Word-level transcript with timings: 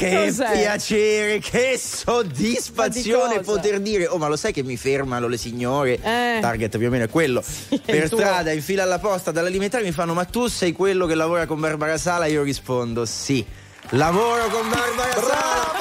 Che 0.00 0.24
Cos'è? 0.26 0.52
piacere, 0.52 1.38
che 1.40 1.78
soddisfazione 1.78 3.36
di 3.36 3.44
poter 3.44 3.80
dire. 3.80 4.06
Oh, 4.06 4.16
ma 4.16 4.28
lo 4.28 4.36
sai 4.36 4.50
che 4.50 4.62
mi 4.62 4.78
fermano 4.78 5.28
le 5.28 5.36
signore? 5.36 5.96
Eh. 6.02 6.38
Target 6.40 6.78
più 6.78 6.86
o 6.86 6.90
meno 6.90 7.04
è 7.04 7.08
quello. 7.10 7.42
per 7.84 8.04
il 8.04 8.08
tuo. 8.08 8.16
strada, 8.16 8.50
in 8.50 8.62
fila 8.62 8.84
alla 8.84 8.98
posta, 8.98 9.30
dall'alimentare 9.30 9.84
mi 9.84 9.92
fanno: 9.92 10.14
Ma 10.14 10.24
tu 10.24 10.46
sei 10.46 10.72
quello 10.72 11.04
che 11.04 11.14
lavora 11.14 11.44
con 11.44 11.60
Barbara 11.60 11.98
Sala? 11.98 12.24
Io 12.24 12.42
rispondo: 12.42 13.04
Sì. 13.04 13.44
Lavoro 13.88 14.46
con 14.48 14.68
Barbara 14.68 15.12
Sala. 15.20 15.78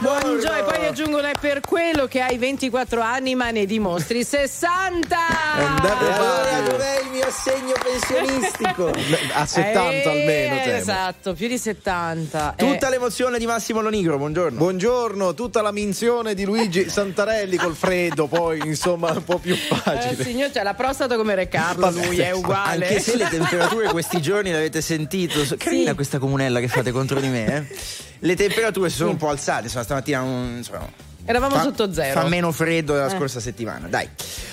Buongiorno, 0.00 0.56
e 0.56 0.62
poi 0.62 0.86
aggiungono 0.86 1.26
è 1.28 1.32
per 1.38 1.60
quello 1.60 2.06
che 2.06 2.20
hai 2.20 2.38
24 2.38 3.00
anni 3.02 3.34
ma 3.34 3.50
ne 3.50 3.66
dimostri 3.66 4.24
60! 4.24 5.16
Andate 5.56 6.04
E 6.04 6.08
a 6.10 6.14
allora 6.16 6.60
dov'è 6.68 7.00
il 7.04 7.10
mio 7.10 7.26
assegno 7.26 7.74
pensionistico? 7.80 8.90
A 9.34 9.46
70 9.46 9.80
Eh, 9.80 10.08
almeno, 10.20 10.56
temo. 10.64 10.76
Esatto, 10.76 11.34
più 11.34 11.46
di 11.48 11.58
70. 11.58 12.54
Tutta 12.56 12.86
Eh, 12.86 12.90
l'emozione 12.90 13.38
di 13.38 13.46
Massimo 13.46 13.80
Lonigro, 13.82 14.16
buongiorno. 14.16 14.56
Buongiorno, 14.58 15.34
tutta 15.34 15.60
la 15.62 15.70
minzione 15.72 16.34
di 16.34 16.44
Luigi 16.44 16.88
Santarelli 16.90 17.56
col 17.56 17.76
freddo, 17.76 18.26
poi 18.26 18.60
insomma 18.64 19.10
un 19.12 19.22
po' 19.24 19.38
più 19.38 19.52
eh, 19.54 19.56
facile. 19.56 20.24
signor, 20.24 20.50
c'ha 20.50 20.62
la 20.62 20.74
prostata 20.74 21.16
come 21.16 21.34
Re 21.34 21.48
Carlo, 21.48 21.90
lui 21.90 22.18
è 22.18 22.30
uguale. 22.32 22.86
Anche 22.88 23.00
se 23.00 23.16
le 23.16 23.28
temperature 23.30 23.88
questi 23.90 24.20
giorni 24.22 24.50
l'avete 24.50 24.80
sentito, 24.80 25.40
carina 25.58 25.90
Sì. 25.90 25.94
questa 25.94 26.18
comunella 26.18 26.58
che 26.60 26.68
fate 26.68 26.90
contro 26.90 27.19
di 27.20 27.28
me. 27.28 27.56
eh? 27.56 27.78
Le 28.20 28.36
temperature 28.36 28.88
sono 28.90 29.10
un 29.10 29.16
po' 29.16 29.28
alzate, 29.28 29.64
insomma, 29.64 29.84
stamattina 29.84 30.20
un- 30.22 30.54
insomma, 30.58 30.86
Eravamo 31.30 31.54
fa- 31.54 31.62
sotto 31.62 31.92
zero. 31.92 32.20
Fa 32.20 32.26
meno 32.28 32.50
freddo 32.50 32.92
della 32.94 33.06
Eh. 33.06 33.16
scorsa 33.16 33.38
settimana, 33.38 33.86
dai. 33.86 34.08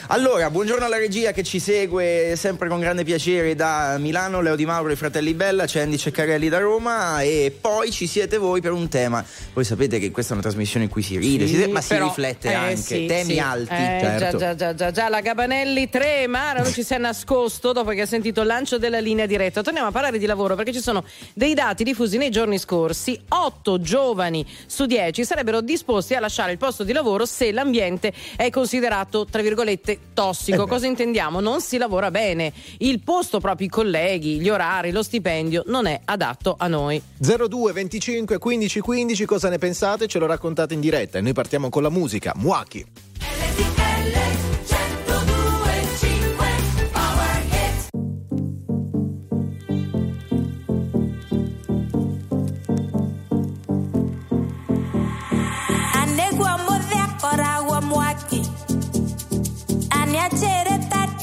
Allora, 0.09 0.49
buongiorno 0.51 0.85
alla 0.85 0.97
regia 0.97 1.31
che 1.31 1.41
ci 1.43 1.59
segue 1.59 2.35
sempre 2.37 2.69
con 2.69 2.79
grande 2.79 3.03
piacere 3.03 3.55
da 3.55 3.97
Milano, 3.97 4.41
Leo 4.41 4.55
Di 4.55 4.65
Mauro 4.65 4.89
e 4.89 4.93
i 4.93 4.95
Fratelli 4.95 5.33
Bella, 5.33 5.65
c'è 5.65 5.81
Andy 5.81 5.97
Ceccarelli 5.97 6.47
da 6.49 6.59
Roma 6.59 7.21
e 7.23 7.53
poi 7.59 7.91
ci 7.91 8.05
siete 8.05 8.37
voi 8.37 8.61
per 8.61 8.71
un 8.73 8.87
tema. 8.89 9.25
Voi 9.53 9.63
sapete 9.65 9.97
che 9.99 10.11
questa 10.11 10.31
è 10.31 10.37
una 10.37 10.43
trasmissione 10.43 10.85
in 10.85 10.91
cui 10.91 11.01
si 11.01 11.17
ride, 11.17 11.47
Sì, 11.47 11.55
si- 11.63 11.67
ma 11.67 11.81
si 11.81 11.87
però- 11.89 12.05
riflette 12.05 12.49
eh, 12.49 12.53
anche, 12.53 12.75
sì, 12.77 13.05
temi 13.07 13.33
sì. 13.33 13.39
alti. 13.39 13.73
Eh, 13.73 13.97
certo. 13.99 14.37
già, 14.37 14.37
già, 14.37 14.55
già, 14.55 14.73
già, 14.75 14.91
già, 14.91 15.09
la 15.09 15.19
Gabanelli 15.21 15.89
trema, 15.89 16.53
non 16.53 16.71
ci 16.71 16.83
si 16.83 16.93
è 16.93 16.97
nascosto 16.99 17.73
dopo 17.73 17.89
che 17.89 18.01
ha 18.01 18.05
sentito 18.05 18.41
il 18.41 18.47
lancio 18.47 18.77
della 18.77 18.99
linea 18.99 19.25
diretta. 19.25 19.61
Torniamo 19.63 19.87
a 19.87 19.91
parlare 19.91 20.19
di 20.19 20.25
lavoro 20.27 20.53
perché 20.55 20.71
ci 20.71 20.81
sono 20.81 21.03
dei 21.33 21.55
dati 21.55 21.83
diffusi 21.83 22.17
nei 22.17 22.29
giorni 22.29 22.59
scorsi. 22.59 23.19
8 23.29 23.81
giovani 23.81 24.45
su 24.67 24.85
10 24.85 25.25
sarebbero 25.25 25.59
disposti 25.61 26.13
a 26.13 26.19
lasciare 26.21 26.51
il 26.51 26.57
posto 26.57 26.65
di 26.83 26.93
lavoro 26.93 27.25
se 27.25 27.51
l'ambiente 27.51 28.13
è 28.35 28.49
considerato, 28.49 29.25
tra 29.25 29.41
virgolette, 29.41 29.99
tossico. 30.13 30.67
Cosa 30.67 30.87
intendiamo? 30.87 31.39
Non 31.39 31.61
si 31.61 31.77
lavora 31.77 32.11
bene. 32.11 32.51
Il 32.79 32.99
posto, 33.01 33.39
proprio 33.39 33.67
i 33.67 33.69
colleghi, 33.69 34.39
gli 34.39 34.49
orari, 34.49 34.91
lo 34.91 35.03
stipendio 35.03 35.63
non 35.67 35.85
è 35.85 36.01
adatto 36.05 36.55
a 36.57 36.67
noi. 36.67 37.01
02 37.17 37.71
25 37.71 38.37
15 38.37 38.79
15, 38.79 39.25
cosa 39.25 39.49
ne 39.49 39.57
pensate? 39.57 40.07
Ce 40.07 40.19
lo 40.19 40.25
raccontate 40.25 40.73
in 40.73 40.79
diretta 40.79 41.17
e 41.17 41.21
noi 41.21 41.33
partiamo 41.33 41.69
con 41.69 41.83
la 41.83 41.89
musica. 41.89 42.33
Muaki. 42.35 43.76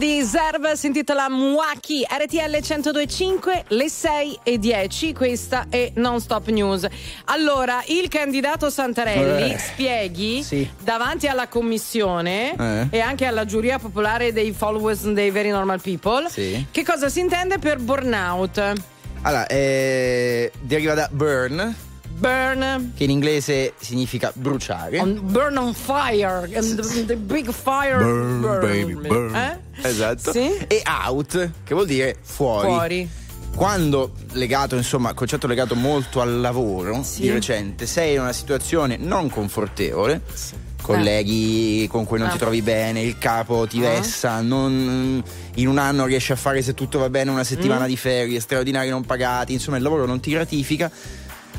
di 0.00 0.22
Zerb 0.24 0.72
si 0.72 0.86
intitola 0.86 1.28
Mwaki 1.28 2.06
RTL 2.08 2.56
1025 2.62 3.64
le 3.68 3.90
6 3.90 4.38
e 4.42 4.58
10 4.58 5.12
questa 5.12 5.66
è 5.68 5.92
Non 5.96 6.20
Stop 6.22 6.48
News 6.48 6.86
allora 7.26 7.82
il 7.88 8.08
candidato 8.08 8.70
Santarelli 8.70 9.52
Eh. 9.52 9.58
spieghi 9.58 10.42
Sì. 10.42 10.66
davanti 10.82 11.26
alla 11.26 11.48
commissione 11.48 12.54
Eh. 12.56 12.86
e 12.96 13.00
anche 13.00 13.26
alla 13.26 13.44
giuria 13.44 13.78
popolare 13.78 14.32
dei 14.32 14.52
followers 14.52 15.02
dei 15.12 15.30
Very 15.30 15.50
Normal 15.50 15.82
People 15.82 16.30
Sì. 16.30 16.64
che 16.70 16.82
cosa 16.82 17.10
si 17.10 17.20
intende 17.20 17.58
per 17.58 17.78
burnout 17.78 18.72
Allora, 19.22 19.46
eh, 19.48 20.50
deriva 20.62 20.94
da 20.94 21.10
burn, 21.12 21.74
burn 22.16 22.92
che 22.96 23.04
in 23.04 23.10
inglese 23.10 23.74
significa 23.78 24.32
bruciare. 24.34 24.98
on, 24.98 25.20
burn 25.24 25.58
on 25.58 25.74
fire 25.74 26.48
and 26.56 26.74
the, 26.80 27.04
the 27.04 27.16
big 27.16 27.50
fire 27.52 27.98
Burn, 27.98 28.60
baby, 28.60 28.94
burn. 28.94 29.34
Eh? 29.36 29.59
Esatto. 29.82 30.32
Sì? 30.32 30.50
E 30.66 30.82
out, 31.06 31.50
che 31.64 31.74
vuol 31.74 31.86
dire 31.86 32.16
fuori. 32.20 32.66
fuori 32.68 33.08
Quando 33.54 34.12
legato, 34.32 34.76
insomma, 34.76 35.12
concetto 35.12 35.46
legato 35.48 35.74
molto 35.74 36.20
al 36.20 36.38
lavoro 36.40 37.02
Sì. 37.02 37.22
di 37.22 37.30
recente, 37.30 37.84
sei 37.86 38.14
in 38.14 38.20
una 38.20 38.32
situazione 38.32 38.96
non 38.96 39.28
confortevole, 39.28 40.22
colleghi 40.80 41.86
con 41.90 42.04
cui 42.04 42.18
non 42.18 42.28
Ah. 42.28 42.32
ti 42.32 42.38
trovi 42.38 42.62
bene, 42.62 43.02
il 43.02 43.18
capo 43.18 43.66
ti 43.66 43.78
Ah. 43.84 43.88
vessa, 43.90 44.40
non- 44.40 45.22
in 45.56 45.66
un 45.68 45.78
anno 45.78 46.06
riesci 46.06 46.30
a 46.32 46.36
fare 46.36 46.62
se 46.62 46.74
tutto 46.74 46.98
va 47.00 47.10
bene 47.10 47.30
una 47.30 47.44
settimana 47.44 47.84
Mm. 47.84 47.88
di 47.88 47.96
ferie, 47.96 48.40
straordinari 48.40 48.88
non 48.88 49.04
pagati, 49.04 49.52
insomma 49.52 49.76
il 49.78 49.82
lavoro 49.82 50.06
non 50.06 50.20
ti 50.20 50.30
gratifica. 50.30 50.90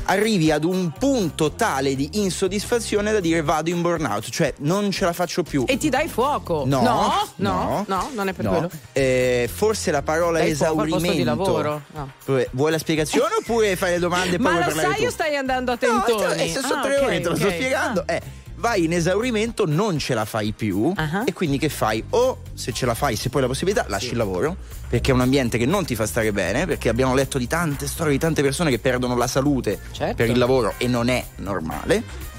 Arrivi 0.06 0.50
ad 0.50 0.64
un 0.64 0.90
punto 0.98 1.52
tale 1.52 1.94
di 1.94 2.10
insoddisfazione 2.14 3.12
da 3.12 3.20
dire 3.20 3.40
vado 3.42 3.70
in 3.70 3.80
burnout, 3.82 4.28
cioè 4.30 4.52
non 4.58 4.90
ce 4.90 5.04
la 5.04 5.12
faccio 5.12 5.42
più. 5.42 5.64
e 5.66 5.76
ti 5.76 5.88
dai 5.88 6.08
fuoco 6.08 6.64
No, 6.66 6.82
no 6.82 7.28
no, 7.36 7.84
no, 7.86 8.10
non 8.14 8.28
è 8.28 8.32
per 8.32 8.44
no. 8.44 8.50
quello 8.50 8.70
Eh, 8.92 9.48
forse 9.52 9.90
la 9.90 10.02
parola 10.02 10.38
Dai 10.40 10.50
esaurimento. 10.50 11.16
di 11.16 11.22
lavoro, 11.22 11.82
no. 11.94 12.10
Vuoi 12.52 12.70
la 12.70 12.78
spiegazione 12.78 13.34
oppure 13.40 13.76
fai 13.76 13.92
le 13.92 13.98
domande 13.98 14.36
e 14.36 14.38
poi 14.38 14.52
Ma 14.52 14.64
lo 14.66 14.74
sai 14.74 14.96
tu? 14.96 15.04
o 15.04 15.10
stai 15.10 15.36
andando 15.36 15.72
a 15.72 15.78
No, 15.80 16.02
tentoni? 16.04 16.42
eh, 16.42 16.48
se 16.48 16.60
sono 16.60 16.80
Ah, 16.80 16.82
tre 16.82 16.96
ok, 16.98 17.02
ore 17.04 17.20
te 17.20 17.28
lo 17.28 17.36
sto 17.36 17.46
ok. 17.46 17.52
spiegando. 17.54 18.04
Ah. 18.06 18.12
Eh, 18.12 18.22
vai 18.62 18.84
in 18.84 18.92
esaurimento, 18.92 19.66
non 19.66 19.98
ce 19.98 20.14
la 20.14 20.24
fai 20.24 20.52
più. 20.52 20.92
Ah. 20.96 21.24
E 21.26 21.32
quindi 21.32 21.58
che 21.58 21.68
fai? 21.68 22.02
O 22.10 22.42
se 22.54 22.72
ce 22.72 22.86
la 22.86 22.94
fai, 22.94 23.16
se 23.16 23.28
poi 23.28 23.42
hai 23.42 23.48
la 23.48 23.52
possibilità, 23.52 23.84
lasci 23.88 24.12
il 24.12 24.16
lavoro. 24.16 24.56
Perché 24.88 25.10
è 25.10 25.14
un 25.14 25.20
ambiente 25.20 25.58
che 25.58 25.66
non 25.66 25.84
ti 25.84 25.96
fa 25.96 26.06
stare 26.06 26.32
bene. 26.32 26.64
Perché 26.64 26.88
abbiamo 26.88 27.12
letto 27.12 27.38
di 27.38 27.48
tante 27.48 27.88
storie 27.88 28.12
di 28.12 28.18
tante 28.18 28.40
persone 28.40 28.70
che 28.70 28.78
perdono 28.78 29.16
la 29.16 29.26
salute 29.26 29.80
Certo. 29.90 30.14
per 30.14 30.30
il 30.30 30.38
lavoro 30.38 30.74
e 30.78 30.86
non 30.86 31.08
è 31.08 31.24
normale. 31.36 32.30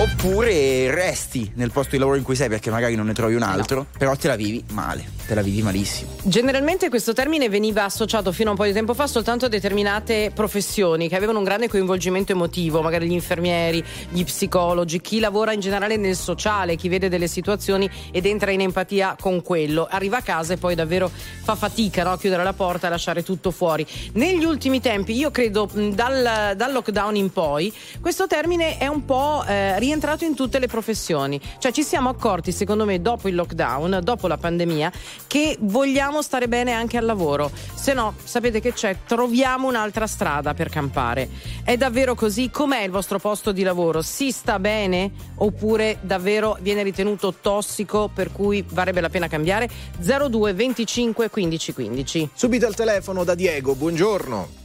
Oppure 0.00 0.90
resti 0.94 1.52
nel 1.56 1.72
posto 1.72 1.90
di 1.90 1.98
lavoro 1.98 2.16
in 2.16 2.22
cui 2.22 2.34
sei 2.34 2.48
perché 2.48 2.70
magari 2.70 2.94
non 2.94 3.04
ne 3.04 3.12
trovi 3.12 3.34
un 3.34 3.42
altro, 3.42 3.84
però 3.98 4.16
te 4.16 4.28
la 4.28 4.34
vivi 4.34 4.64
male, 4.70 5.04
te 5.26 5.34
la 5.34 5.42
vivi 5.42 5.60
malissimo. 5.60 6.12
Generalmente 6.22 6.88
questo 6.88 7.12
termine 7.12 7.50
veniva 7.50 7.84
associato 7.84 8.32
fino 8.32 8.48
a 8.48 8.52
un 8.52 8.56
po' 8.56 8.64
di 8.64 8.72
tempo 8.72 8.94
fa 8.94 9.06
soltanto 9.06 9.44
a 9.44 9.48
determinate 9.48 10.30
professioni 10.34 11.06
che 11.06 11.16
avevano 11.16 11.36
un 11.36 11.44
grande 11.44 11.68
coinvolgimento 11.68 12.32
emotivo, 12.32 12.80
magari 12.80 13.08
gli 13.08 13.12
infermieri, 13.12 13.84
gli 14.08 14.24
psicologi, 14.24 15.02
chi 15.02 15.20
lavora 15.20 15.52
in 15.52 15.60
generale 15.60 15.98
nel 15.98 16.16
sociale, 16.16 16.76
chi 16.76 16.88
vede 16.88 17.10
delle 17.10 17.28
situazioni 17.28 17.90
ed 18.10 18.24
entra 18.24 18.52
in 18.52 18.62
empatia 18.62 19.18
con 19.20 19.42
quello. 19.42 19.86
Arriva 19.86 20.16
a 20.16 20.22
casa 20.22 20.54
e 20.54 20.56
poi 20.56 20.74
davvero 20.74 21.10
fa 21.42 21.56
fatica 21.56 22.04
no? 22.04 22.12
a 22.12 22.18
chiudere 22.18 22.42
la 22.42 22.54
porta 22.54 22.86
e 22.86 22.90
lasciare 22.90 23.22
tutto 23.22 23.50
fuori. 23.50 23.86
Negli 24.14 24.44
ultimi 24.44 24.80
tempi, 24.80 25.14
io 25.14 25.30
credo 25.30 25.68
dal, 25.74 26.54
dal 26.56 26.72
lockdown 26.72 27.16
in 27.16 27.30
poi, 27.30 27.70
questo 28.00 28.26
termine 28.26 28.78
è 28.78 28.86
un 28.86 29.04
po' 29.04 29.44
eh, 29.46 29.78
rientrato 29.90 30.24
in 30.24 30.36
tutte 30.36 30.60
le 30.60 30.68
professioni. 30.68 31.40
Cioè 31.58 31.72
ci 31.72 31.82
siamo 31.82 32.08
accorti, 32.08 32.52
secondo 32.52 32.84
me, 32.84 33.00
dopo 33.00 33.28
il 33.28 33.34
lockdown, 33.34 33.98
dopo 34.02 34.28
la 34.28 34.36
pandemia, 34.36 34.92
che 35.26 35.56
vogliamo 35.60 36.22
stare 36.22 36.46
bene 36.46 36.72
anche 36.72 36.96
al 36.96 37.04
lavoro. 37.04 37.50
Se 37.74 37.92
no, 37.92 38.14
sapete 38.22 38.60
che 38.60 38.72
c'è? 38.72 38.98
Troviamo 39.04 39.66
un'altra 39.66 40.06
strada 40.06 40.54
per 40.54 40.68
campare. 40.68 41.28
È 41.64 41.76
davvero 41.76 42.14
così? 42.14 42.50
Com'è 42.50 42.82
il 42.82 42.90
vostro 42.92 43.18
posto 43.18 43.50
di 43.50 43.64
lavoro? 43.64 44.00
Si 44.00 44.30
sta 44.30 44.60
bene? 44.60 45.10
Oppure 45.36 45.98
davvero 46.02 46.56
viene 46.60 46.84
ritenuto 46.84 47.34
tossico 47.40 48.08
per 48.14 48.30
cui 48.30 48.64
varrebbe 48.70 49.00
la 49.00 49.08
pena 49.08 49.26
cambiare? 49.26 49.68
02 49.98 50.52
25 50.52 51.30
15 51.30 51.72
15. 51.72 52.30
Subito 52.32 52.66
al 52.66 52.76
telefono 52.76 53.24
da 53.24 53.34
Diego, 53.34 53.74
buongiorno. 53.74 54.58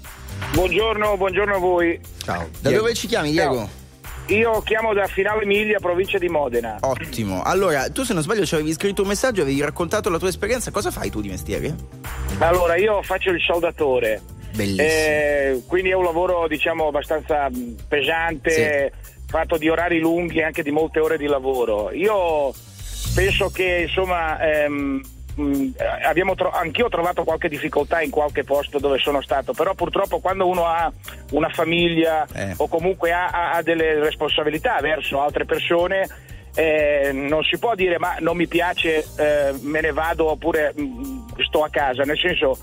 Buongiorno, 0.51 1.18
buongiorno 1.18 1.56
a 1.56 1.60
voi. 1.60 2.00
Ciao. 2.24 2.48
Da 2.60 2.69
Diego. 2.69 2.83
dove 2.83 2.94
ci 2.94 3.07
chiami, 3.07 3.31
Diego? 3.31 3.83
Io 4.27 4.62
chiamo 4.62 4.94
da 4.94 5.06
Finale 5.06 5.44
Emilia, 5.44 5.80
provincia 5.80 6.18
di 6.18 6.30
Modena. 6.30 6.77
Ottimo. 6.81 7.44
Allora, 7.44 7.89
tu 7.89 8.04
se 8.04 8.13
non 8.13 8.24
sbaglio 8.24 8.44
ci 8.44 8.56
avevi 8.56 8.74
scritto 8.74 9.04
un 9.04 9.07
messaggio, 9.07 9.44
avevi 9.44 9.62
raccontato 9.62 10.10
la 10.10 10.18
tua 10.18 10.30
esperienza. 10.30 10.72
Cosa 10.72 10.89
fai 10.89 11.12
tu 11.12 11.22
di 11.22 11.30
mestiere? 11.30 11.75
Allora, 12.39 12.75
io 12.75 13.04
faccio 13.04 13.30
il 13.30 13.39
soldatore. 13.39 14.22
Bellissimo. 14.56 14.88
Eh, 14.88 15.63
quindi 15.68 15.89
è 15.89 15.94
un 15.94 16.06
lavoro, 16.06 16.48
diciamo, 16.48 16.88
abbastanza 16.88 17.50
mh, 17.50 17.75
pesante, 17.88 18.92
fatto 19.27 19.57
di 19.57 19.69
orari 19.69 20.00
lunghi 20.00 20.39
e 20.39 20.44
anche 20.44 20.63
di 20.63 20.72
molte 20.72 21.00
ore 21.00 21.18
di 21.19 21.27
lavoro. 21.27 21.92
Io 21.92 22.51
penso 23.13 23.50
che, 23.50 23.86
insomma, 23.88 24.39
ehm, 24.39 25.01
mh, 25.36 25.68
abbiamo 26.06 26.36
tro- 26.36 26.52
anch'io 26.52 26.86
ho 26.86 26.90
trovato 26.90 27.24
qualche 27.24 27.48
difficoltà 27.50 28.02
in 28.02 28.10
qualche 28.10 28.44
posto 28.44 28.80
dove 28.80 28.98
sono 29.00 29.22
stato, 29.22 29.54
però 29.54 29.74
purtroppo 29.74 30.20
quando 30.20 30.48
uno 30.48 30.66
ha 30.66 30.92
una 31.32 31.50
famiglia 31.50 32.26
Eh. 32.34 32.54
o 32.58 32.68
comunque 32.68 33.12
ha, 33.12 33.28
ha- 33.28 33.52
ha 33.54 33.62
delle 33.62 34.00
responsabilità 34.00 34.78
verso 34.82 35.22
altre 35.22 35.46
persone, 35.46 36.08
eh, 36.56 37.12
non 37.14 37.44
si 37.44 37.58
può 37.58 37.76
dire 37.76 38.00
ma 38.00 38.16
non 38.20 38.38
mi 38.38 38.48
piace, 38.48 39.06
eh, 39.18 39.54
me 39.62 39.82
ne 39.82 39.92
vado 39.92 40.32
oppure 40.32 40.74
mh, 40.76 41.42
sto 41.48 41.64
a 41.64 41.70
casa, 41.70 42.04
nel 42.04 42.18
senso 42.18 42.58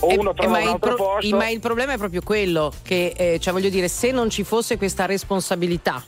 o 0.00 0.10
Eh, 0.12 0.16
uno 0.16 0.30
eh, 0.30 0.34
trova 0.34 0.50
ma 0.52 0.56
un 0.58 0.62
il 0.64 0.68
altro 0.68 0.94
pro- 0.94 1.04
posto. 1.04 1.36
Ma 1.36 1.48
il 1.48 1.58
problema 1.60 1.94
è 1.94 1.96
proprio 1.98 2.20
quello 2.22 2.72
che, 2.82 3.14
eh, 3.16 3.38
cioè 3.40 3.52
voglio 3.52 3.68
dire, 3.70 3.88
se 3.88 4.12
non 4.12 4.30
ci 4.30 4.44
fosse 4.44 4.76
questa 4.76 5.06
responsabilità 5.06 6.04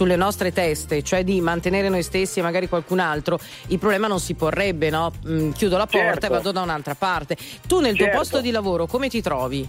sulle 0.00 0.16
nostre 0.16 0.50
teste, 0.50 1.02
cioè 1.02 1.24
di 1.24 1.42
mantenere 1.42 1.90
noi 1.90 2.02
stessi 2.02 2.38
e 2.38 2.42
magari 2.42 2.70
qualcun 2.70 3.00
altro, 3.00 3.38
il 3.66 3.78
problema 3.78 4.06
non 4.06 4.18
si 4.18 4.34
porrebbe, 4.34 4.88
no? 4.88 5.12
Mm, 5.28 5.50
chiudo 5.50 5.76
la 5.76 5.84
porta 5.84 6.08
Certo. 6.12 6.26
e 6.26 6.28
vado 6.30 6.52
da 6.52 6.62
un'altra 6.62 6.94
parte. 6.94 7.36
Tu 7.68 7.80
nel 7.80 7.94
tuo 7.96 8.06
Certo. 8.06 8.18
posto 8.18 8.40
di 8.40 8.50
lavoro 8.50 8.86
come 8.86 9.10
ti 9.10 9.20
trovi? 9.20 9.68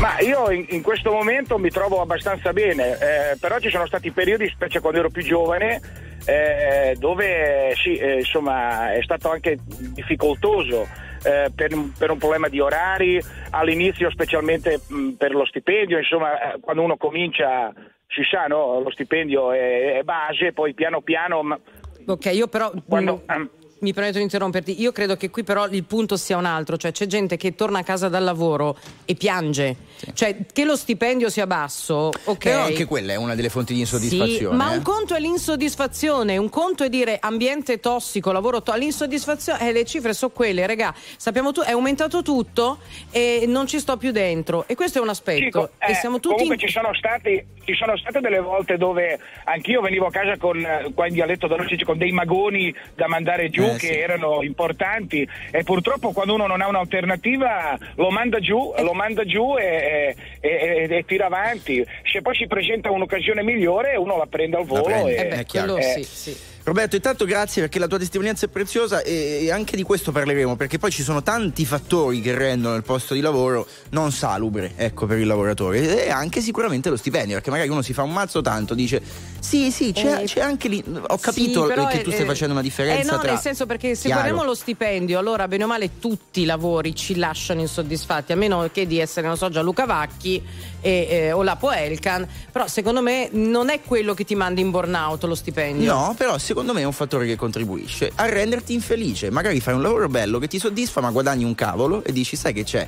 Ma 0.00 0.18
io 0.20 0.50
in, 0.50 0.66
in 0.68 0.82
questo 0.82 1.10
momento 1.12 1.56
mi 1.56 1.70
trovo 1.70 2.02
abbastanza 2.02 2.52
bene, 2.52 2.92
eh, 2.98 3.36
però 3.40 3.58
ci 3.58 3.70
sono 3.70 3.86
stati 3.86 4.10
periodi, 4.10 4.48
specie 4.48 4.80
quando 4.80 4.98
ero 4.98 5.08
più 5.08 5.22
giovane, 5.22 5.80
eh, 6.26 6.94
dove 6.98 7.72
sì, 7.82 7.94
eh, 7.96 8.16
insomma, 8.18 8.92
è 8.92 9.02
stato 9.02 9.30
anche 9.30 9.56
difficoltoso. 9.64 10.86
eh, 11.24 11.52
per, 11.54 11.72
un- 11.72 11.92
per 11.96 12.10
un 12.10 12.18
problema 12.18 12.48
di 12.48 12.58
orari, 12.58 13.22
all'inizio 13.50 14.10
specialmente 14.10 14.80
mh, 14.88 15.10
per 15.10 15.30
lo 15.32 15.46
stipendio, 15.46 15.96
insomma, 15.96 16.54
eh, 16.54 16.60
quando 16.60 16.82
uno 16.82 16.96
comincia 16.96 17.72
si 18.12 18.22
sa, 18.24 18.46
no? 18.46 18.80
lo 18.80 18.90
stipendio 18.90 19.52
è, 19.52 19.98
è 19.98 20.02
base, 20.02 20.52
poi 20.52 20.74
piano 20.74 21.00
piano 21.00 21.60
Ok, 22.04 22.26
io 22.26 22.48
però 22.48 22.72
quando, 22.86 23.22
ehm, 23.26 23.48
mi 23.82 23.92
permetto 23.92 24.18
di 24.18 24.24
interromperti. 24.24 24.80
Io 24.80 24.92
credo 24.92 25.16
che 25.16 25.30
qui 25.30 25.42
però 25.42 25.66
il 25.68 25.84
punto 25.84 26.16
sia 26.16 26.36
un 26.36 26.44
altro, 26.44 26.76
cioè 26.76 26.92
c'è 26.92 27.06
gente 27.06 27.36
che 27.36 27.54
torna 27.54 27.80
a 27.80 27.82
casa 27.82 28.08
dal 28.08 28.24
lavoro 28.24 28.76
e 29.04 29.14
piange. 29.14 29.76
Cioè 30.14 30.36
che 30.52 30.64
lo 30.64 30.76
stipendio 30.76 31.28
sia 31.28 31.46
basso, 31.46 32.10
ok. 32.24 32.38
Però 32.38 32.62
anche 32.62 32.84
quella 32.84 33.12
è 33.12 33.16
una 33.16 33.34
delle 33.34 33.48
fonti 33.48 33.74
di 33.74 33.80
insoddisfazione. 33.80 34.56
Sì, 34.56 34.56
ma 34.56 34.72
eh. 34.72 34.76
un 34.76 34.82
conto 34.82 35.14
è 35.14 35.20
l'insoddisfazione, 35.20 36.36
un 36.36 36.48
conto 36.48 36.84
è 36.84 36.88
dire 36.88 37.18
ambiente 37.20 37.80
tossico, 37.80 38.32
lavoro 38.32 38.62
tossico. 38.62 38.84
L'insoddisfazione, 38.84 39.68
eh, 39.68 39.72
le 39.72 39.84
cifre 39.84 40.14
sono 40.14 40.32
quelle, 40.32 40.66
regà. 40.66 40.94
Sappiamo 41.16 41.52
tu, 41.52 41.60
è 41.60 41.72
aumentato 41.72 42.22
tutto 42.22 42.78
e 43.10 43.44
non 43.46 43.66
ci 43.66 43.78
sto 43.78 43.96
più 43.96 44.12
dentro. 44.12 44.64
E 44.66 44.74
questo 44.74 44.98
è 44.98 45.02
un 45.02 45.08
aspetto. 45.08 45.70
Sì, 45.78 45.86
e 45.86 45.90
eh, 45.90 45.94
siamo 45.94 46.20
tutti. 46.20 46.34
Comunque 46.34 46.54
in- 46.54 46.60
ci 46.60 46.72
sono 46.72 46.94
stati 46.94 47.60
ci 47.64 47.74
sono 47.74 47.96
state 47.96 48.20
delle 48.20 48.40
volte 48.40 48.76
dove 48.76 49.18
anch'io 49.44 49.80
venivo 49.80 50.06
a 50.06 50.10
casa 50.10 50.36
con 50.36 50.58
eh, 50.58 50.90
qua 50.94 51.06
in 51.06 51.14
dialetto 51.14 51.46
da 51.46 51.56
noi 51.56 51.70
con 51.84 51.96
dei 51.96 52.10
magoni 52.10 52.74
da 52.94 53.06
mandare 53.08 53.50
giù 53.50 53.62
Eh, 53.74 53.78
che 53.78 53.86
sì. 53.86 53.98
erano 53.98 54.42
importanti 54.42 55.26
e 55.50 55.62
purtroppo 55.62 56.12
quando 56.12 56.34
uno 56.34 56.46
non 56.46 56.60
ha 56.60 56.68
un'alternativa 56.68 57.78
lo 57.96 58.10
manda 58.10 58.38
giù, 58.40 58.72
lo 58.78 58.92
manda 58.92 59.24
giù 59.24 59.56
e, 59.58 60.14
e- 60.40 60.50
e- 60.50 60.86
e 60.96 61.04
tira 61.04 61.26
avanti. 61.26 61.84
Se 62.10 62.20
poi 62.22 62.34
si 62.34 62.46
presenta 62.46 62.90
un'occasione 62.90 63.42
migliore 63.42 63.96
uno 63.96 64.16
la 64.16 64.26
prende 64.26 64.56
al 64.56 64.64
volo. 64.64 64.82
prende. 64.82 65.14
e- 65.16 65.20
Eh 65.20 65.26
beh, 65.28 65.38
è 65.40 65.44
chiaro. 65.44 65.72
quello 65.74 65.88
Eh. 65.88 66.02
sì, 66.02 66.04
sì. 66.04 66.50
Roberto, 66.64 66.94
intanto 66.94 67.24
grazie 67.24 67.62
perché 67.62 67.80
la 67.80 67.88
tua 67.88 67.98
testimonianza 67.98 68.46
è 68.46 68.48
preziosa 68.48 69.02
e, 69.02 69.50
anche 69.50 69.74
di 69.74 69.82
questo 69.82 70.12
parleremo 70.12 70.54
perché 70.54 70.78
poi 70.78 70.92
ci 70.92 71.02
sono 71.02 71.20
tanti 71.20 71.64
fattori 71.64 72.20
che 72.20 72.34
rendono 72.36 72.76
il 72.76 72.84
posto 72.84 73.14
di 73.14 73.20
lavoro 73.20 73.66
non 73.90 74.12
salubre, 74.12 74.74
ecco, 74.76 75.06
per 75.06 75.18
il 75.18 75.26
lavoratore. 75.26 76.04
E 76.06 76.10
anche 76.10 76.40
sicuramente 76.40 76.88
lo 76.88 76.96
stipendio 76.96 77.34
perché 77.34 77.50
magari 77.50 77.68
uno 77.68 77.82
si 77.82 77.92
fa 77.92 78.02
un 78.02 78.12
mazzo 78.12 78.42
tanto, 78.42 78.74
dice 78.74 79.02
sì 79.40 79.72
sì 79.72 79.92
c'è, 79.92 80.22
Eh, 80.22 80.24
c'è 80.24 80.40
anche 80.40 80.68
lì, 80.68 80.84
ho 80.86 81.18
capito 81.18 81.66
Sì, 81.66 81.74
che 81.90 82.02
tu 82.02 82.10
stai 82.12 82.22
eh, 82.22 82.26
facendo 82.26 82.52
una 82.52 82.62
differenza 82.62 83.00
Eh 83.00 83.12
no, 83.12 83.20
tra... 83.20 83.32
nel 83.32 83.40
senso 83.40 83.66
perché 83.66 83.96
se 83.96 84.08
guardiamo 84.08 84.44
lo 84.44 84.54
stipendio, 84.54 85.18
allora 85.18 85.48
bene 85.48 85.64
o 85.64 85.66
male 85.66 85.98
tutti 85.98 86.42
i 86.42 86.44
lavori 86.44 86.94
ci 86.94 87.16
lasciano 87.16 87.60
insoddisfatti, 87.60 88.30
a 88.30 88.36
meno 88.36 88.68
che 88.72 88.86
di 88.86 89.00
essere, 89.00 89.26
non 89.26 89.36
so, 89.36 89.48
Gianluca 89.48 89.84
Vacchi 89.84 90.40
e, 90.82 91.06
eh, 91.08 91.32
o 91.32 91.42
Lapo 91.42 91.72
Elkan, 91.72 92.28
però 92.52 92.68
secondo 92.68 93.00
me 93.02 93.28
non 93.32 93.70
è 93.70 93.80
quello 93.80 94.14
che 94.14 94.24
ti 94.24 94.36
manda 94.36 94.60
in 94.60 94.70
burnout 94.70 95.24
lo 95.24 95.34
stipendio. 95.34 95.92
No, 95.92 96.14
però 96.16 96.38
se 96.38 96.52
secondo 96.52 96.74
me 96.74 96.82
è 96.82 96.84
un 96.84 96.92
fattore 96.92 97.24
che 97.24 97.34
contribuisce 97.34 98.12
a 98.14 98.28
renderti 98.28 98.74
infelice. 98.74 99.30
Magari 99.30 99.58
fai 99.58 99.72
un 99.72 99.80
lavoro 99.80 100.06
bello 100.08 100.38
che 100.38 100.48
ti 100.48 100.58
soddisfa, 100.58 101.00
ma 101.00 101.10
guadagni 101.10 101.44
un 101.44 101.54
cavolo 101.54 102.04
e 102.04 102.12
dici, 102.12 102.36
sai 102.36 102.52
che 102.52 102.62
c'è? 102.62 102.86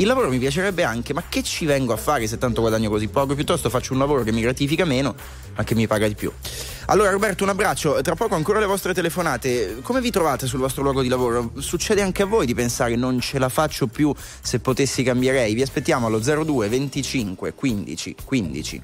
Il 0.00 0.06
lavoro 0.06 0.30
mi 0.30 0.38
piacerebbe 0.38 0.82
anche, 0.82 1.12
ma 1.12 1.24
che 1.28 1.42
ci 1.42 1.66
vengo 1.66 1.92
a 1.92 1.96
fare 1.98 2.26
se 2.26 2.38
tanto 2.38 2.62
guadagno 2.62 2.88
così 2.88 3.08
poco? 3.08 3.34
Piuttosto 3.34 3.68
faccio 3.68 3.92
un 3.92 3.98
lavoro 3.98 4.22
che 4.22 4.32
mi 4.32 4.40
gratifica 4.40 4.86
meno, 4.86 5.14
ma 5.54 5.62
che 5.62 5.74
mi 5.74 5.86
paga 5.86 6.08
di 6.08 6.14
più. 6.14 6.32
Allora 6.86 7.10
Roberto, 7.10 7.44
un 7.44 7.50
abbraccio, 7.50 8.00
tra 8.00 8.14
poco 8.14 8.34
ancora 8.34 8.60
le 8.60 8.64
vostre 8.64 8.94
telefonate. 8.94 9.80
Come 9.82 10.00
vi 10.00 10.10
trovate 10.10 10.46
sul 10.46 10.58
vostro 10.58 10.82
luogo 10.82 11.02
di 11.02 11.08
lavoro? 11.08 11.52
Succede 11.58 12.00
anche 12.00 12.22
a 12.22 12.26
voi 12.26 12.46
di 12.46 12.54
pensare 12.54 12.96
non 12.96 13.20
ce 13.20 13.38
la 13.38 13.50
faccio 13.50 13.88
più, 13.88 14.10
se 14.40 14.58
potessi 14.60 15.02
cambierei? 15.02 15.52
Vi 15.52 15.60
aspettiamo 15.60 16.06
allo 16.06 16.18
02 16.18 16.68
25 16.70 17.52
15 17.52 18.16
15. 18.24 18.82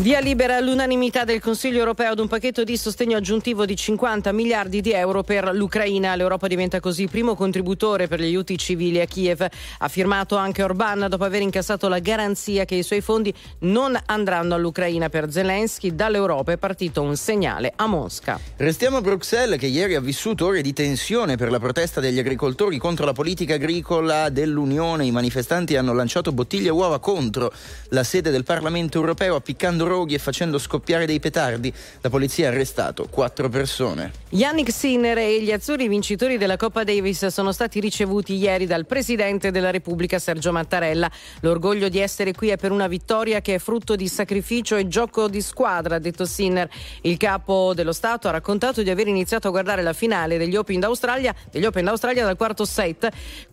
Via 0.00 0.20
libera 0.20 0.54
all'unanimità 0.54 1.24
del 1.24 1.40
Consiglio 1.40 1.80
europeo 1.80 2.12
ad 2.12 2.20
un 2.20 2.28
pacchetto 2.28 2.62
di 2.62 2.76
sostegno 2.76 3.16
aggiuntivo 3.16 3.66
di 3.66 3.74
50 3.74 4.30
miliardi 4.30 4.80
di 4.80 4.92
euro 4.92 5.24
per 5.24 5.50
l'Ucraina. 5.52 6.14
L'Europa 6.14 6.46
diventa 6.46 6.78
così 6.78 7.08
primo 7.08 7.34
contributore 7.34 8.06
per 8.06 8.20
gli 8.20 8.26
aiuti 8.26 8.56
civili 8.56 9.00
a 9.00 9.06
Kiev. 9.06 9.44
Ha 9.78 9.88
firmato 9.88 10.36
anche 10.36 10.62
Orban 10.62 11.06
dopo 11.08 11.24
aver 11.24 11.42
incassato 11.42 11.88
la 11.88 11.98
garanzia 11.98 12.64
che 12.64 12.76
i 12.76 12.84
suoi 12.84 13.00
fondi 13.00 13.34
non 13.62 13.98
andranno 14.06 14.54
all'Ucraina 14.54 15.08
per 15.08 15.32
Zelensky. 15.32 15.92
Dall'Europa 15.92 16.52
è 16.52 16.58
partito 16.58 17.02
un 17.02 17.16
segnale 17.16 17.72
a 17.74 17.86
Mosca. 17.88 18.38
Restiamo 18.58 18.98
a 18.98 19.00
Bruxelles 19.00 19.58
che 19.58 19.66
ieri 19.66 19.96
ha 19.96 20.00
vissuto 20.00 20.46
ore 20.46 20.62
di 20.62 20.72
tensione 20.72 21.34
per 21.34 21.50
la 21.50 21.58
protesta 21.58 21.98
degli 21.98 22.20
agricoltori 22.20 22.78
contro 22.78 23.04
la 23.04 23.12
politica 23.12 23.54
agricola 23.54 24.28
dell'Unione. 24.28 25.06
I 25.06 25.10
manifestanti 25.10 25.74
hanno 25.74 25.92
lanciato 25.92 26.30
bottiglie 26.30 26.68
e 26.68 26.70
uova 26.70 27.00
contro 27.00 27.52
la 27.88 28.04
sede 28.04 28.30
del 28.30 28.44
Parlamento 28.44 28.98
europeo 28.98 29.34
appiccando 29.34 29.86
roghi 29.88 30.14
e 30.14 30.18
facendo 30.18 30.58
scoppiare 30.58 31.06
dei 31.06 31.18
petardi. 31.18 31.72
La 32.00 32.10
polizia 32.10 32.48
ha 32.48 32.52
arrestato 32.52 33.08
quattro 33.10 33.48
persone. 33.48 34.12
Yannick 34.30 34.70
Sinner 34.70 35.18
e 35.18 35.42
gli 35.42 35.50
azzurri 35.50 35.88
vincitori 35.88 36.38
della 36.38 36.56
Coppa 36.56 36.84
Davis 36.84 37.26
sono 37.26 37.50
stati 37.50 37.80
ricevuti 37.80 38.36
ieri 38.36 38.66
dal 38.66 38.86
Presidente 38.86 39.50
della 39.50 39.70
Repubblica 39.70 40.18
Sergio 40.18 40.52
Mattarella. 40.52 41.10
L'orgoglio 41.40 41.88
di 41.88 41.98
essere 41.98 42.32
qui 42.32 42.50
è 42.50 42.56
per 42.56 42.70
una 42.70 42.86
vittoria 42.86 43.40
che 43.40 43.54
è 43.54 43.58
frutto 43.58 43.96
di 43.96 44.06
sacrificio 44.06 44.76
e 44.76 44.86
gioco 44.86 45.28
di 45.28 45.40
squadra, 45.40 45.96
ha 45.96 45.98
detto 45.98 46.24
Sinner. 46.24 46.68
Il 47.02 47.16
capo 47.16 47.72
dello 47.74 47.92
Stato 47.92 48.28
ha 48.28 48.30
raccontato 48.30 48.82
di 48.82 48.90
aver 48.90 49.08
iniziato 49.08 49.48
a 49.48 49.50
guardare 49.50 49.82
la 49.82 49.92
finale 49.92 50.38
degli 50.38 50.56
Open 50.56 50.80
d'Australia, 50.80 51.34
degli 51.50 51.64
Open 51.64 51.84
d'Australia 51.84 52.24
dal 52.24 52.36
quarto 52.36 52.64
set. 52.64 53.08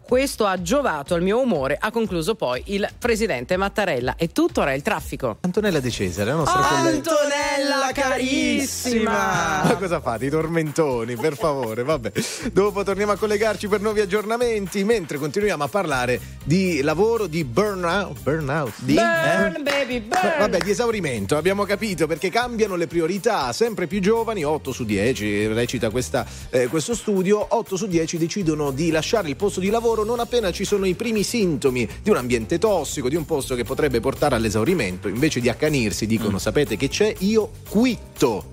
Questo 0.07 0.45
ha 0.45 0.61
giovato 0.61 1.15
al 1.15 1.23
mio 1.23 1.39
umore, 1.41 1.77
ha 1.79 1.89
concluso 1.89 2.35
poi 2.35 2.61
il 2.67 2.87
Presidente 2.99 3.57
Mattarella. 3.57 4.13
E 4.17 4.27
tutto 4.27 4.61
ora 4.61 4.71
il 4.73 4.83
traffico. 4.83 5.37
Antonella 5.41 5.79
De 5.79 5.89
Cesare, 5.89 6.29
la 6.29 6.35
nostra 6.35 6.61
collega. 6.61 6.89
Antonella 6.97 7.89
carissima! 7.91 9.63
Ma 9.63 9.75
cosa 9.79 9.99
fate? 10.01 10.27
I 10.27 10.29
tormentoni, 10.29 11.15
per 11.15 11.35
favore, 11.35 11.81
vabbè. 11.81 12.11
Dopo 12.51 12.83
torniamo 12.83 13.13
a 13.13 13.17
collegarci 13.17 13.67
per 13.67 13.81
nuovi 13.81 14.01
aggiornamenti, 14.01 14.83
mentre 14.83 15.17
continuiamo 15.17 15.63
a 15.63 15.67
parlare 15.67 16.19
di 16.43 16.81
lavoro, 16.83 17.25
di 17.25 17.43
burnout. 17.43 18.19
Burnout? 18.21 18.73
Di? 18.81 18.93
Burn, 18.93 19.55
Eh? 19.57 19.61
baby, 19.63 20.01
burn! 20.01 20.33
Vabbè, 20.37 20.59
di 20.59 20.69
esaurimento, 20.69 21.35
abbiamo 21.35 21.63
capito 21.63 22.05
perché 22.05 22.29
cambiano 22.29 22.75
le 22.75 22.85
priorità. 22.85 23.51
Sempre 23.53 23.87
più 23.87 24.01
giovani, 24.01 24.43
8 24.43 24.71
su 24.71 24.85
10, 24.85 25.47
recita 25.47 25.89
questa, 25.89 26.27
eh, 26.51 26.67
questo 26.67 26.93
studio, 26.93 27.43
8 27.49 27.75
su 27.75 27.87
10 27.87 28.19
decidono 28.19 28.69
di 28.69 28.91
lasciare 28.91 29.29
il 29.29 29.35
posto 29.35 29.59
di 29.59 29.69
lavoro 29.71 29.93
non 30.03 30.19
appena 30.19 30.51
ci 30.51 30.65
sono 30.65 30.85
i 30.85 30.93
primi 30.95 31.23
sintomi 31.23 31.87
di 32.01 32.09
un 32.09 32.17
ambiente 32.17 32.57
tossico, 32.57 33.09
di 33.09 33.15
un 33.15 33.25
posto 33.25 33.55
che 33.55 33.63
potrebbe 33.63 33.99
portare 33.99 34.35
all'esaurimento. 34.35 35.07
Invece 35.07 35.39
di 35.39 35.49
accanirsi, 35.49 36.05
dicono: 36.05 36.37
Sapete 36.37 36.77
che 36.77 36.87
c'è? 36.87 37.13
Io 37.19 37.49
quitto. 37.69 38.45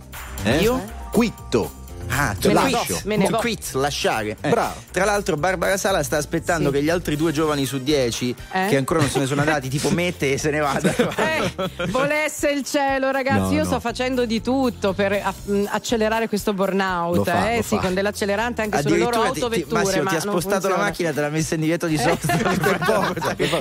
Eh? 0.45 0.59
Io? 0.59 0.81
Quitto. 1.11 1.82
Ah, 2.15 2.37
Me 2.43 2.53
ne 2.53 2.71
lascio. 2.71 3.01
me 3.05 3.17
ne 3.17 3.31
quit, 3.31 3.73
lasciare. 3.73 4.37
Eh. 4.41 4.49
Bravo. 4.51 4.75
Tra 4.91 5.05
l'altro 5.07 5.37
Barbara 5.37 5.77
Sala 5.79 6.03
sta 6.03 6.19
aspettando 6.19 6.69
Sì. 6.71 6.77
che 6.77 6.83
gli 6.83 6.91
altri 6.91 7.17
due 7.17 7.33
giovani 7.33 7.65
su 7.65 7.83
dieci, 7.83 8.35
Eh? 8.53 8.67
che 8.69 8.77
ancora 8.77 9.01
non 9.01 9.09
se 9.09 9.19
ne 9.21 9.27
sono 9.27 9.41
andati, 9.41 9.69
tipo 9.71 9.89
mette 9.91 10.33
e 10.35 10.39
se 10.39 10.51
ne 10.51 10.59
vada. 10.61 10.95
Eh, 10.95 11.87
volesse 11.89 12.51
il 12.51 12.65
cielo, 12.65 13.11
ragazzi. 13.11 13.41
No, 13.41 13.53
Io 13.53 13.59
no. 13.61 13.65
sto 13.65 13.81
facendo 13.81 14.27
di 14.27 14.43
tutto 14.43 14.93
per 14.93 15.13
mh, 15.45 15.65
accelerare 15.71 16.29
questo 16.29 16.53
burnout. 16.53 17.25
Fa, 17.25 17.53
eh, 17.53 17.63
sì, 17.63 17.77
con 17.79 17.95
dell'accelerante 17.95 18.61
anche 18.63 18.83
sulle 18.83 18.99
loro 18.99 19.23
ti, 19.23 19.27
autovetture. 19.41 19.83
Massimo 19.83 20.03
ma 20.03 20.11
ti 20.11 20.17
ha 20.17 20.21
spostato 20.21 20.69
la 20.69 20.77
macchina 20.77 21.13
te 21.13 21.21
l'ha 21.23 21.29
messa 21.31 21.55
in 21.55 21.61
divieto 21.63 21.87
di 21.87 21.97
sosta. 21.97 22.37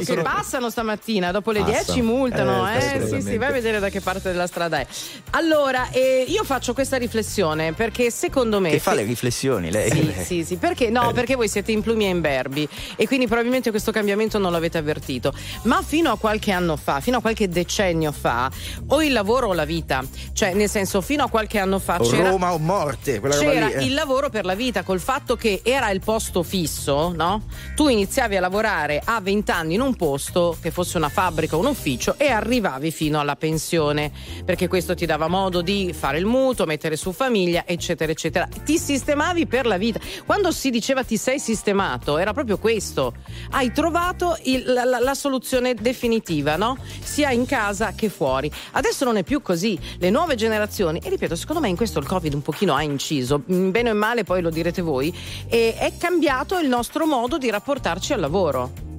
Che 0.03 0.17
passano 0.21 0.69
stamattina 0.69 1.31
dopo 1.31 1.51
le 1.51 1.59
Passa. 1.61 1.83
10 1.93 2.01
multano, 2.01 2.67
Eh, 2.69 2.95
eh, 2.95 3.07
sì, 3.07 3.21
sì, 3.21 3.37
vai 3.37 3.49
a 3.49 3.51
vedere 3.51 3.79
da 3.79 3.89
che 3.89 4.01
parte 4.01 4.31
della 4.31 4.47
strada 4.47 4.79
è. 4.79 4.87
Allora, 5.31 5.89
eh, 5.91 6.25
io 6.27 6.43
faccio 6.43 6.73
questa 6.73 6.97
riflessione 6.97 7.71
perché 7.73 8.09
secondo 8.11 8.39
me 8.49 8.69
Che 8.71 8.79
fa 8.79 8.93
le 8.93 9.03
riflessioni 9.03 9.71
lei? 9.71 9.89
Sì, 9.91 10.13
sì, 10.23 10.43
sì, 10.43 10.55
perché 10.57 10.89
no? 10.89 11.11
Perché 11.11 11.35
voi 11.35 11.47
siete 11.47 11.71
in 11.71 11.81
plumi 11.81 12.05
e 12.05 12.09
imberbi 12.09 12.67
e 12.95 13.07
quindi 13.07 13.27
probabilmente 13.27 13.69
questo 13.69 13.91
cambiamento 13.91 14.37
non 14.37 14.51
l'avete 14.51 14.77
avvertito. 14.77 15.33
Ma 15.63 15.81
fino 15.81 16.11
a 16.11 16.17
qualche 16.17 16.51
anno 16.51 16.75
fa, 16.77 16.99
fino 16.99 17.17
a 17.17 17.21
qualche 17.21 17.47
decennio 17.47 18.11
fa, 18.11 18.49
o 18.87 19.01
il 19.03 19.11
lavoro 19.11 19.49
o 19.49 19.53
la 19.53 19.65
vita. 19.65 20.03
Cioè, 20.33 20.53
nel 20.53 20.69
senso, 20.69 21.01
fino 21.01 21.23
a 21.23 21.29
qualche 21.29 21.59
anno 21.59 21.79
fa 21.79 21.97
O 21.99 22.03
c'era 22.07 22.29
Roma 22.29 22.53
o 22.53 22.57
morte, 22.57 23.19
quella 23.19 23.35
roba 23.35 23.49
c'era 23.51 23.65
lì. 23.67 23.73
eh. 23.73 23.83
il 23.85 23.93
lavoro 23.93 24.29
per 24.29 24.45
la 24.45 24.55
vita 24.55 24.83
col 24.83 24.99
fatto 24.99 25.35
che 25.35 25.61
era 25.63 25.89
il 25.91 25.99
posto 25.99 26.43
fisso, 26.43 27.11
no? 27.15 27.43
Tu 27.75 27.87
iniziavi 27.87 28.37
a 28.37 28.39
lavorare 28.39 29.01
a 29.03 29.19
20 29.21 29.51
anni 29.51 29.73
in 29.75 29.81
un 29.81 29.95
posto, 29.95 30.57
che 30.61 30.71
fosse 30.71 30.97
una 30.97 31.09
fabbrica 31.09 31.55
o 31.55 31.59
un 31.59 31.67
ufficio, 31.67 32.15
e 32.17 32.27
arrivavi 32.29 32.91
fino 32.91 33.19
alla 33.19 33.35
pensione, 33.35 34.11
perché 34.45 34.67
questo 34.67 34.95
ti 34.95 35.05
dava 35.05 35.27
modo 35.27 35.61
di 35.61 35.93
fare 35.97 36.17
il 36.17 36.25
mutuo, 36.25 36.65
mettere 36.65 36.95
su 36.95 37.11
famiglia, 37.11 37.63
eccetera, 37.65 38.11
eccetera. 38.11 38.30
Ti 38.63 38.77
sistemavi 38.77 39.45
per 39.45 39.65
la 39.65 39.77
vita. 39.77 39.99
Quando 40.25 40.51
si 40.51 40.69
diceva 40.69 41.03
ti 41.03 41.17
sei 41.17 41.39
sistemato, 41.39 42.17
era 42.17 42.33
proprio 42.33 42.57
questo. 42.57 43.13
Hai 43.51 43.71
trovato 43.71 44.37
il- 44.43 44.63
la, 44.71 44.83
la- 44.85 44.99
la 44.99 45.13
soluzione 45.13 45.73
definitiva, 45.73 46.55
no? 46.55 46.77
Sia 47.01 47.31
in 47.31 47.45
casa 47.45 47.93
che 47.93 48.09
fuori. 48.09 48.51
Adesso 48.71 49.05
non 49.05 49.17
è 49.17 49.23
più 49.23 49.41
così. 49.41 49.77
Le 49.97 50.09
nuove 50.09 50.35
generazioni, 50.35 50.99
e 51.03 51.09
ripeto, 51.09 51.35
secondo 51.35 51.61
me 51.61 51.67
in 51.69 51.75
questo 51.75 51.99
il 51.99 52.05
Covid 52.07 52.33
un 52.33 52.41
pochino 52.41 52.73
ha 52.73 52.81
inciso, 52.81 53.43
in 53.47 53.71
bene 53.71 53.91
o 53.91 53.95
male, 53.95 54.23
poi 54.23 54.41
lo 54.41 54.49
direte 54.49 54.81
voi, 54.81 55.13
è 55.47 55.91
cambiato 55.97 56.57
il 56.59 56.67
nostro 56.67 57.05
modo 57.05 57.37
di 57.37 57.49
rapportarci 57.49 58.13
al 58.13 58.19
lavoro. 58.21 58.90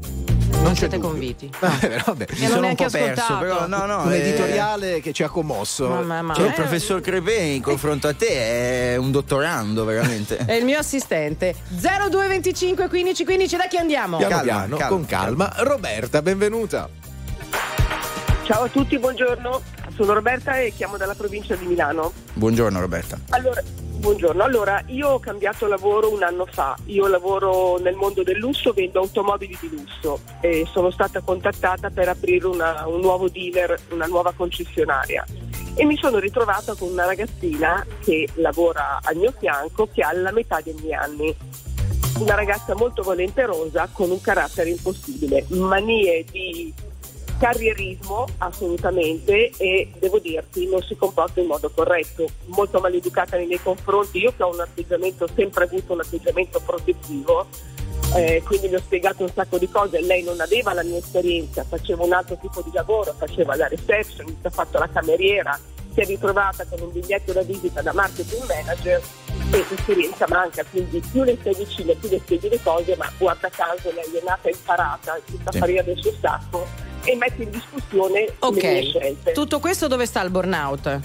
Non 0.63 0.77
siete 0.77 0.97
dubbio. 0.97 1.11
convinti? 1.11 1.51
Eh, 1.81 2.01
vabbè. 2.07 2.27
Mi 2.31 2.47
sono 2.47 2.69
un 2.69 2.75
po' 2.75 2.85
perso, 2.89 2.97
ascoltato. 3.23 3.39
però 3.39 3.67
no, 3.67 3.87
no. 3.87 4.03
Un 4.05 4.13
eh, 4.13 4.17
editoriale 4.19 5.01
che 5.01 5.13
ci 5.13 5.23
ha 5.23 5.29
commosso. 5.29 5.89
Mamma, 5.89 6.23
ma- 6.23 6.35
Cioè, 6.35 6.45
il 6.47 6.51
eh, 6.51 6.55
professor 6.55 7.01
Crepè 7.01 7.41
in 7.41 7.63
confronto 7.63 8.07
a 8.09 8.15
te 8.15 8.93
è 8.93 8.97
un 8.97 9.11
dottorando, 9.11 9.85
veramente. 9.85 10.37
È 10.37 10.53
il 10.55 10.65
mio 10.65 10.79
assistente. 10.79 11.55
0225 11.69 12.89
15 12.89 13.25
15, 13.25 13.57
da 13.57 13.67
chi 13.67 13.77
andiamo? 13.77 14.17
Piano 14.19 14.35
Calma, 14.35 14.45
piano, 14.53 14.77
calma, 14.77 14.95
con 14.97 15.05
calma. 15.07 15.53
Roberta, 15.57 16.23
benvenuta. 16.23 16.89
Ciao 18.45 18.63
a 18.65 18.69
tutti, 18.69 18.99
buongiorno. 18.99 19.63
Sono 20.03 20.15
Roberta 20.15 20.59
e 20.59 20.73
chiamo 20.73 20.97
dalla 20.97 21.15
provincia 21.15 21.55
di 21.55 21.65
Milano. 21.65 22.13
Buongiorno 22.33 22.81
Roberta. 22.81 23.21
Allora, 23.29 23.63
buongiorno. 23.65 24.43
Allora, 24.43 24.83
io 24.89 25.11
ho 25.11 25.21
cambiato 25.21 25.69
lavoro 25.69 26.13
un 26.13 26.25
anno 26.25 26.45
fa. 26.45 26.77
Io 26.87 27.07
lavoro 27.07 27.79
nel 27.79 27.95
mondo 27.95 28.25
del 28.25 28.37
lusso, 28.37 28.73
vendo 28.73 28.99
automobili 28.99 29.57
di 29.61 29.71
lusso 29.71 30.19
e 30.41 30.67
sono 30.73 30.91
stata 30.91 31.21
contattata 31.21 31.89
per 31.91 32.09
aprire 32.09 32.49
una- 32.49 32.83
un 32.89 32.99
nuovo 32.99 33.29
dealer, 33.29 33.79
una 33.91 34.07
nuova 34.07 34.33
concessionaria. 34.33 35.25
E 35.77 35.85
mi 35.85 35.97
sono 35.97 36.19
ritrovata 36.19 36.75
con 36.75 36.91
una 36.91 37.05
ragazzina 37.05 37.87
che 38.01 38.29
lavora 38.35 38.99
al 39.05 39.15
mio 39.15 39.33
fianco 39.39 39.87
che 39.87 40.03
ha 40.03 40.13
la 40.15 40.33
metà 40.33 40.61
dei 40.61 40.75
miei 40.83 40.95
anni. 40.95 41.37
Una 42.19 42.35
ragazza 42.35 42.75
molto 42.75 43.05
volenterosa 43.05 43.89
con 43.93 44.11
un 44.11 44.21
carattere 44.21 44.71
impossibile, 44.71 45.45
manie 45.51 46.25
di 46.29 46.75
carrierismo 47.43 48.25
assolutamente 48.39 49.51
e 49.57 49.91
devo 49.99 50.21
dirti 50.21 50.69
non 50.69 50.81
si 50.81 50.95
comporta 50.95 51.41
in 51.41 51.49
modo 51.49 51.73
corretto, 51.75 52.25
molto 52.47 52.79
maleducata 52.79 53.37
nei 53.37 53.47
miei 53.47 53.61
confronti, 53.61 54.19
io 54.19 54.33
che 54.37 54.45
ho 54.45 54.53
un 54.53 54.61
atteggiamento, 54.61 55.27
sempre 55.35 55.65
avuto 55.65 55.93
un 55.93 56.01
atteggiamento 56.01 56.61
protettivo, 56.65 57.45
eh, 58.15 58.41
quindi 58.47 58.69
le 58.69 58.77
ho 58.77 58.79
spiegato 58.79 59.25
un 59.25 59.31
sacco 59.35 59.59
di 59.59 59.69
cose, 59.69 60.01
lei 60.03 60.23
non 60.23 60.41
aveva 60.41 60.73
la 60.73 60.85
mia 60.85 60.99
esperienza, 60.99 61.65
faceva 61.65 62.05
un 62.05 62.13
altro 62.13 62.39
tipo 62.41 62.63
di 62.63 62.71
lavoro, 62.73 63.13
faceva 63.19 63.57
la 63.57 63.67
reception, 63.67 64.37
ha 64.43 64.51
fatto 64.51 64.79
la 64.79 64.89
cameriera, 64.89 65.59
si 65.93 66.01
è 66.01 66.05
ritrovata 66.05 66.65
con 66.67 66.81
un 66.81 66.93
biglietto 66.93 67.33
da 67.33 67.43
visita 67.43 67.83
da 67.83 67.93
marketing 67.93 68.45
manager 68.47 69.03
e 69.51 69.65
l'esperienza 69.69 70.27
manca, 70.29 70.65
quindi 70.71 71.03
più 71.11 71.25
le 71.25 71.37
stai 71.41 71.57
vicine, 71.57 71.97
più 71.97 72.09
le 72.09 72.21
spieghi 72.21 72.49
le 72.49 72.63
cose, 72.63 72.95
ma 72.95 73.11
guarda 73.19 73.51
caso 73.51 73.91
lei 73.91 74.17
è 74.17 74.23
nata 74.25 74.49
imparata, 74.49 75.19
si 75.27 75.37
sta 75.41 75.51
Sì. 75.51 75.59
farina 75.59 75.83
del 75.83 75.99
suo 75.99 76.13
sacco 76.21 76.91
e 77.05 77.17
mette 77.17 77.43
in 77.43 77.51
discussione 77.51 78.27
le 78.41 78.51
mie 78.51 78.83
scelte. 78.83 79.33
Tutto 79.33 79.61
questo 79.61 79.87
dove 79.89 80.07
sta 80.07 80.23
il 80.23 80.31
burnout? 80.31 81.01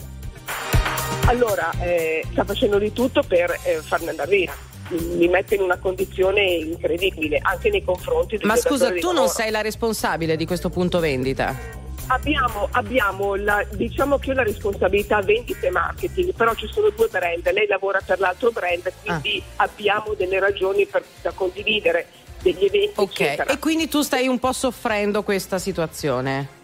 Allora, 1.26 1.72
eh, 1.82 2.24
sta 2.32 2.46
facendo 2.46 2.78
di 2.78 2.94
tutto 2.94 3.22
per 3.22 3.52
eh, 3.64 3.82
farne 3.82 4.12
andare 4.12 4.30
via. 4.30 4.56
Mi 4.90 5.28
mette 5.28 5.56
in 5.56 5.62
una 5.62 5.78
condizione 5.78 6.42
incredibile, 6.42 7.40
anche 7.42 7.70
nei 7.70 7.84
confronti 7.84 8.38
del 8.38 8.48
Ma 8.48 8.56
scusa, 8.56 8.94
tu 8.94 9.12
non 9.12 9.28
sei 9.28 9.52
la 9.52 9.62
responsabile 9.62 10.38
di 10.38 10.46
questo 10.46 10.70
punto 10.70 11.00
vendita? 11.00 11.86
abbiamo, 12.08 12.68
abbiamo 12.72 13.36
la, 13.36 13.66
diciamo 13.70 14.18
che 14.18 14.28
io 14.28 14.34
ho 14.34 14.36
la 14.36 14.44
responsabilità 14.44 15.22
vendita 15.22 15.68
e 15.68 15.70
marketing, 15.70 16.34
però 16.34 16.54
ci 16.56 16.68
sono 16.68 16.90
due 16.90 17.08
brand, 17.08 17.52
lei 17.52 17.68
lavora 17.68 18.02
per 18.06 18.20
l'altro 18.20 18.52
brand, 18.52 18.92
quindi 19.02 19.42
abbiamo 19.58 20.14
delle 20.14 20.40
ragioni 20.40 20.86
per, 20.86 21.04
da 21.22 21.32
condividere, 21.32 22.08
degli 22.42 22.64
eventi, 22.66 22.94
Ok, 22.96 23.20
eccetera. 23.22 23.52
e 23.54 23.60
quindi 23.60 23.88
tu 23.88 24.02
stai 24.02 24.28
un 24.28 24.40
po' 24.40 24.52
soffrendo 24.54 25.24
questa 25.24 25.60
situazione. 25.60 26.56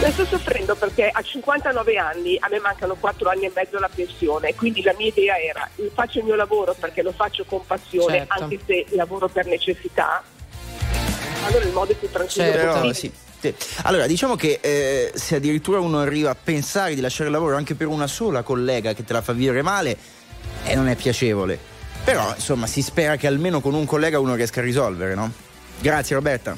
La 0.00 0.10
sto 0.12 0.24
soffrendo 0.24 0.74
perché 0.76 1.08
a 1.12 1.20
59 1.20 1.96
anni 1.96 2.36
a 2.38 2.48
me 2.48 2.60
mancano 2.60 2.94
4 2.94 3.28
anni 3.30 3.46
e 3.46 3.52
mezzo 3.54 3.76
alla 3.78 3.90
pensione, 3.92 4.54
quindi 4.54 4.82
la 4.82 4.94
mia 4.96 5.08
idea 5.08 5.36
era 5.38 5.68
faccio 5.92 6.18
il 6.20 6.24
mio 6.24 6.36
lavoro 6.36 6.74
perché 6.78 7.02
lo 7.02 7.12
faccio 7.12 7.44
con 7.44 7.60
passione, 7.66 8.18
Certo. 8.18 8.42
anche 8.42 8.58
se 8.64 8.86
lavoro 8.90 9.28
per 9.28 9.46
necessità. 9.46 10.22
Allora 11.46 11.64
il 11.64 11.72
modo 11.72 11.94
più 11.94 12.08
tranquillo 12.10 12.52
Certo. 12.52 12.80
Possibile. 12.80 13.18
sì. 13.40 13.54
Allora, 13.82 14.06
diciamo 14.06 14.34
che 14.36 14.58
eh, 14.62 15.12
se 15.14 15.36
addirittura 15.36 15.80
uno 15.80 16.00
arriva 16.00 16.30
a 16.30 16.36
pensare 16.40 16.94
di 16.94 17.00
lasciare 17.00 17.26
il 17.26 17.34
lavoro 17.34 17.56
anche 17.56 17.74
per 17.74 17.86
una 17.88 18.06
sola 18.06 18.42
collega 18.42 18.92
che 18.94 19.04
te 19.04 19.12
la 19.12 19.22
fa 19.22 19.32
vivere 19.32 19.62
male, 19.62 19.96
eh, 20.64 20.74
non 20.74 20.88
è 20.88 20.94
piacevole. 20.96 21.58
Però, 22.04 22.32
insomma, 22.34 22.66
si 22.66 22.82
spera 22.82 23.16
che 23.16 23.26
almeno 23.26 23.60
con 23.60 23.74
un 23.74 23.84
collega 23.84 24.18
uno 24.18 24.34
riesca 24.34 24.60
a 24.60 24.64
risolvere, 24.64 25.14
no? 25.14 25.30
Grazie 25.80 26.16
Roberta. 26.16 26.56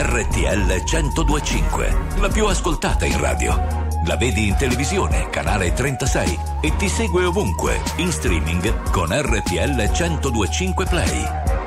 RTL 0.00 0.82
1025, 0.84 1.96
la 2.20 2.28
più 2.28 2.46
ascoltata 2.46 3.04
in 3.04 3.20
radio. 3.20 3.86
La 4.06 4.16
vedi 4.16 4.46
in 4.46 4.56
televisione, 4.56 5.28
canale 5.28 5.72
36 5.72 6.38
e 6.62 6.76
ti 6.76 6.88
segue 6.88 7.24
ovunque, 7.24 7.80
in 7.96 8.10
streaming 8.10 8.90
con 8.90 9.08
RTL 9.10 9.90
1025 9.90 10.86
Play. 10.86 11.57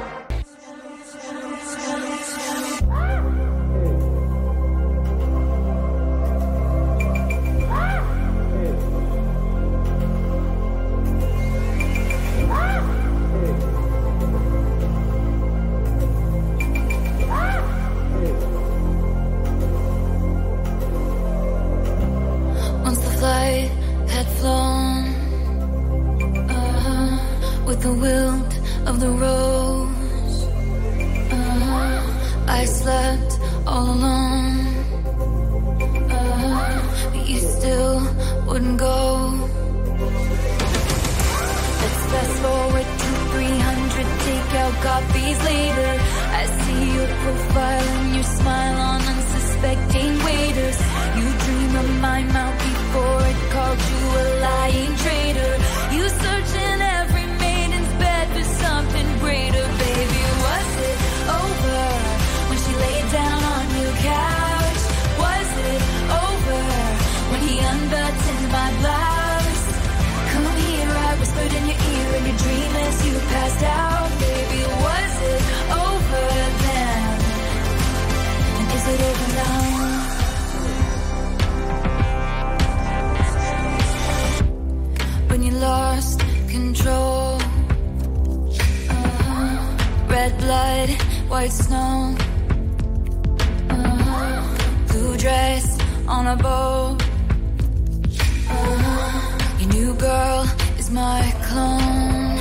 My 100.91 101.23
clone. 101.47 102.35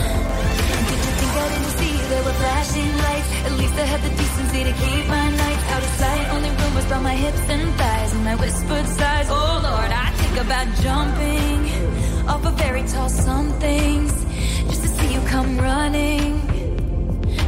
Did 0.88 1.00
you 1.06 1.12
think 1.18 1.32
I 1.44 1.48
didn't 1.54 1.74
see 1.78 1.94
there 2.10 2.24
were 2.24 2.38
flashing 2.42 2.92
lights? 3.06 3.30
At 3.46 3.52
least 3.52 3.74
I 3.74 3.86
had 3.92 4.02
the 4.02 4.10
decency 4.10 4.64
to 4.64 4.72
keep 4.72 5.06
my 5.08 5.26
nights 5.42 5.64
out 5.70 5.82
of 5.82 5.92
sight. 6.02 6.24
Only 6.34 6.50
rumors 6.50 6.86
about 6.86 7.02
my 7.02 7.14
hips 7.14 7.44
and 7.48 7.74
thighs 7.78 8.12
and 8.14 8.24
my 8.24 8.34
whispered 8.34 8.86
sighs. 8.86 9.28
Oh 9.30 9.60
Lord, 9.62 9.90
I 10.04 10.10
think 10.20 10.36
about 10.46 10.66
jumping 10.82 11.58
off 12.28 12.44
of 12.44 12.54
very 12.54 12.82
tall 12.88 13.08
somethings 13.08 14.12
just 14.68 14.82
to 14.82 14.88
see 14.88 15.14
you 15.14 15.20
come 15.26 15.58
running 15.58 16.42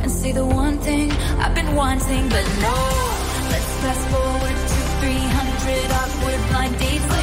and 0.02 0.10
say 0.10 0.32
the 0.32 0.46
one 0.46 0.78
thing 0.78 1.10
I've 1.42 1.54
been 1.54 1.74
wanting, 1.74 2.28
but 2.28 2.46
no. 2.66 2.76
Let's 3.50 3.72
fast 3.82 4.04
forward 4.12 4.56
to 4.70 4.78
300 5.02 5.90
awkward 6.00 6.40
blind 6.50 6.78
dates 6.78 7.21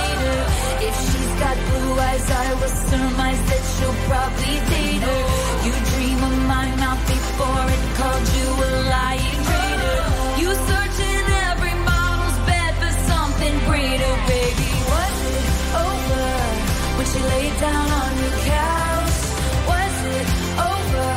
got 1.39 1.57
blue 1.67 1.93
eyes, 2.09 2.27
I 2.29 2.47
will 2.59 2.75
surmise 2.91 3.41
that 3.49 3.63
you'll 3.79 4.01
probably 4.11 4.55
date 4.73 5.03
her. 5.07 5.21
You 5.65 5.73
dream 5.91 6.19
of 6.29 6.35
my 6.53 6.67
mouth 6.83 7.03
before 7.07 7.65
it 7.75 7.83
called 7.99 8.27
you 8.37 8.47
a 8.67 8.69
lying 8.93 9.39
traitor. 9.47 9.99
You 10.41 10.49
search 10.67 10.97
in 10.99 11.23
every 11.49 11.75
model's 11.87 12.39
bed 12.49 12.71
for 12.81 12.93
something 13.11 13.55
greater, 13.69 14.13
baby. 14.27 14.69
Was 14.91 15.17
it 15.39 15.47
over 15.87 16.27
when 16.97 17.05
she 17.11 17.19
laid 17.33 17.55
down 17.63 17.87
on 18.03 18.11
your 18.23 18.35
couch? 18.51 19.19
Was 19.71 19.95
it 20.17 20.27
over 20.71 21.07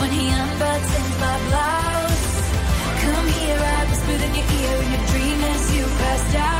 when 0.00 0.10
he 0.16 0.24
unbuttoned 0.40 1.12
my 1.24 1.36
blouse? 1.48 2.32
Come 3.04 3.28
here, 3.38 3.60
I 3.76 3.80
whispered 3.90 4.22
in 4.26 4.32
your 4.40 4.48
ear 4.58 4.76
in 4.84 4.88
your 4.94 5.04
dream 5.12 5.38
as 5.52 5.62
you 5.76 5.84
passed 6.00 6.34
out, 6.48 6.59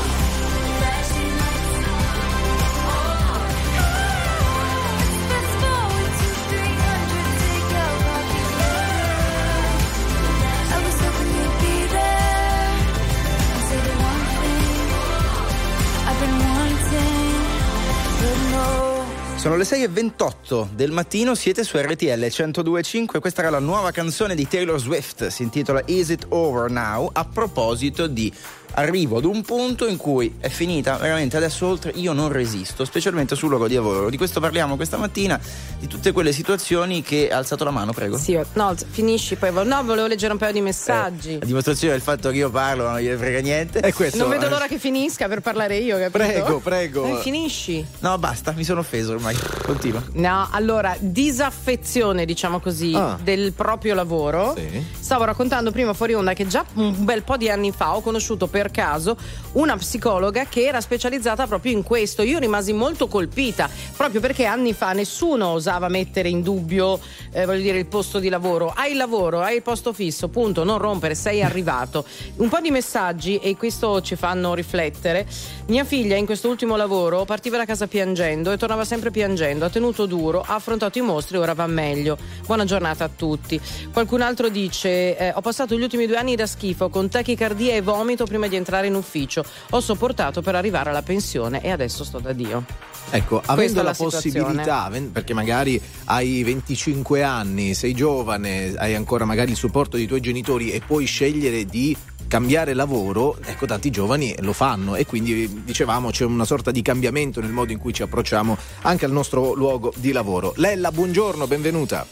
Sono 19.41 19.55
le 19.55 19.63
6.28 19.63 20.69
del 20.75 20.91
mattino, 20.91 21.33
siete 21.33 21.63
su 21.63 21.75
RTL 21.75 22.05
102.5, 22.05 23.19
questa 23.19 23.41
era 23.41 23.49
la 23.49 23.57
nuova 23.57 23.89
canzone 23.89 24.35
di 24.35 24.47
Taylor 24.47 24.79
Swift, 24.79 25.25
si 25.29 25.41
intitola 25.41 25.81
Is 25.87 26.09
It 26.09 26.27
Over 26.29 26.69
Now, 26.69 27.09
a 27.11 27.25
proposito 27.25 28.05
di 28.05 28.31
arrivo 28.73 29.17
ad 29.17 29.25
un 29.25 29.41
punto 29.41 29.87
in 29.87 29.97
cui 29.97 30.35
è 30.39 30.49
finita 30.49 30.95
veramente 30.97 31.37
adesso 31.37 31.67
oltre 31.67 31.91
io 31.95 32.13
non 32.13 32.29
resisto 32.31 32.85
specialmente 32.85 33.35
sul 33.35 33.49
luogo 33.49 33.67
di 33.67 33.75
lavoro 33.75 34.09
di 34.09 34.17
questo 34.17 34.39
parliamo 34.39 34.75
questa 34.75 34.97
mattina 34.97 35.39
di 35.79 35.87
tutte 35.87 36.11
quelle 36.11 36.31
situazioni 36.31 37.01
che 37.01 37.29
ha 37.31 37.37
alzato 37.37 37.63
la 37.63 37.71
mano 37.71 37.91
prego 37.93 38.17
Sì, 38.17 38.39
no, 38.53 38.75
finisci 38.89 39.35
poi. 39.35 39.51
No, 39.65 39.83
volevo 39.83 40.07
leggere 40.07 40.31
un 40.33 40.37
paio 40.39 40.53
di 40.53 40.61
messaggi. 40.61 41.39
a 41.41 41.45
dimostrazione 41.45 41.93
del 41.93 42.01
fatto 42.01 42.29
che 42.29 42.37
io 42.37 42.49
parlo 42.49 42.87
non 42.89 42.99
gliene 42.99 43.17
frega 43.17 43.39
niente 43.39 43.79
E 43.79 43.93
questo 43.93 44.17
non 44.19 44.29
vedo 44.29 44.45
eh, 44.45 44.49
l'ora 44.49 44.67
che 44.67 44.77
finisca 44.77 45.27
per 45.27 45.41
parlare 45.41 45.77
io, 45.77 45.97
capito? 45.97 46.17
Prego, 46.17 46.59
prego. 46.59 47.01
Dai, 47.03 47.21
finisci. 47.21 47.85
no 47.99 48.17
basta 48.17 48.51
mi 48.53 48.63
sono 48.63 48.79
offeso 48.81 49.13
ormai 49.13 49.35
continua 49.63 50.01
No, 50.13 50.47
allora, 50.51 50.95
disaffezione, 50.99 52.25
diciamo 52.25 52.59
così, 52.59 52.93
Ah. 52.95 53.17
del 53.21 53.53
proprio 53.53 53.93
lavoro. 53.95 54.53
Sì. 54.55 54.85
Stavo 54.99 55.23
raccontando 55.23 55.71
prima 55.71 55.93
fuori 55.93 56.13
onda 56.13 56.33
che 56.33 56.45
già 56.47 56.63
un 56.75 57.03
bel 57.03 57.23
po' 57.23 57.37
di 57.37 57.49
anni 57.49 57.71
fa 57.71 57.95
ho 57.95 58.01
conosciuto 58.01 58.47
per 58.47 58.60
caso 58.69 59.17
una 59.53 59.75
psicologa 59.77 60.45
che 60.45 60.65
era 60.65 60.81
specializzata 60.81 61.47
proprio 61.47 61.71
in 61.71 61.83
questo. 61.83 62.21
Io 62.21 62.39
rimasi 62.39 62.73
molto 62.73 63.07
colpita, 63.07 63.69
proprio 63.97 64.21
perché 64.21 64.45
anni 64.45 64.73
fa 64.73 64.91
nessuno 64.93 65.47
osava 65.47 65.87
mettere 65.87 66.29
in 66.29 66.41
dubbio, 66.41 66.99
eh, 67.31 67.45
voglio 67.45 67.61
dire, 67.61 67.77
il 67.79 67.87
posto 67.87 68.19
di 68.19 68.29
lavoro. 68.29 68.71
Hai 68.75 68.91
il 68.91 68.97
lavoro, 68.97 69.41
hai 69.41 69.55
il 69.55 69.61
posto 69.61 69.93
fisso, 69.93 70.27
punto, 70.27 70.63
non 70.63 70.77
rompere, 70.77 71.15
sei 71.15 71.41
arrivato. 71.41 72.05
Un 72.37 72.49
po' 72.49 72.59
di 72.59 72.71
messaggi 72.71 73.37
e 73.37 73.55
questo 73.57 74.01
ci 74.01 74.15
fanno 74.15 74.53
riflettere. 74.53 75.27
Mia 75.67 75.83
figlia 75.83 76.15
in 76.15 76.25
questo 76.25 76.49
ultimo 76.49 76.75
lavoro 76.75 77.25
partiva 77.25 77.57
da 77.57 77.65
casa 77.65 77.87
piangendo 77.87 78.51
e 78.51 78.57
tornava 78.57 78.83
sempre 78.83 79.09
piangendo, 79.09 79.65
ha 79.65 79.69
tenuto 79.69 80.05
duro, 80.05 80.43
ha 80.45 80.55
affrontato 80.55 80.97
i 80.97 81.01
mostri 81.01 81.37
ora 81.37 81.53
va 81.53 81.67
meglio. 81.67 82.17
Buona 82.45 82.65
giornata 82.65 83.05
a 83.05 83.09
tutti. 83.09 83.59
Qualcun 83.91 84.21
altro 84.21 84.49
dice: 84.49 85.17
eh, 85.17 85.31
Ho 85.33 85.41
passato 85.41 85.75
gli 85.75 85.81
ultimi 85.81 86.07
due 86.07 86.17
anni 86.17 86.35
da 86.35 86.45
schifo 86.45 86.89
con 86.89 87.09
tachicardia 87.09 87.73
e 87.73 87.81
vomito 87.81 88.25
prima 88.25 88.47
di 88.47 88.50
entrare 88.55 88.87
in 88.87 88.95
ufficio. 88.95 89.43
Ho 89.71 89.79
sopportato 89.79 90.41
per 90.41 90.55
arrivare 90.55 90.89
alla 90.89 91.01
pensione 91.01 91.61
e 91.61 91.69
adesso 91.69 92.03
sto 92.03 92.19
da 92.19 92.33
Dio. 92.33 92.63
Ecco, 93.09 93.35
Questa 93.37 93.51
avendo 93.51 93.79
è 93.81 93.83
la, 93.83 93.93
possibilità, 93.93 94.91
perché 95.11 95.33
magari 95.33 95.81
hai 96.05 96.43
25 96.43 97.23
anni, 97.23 97.73
sei 97.73 97.93
giovane, 97.93 98.73
hai 98.77 98.95
ancora 98.95 99.25
magari 99.25 99.51
il 99.51 99.57
supporto 99.57 99.97
dei 99.97 100.05
tuoi 100.05 100.21
genitori 100.21 100.71
e 100.71 100.81
puoi 100.85 101.05
scegliere 101.05 101.65
di 101.65 101.95
cambiare 102.31 102.73
lavoro, 102.73 103.35
ecco 103.43 103.65
tanti 103.65 103.89
giovani 103.89 104.33
lo 104.39 104.53
fanno 104.53 104.95
e 104.95 105.05
quindi 105.05 105.63
dicevamo 105.65 106.11
c'è 106.11 106.23
una 106.23 106.45
sorta 106.45 106.71
di 106.71 106.81
cambiamento 106.81 107.41
nel 107.41 107.51
modo 107.51 107.73
in 107.73 107.77
cui 107.77 107.93
ci 107.93 108.03
approcciamo 108.03 108.55
anche 108.83 109.03
al 109.03 109.11
nostro 109.11 109.53
luogo 109.53 109.91
di 109.97 110.13
lavoro. 110.13 110.53
Lella, 110.55 110.93
buongiorno, 110.93 111.45
benvenuta. 111.45 112.07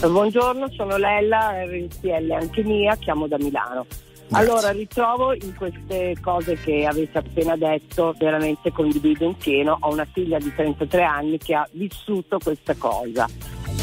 Buongiorno, 0.00 0.70
sono 0.70 0.96
Lella, 0.96 1.62
RTL 1.64 2.30
anche 2.30 2.62
mia, 2.62 2.96
chiamo 2.96 3.26
da 3.26 3.36
Milano. 3.36 3.84
Allora, 4.32 4.70
ritrovo 4.70 5.32
in 5.32 5.54
queste 5.56 6.16
cose 6.20 6.54
che 6.56 6.84
avete 6.84 7.18
appena 7.18 7.56
detto, 7.56 8.14
veramente 8.18 8.70
condivido 8.70 9.24
in 9.24 9.36
pieno. 9.36 9.76
Ho 9.80 9.90
una 9.90 10.04
figlia 10.04 10.38
di 10.38 10.52
33 10.54 11.02
anni 11.02 11.38
che 11.38 11.54
ha 11.54 11.66
vissuto 11.72 12.38
questa 12.38 12.74
cosa. 12.76 13.26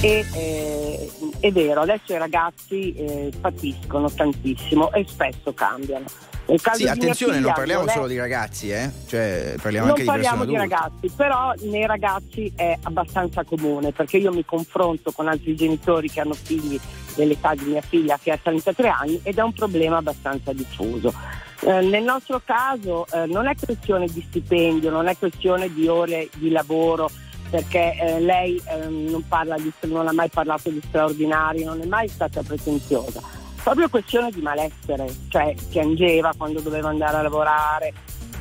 E 0.02 0.26
eh, 0.34 1.12
è 1.40 1.52
vero, 1.52 1.82
adesso 1.82 2.14
i 2.14 2.18
ragazzi 2.18 2.94
eh, 2.94 3.32
patiscono 3.40 4.10
tantissimo 4.12 4.92
e 4.92 5.06
spesso 5.08 5.54
cambiano. 5.54 6.06
Nel 6.48 6.62
caso 6.62 6.78
sì 6.78 6.84
di 6.84 6.90
attenzione 6.90 7.40
non 7.40 7.54
parliamo 7.54 7.82
non 7.82 7.90
è- 7.90 7.94
solo 7.94 8.08
di 8.08 8.18
ragazzi 8.18 8.70
eh 8.70 8.92
cioè 9.08 9.56
parliamo 9.60 9.88
non 9.88 9.96
anche 9.96 10.02
di 10.02 10.08
parliamo 10.08 10.46
di 10.46 10.56
adulte 10.56 10.76
ragazzi, 10.76 11.10
però 11.16 11.54
nei 11.62 11.86
ragazzi 11.88 12.52
è 12.56 12.78
abbastanza 12.84 13.44
comune 13.44 13.92
perché 13.92 14.18
io 14.18 14.32
mi 14.32 14.46
confronto 14.46 15.12
con 15.12 15.28
altri 15.28 15.56
genitori 15.56 16.10
che 16.10 16.22
hanno 16.22 16.34
figli 16.34 16.80
dell'età 17.16 17.56
di 17.56 17.66
mia 17.66 17.82
figlia 17.82 18.20
che 18.22 18.32
ha 18.32 18.38
33 18.42 18.88
anni 18.90 19.20
ed 19.24 19.38
è 19.38 19.42
un 19.42 19.54
problema 19.54 19.98
abbastanza 19.98 20.54
diffuso. 20.54 21.14
Eh, 21.62 21.82
nel 21.82 22.04
nostro 22.04 22.42
caso 22.44 23.08
eh, 23.12 23.26
non 23.26 23.48
è 23.48 23.56
questione 23.56 24.08
di 24.08 24.24
stipendio, 24.28 24.90
non 24.92 25.08
è 25.08 25.18
questione 25.18 25.74
di 25.74 25.88
ore 25.88 26.30
di 26.36 26.52
lavoro 26.52 27.10
perché 27.50 27.96
eh, 27.98 28.20
lei 28.20 28.62
ehm, 28.68 29.10
non, 29.10 29.26
parla 29.28 29.56
di, 29.56 29.72
non 29.84 30.08
ha 30.08 30.14
mai 30.14 30.30
parlato 30.30 30.70
di 30.70 30.82
straordinari, 30.86 31.64
non 31.64 31.82
è 31.82 31.86
mai 31.86 32.08
stata 32.08 32.42
pretenziosa. 32.44 33.22
Proprio 33.66 33.90
questione 33.90 34.30
di 34.30 34.44
malessere, 34.44 35.12
cioè 35.28 35.56
piangeva 35.70 36.32
quando 36.38 36.62
doveva 36.62 36.90
andare 36.90 37.18
a 37.18 37.22
lavorare, 37.24 37.94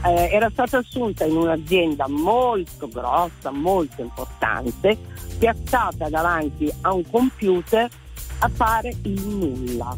eh, 0.05 0.29
era 0.31 0.51
stata 0.51 0.77
assunta 0.77 1.25
in 1.25 1.35
un'azienda 1.35 2.07
molto 2.09 2.89
grossa, 2.89 3.51
molto 3.51 4.03
importante, 4.03 4.99
piazzata 5.39 6.11
davanti 6.11 6.71
a 6.83 6.93
un 6.93 7.11
computer 7.11 7.89
a 8.41 8.49
fare 8.51 8.95
il 9.05 9.27
nulla. 9.27 9.97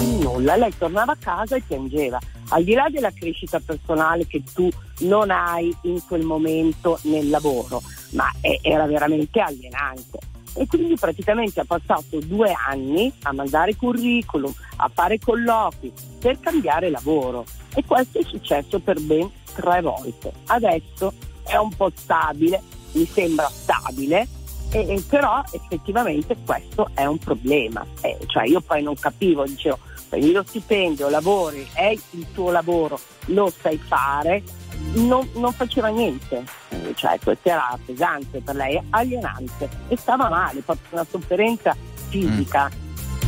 Il 0.00 0.22
nulla. 0.22 0.54
Lei 0.54 0.72
tornava 0.78 1.14
a 1.14 1.18
casa 1.18 1.56
e 1.56 1.60
piangeva. 1.66 2.20
Al 2.50 2.62
di 2.62 2.74
là 2.74 2.86
della 2.88 3.10
crescita 3.10 3.58
personale 3.58 4.24
che 4.28 4.40
tu 4.54 4.68
non 5.00 5.32
hai 5.32 5.76
in 5.82 6.00
quel 6.06 6.22
momento 6.22 7.00
nel 7.02 7.28
lavoro, 7.28 7.82
ma 8.10 8.30
è- 8.40 8.60
era 8.62 8.86
veramente 8.86 9.40
alienante. 9.40 10.33
E 10.56 10.66
quindi 10.66 10.94
praticamente 10.96 11.60
ha 11.60 11.64
passato 11.64 12.18
due 12.20 12.52
anni 12.68 13.12
a 13.22 13.32
mandare 13.32 13.74
curriculum, 13.74 14.52
a 14.76 14.90
fare 14.92 15.18
colloqui 15.18 15.92
per 16.18 16.38
cambiare 16.40 16.90
lavoro. 16.90 17.44
E 17.74 17.84
questo 17.84 18.18
è 18.20 18.22
successo 18.22 18.78
per 18.78 19.00
ben 19.00 19.30
tre 19.54 19.80
volte. 19.80 20.32
Adesso 20.46 21.12
è 21.44 21.56
un 21.56 21.74
po' 21.74 21.90
stabile, 21.94 22.62
mi 22.92 23.04
sembra 23.04 23.48
stabile, 23.48 24.28
e- 24.70 24.94
e 24.94 25.04
però 25.08 25.42
effettivamente 25.52 26.36
questo 26.44 26.90
è 26.94 27.04
un 27.04 27.18
problema. 27.18 27.84
Eh, 28.00 28.18
cioè 28.26 28.44
io 28.46 28.60
poi 28.60 28.82
non 28.82 28.94
capivo, 28.94 29.44
dicevo, 29.44 29.78
prendi 30.08 30.32
lo 30.32 30.44
stipendio, 30.46 31.08
lavori, 31.08 31.66
è 31.72 31.96
il 32.10 32.26
tuo 32.32 32.50
lavoro, 32.50 32.98
lo 33.26 33.50
sai 33.50 33.78
fare, 33.78 34.42
non, 34.92 35.28
non 35.34 35.52
faceva 35.52 35.88
niente. 35.88 36.44
Eh, 36.68 36.92
cioè 36.94 37.18
questo 37.22 37.48
era 37.48 37.78
pesante 37.84 38.40
per 38.40 38.54
lei, 38.54 38.80
alienante 38.90 39.68
e 39.88 39.96
stava 39.96 40.28
male, 40.28 40.60
proprio 40.60 40.86
una 40.90 41.06
sofferenza 41.08 41.74
fisica 42.08 42.70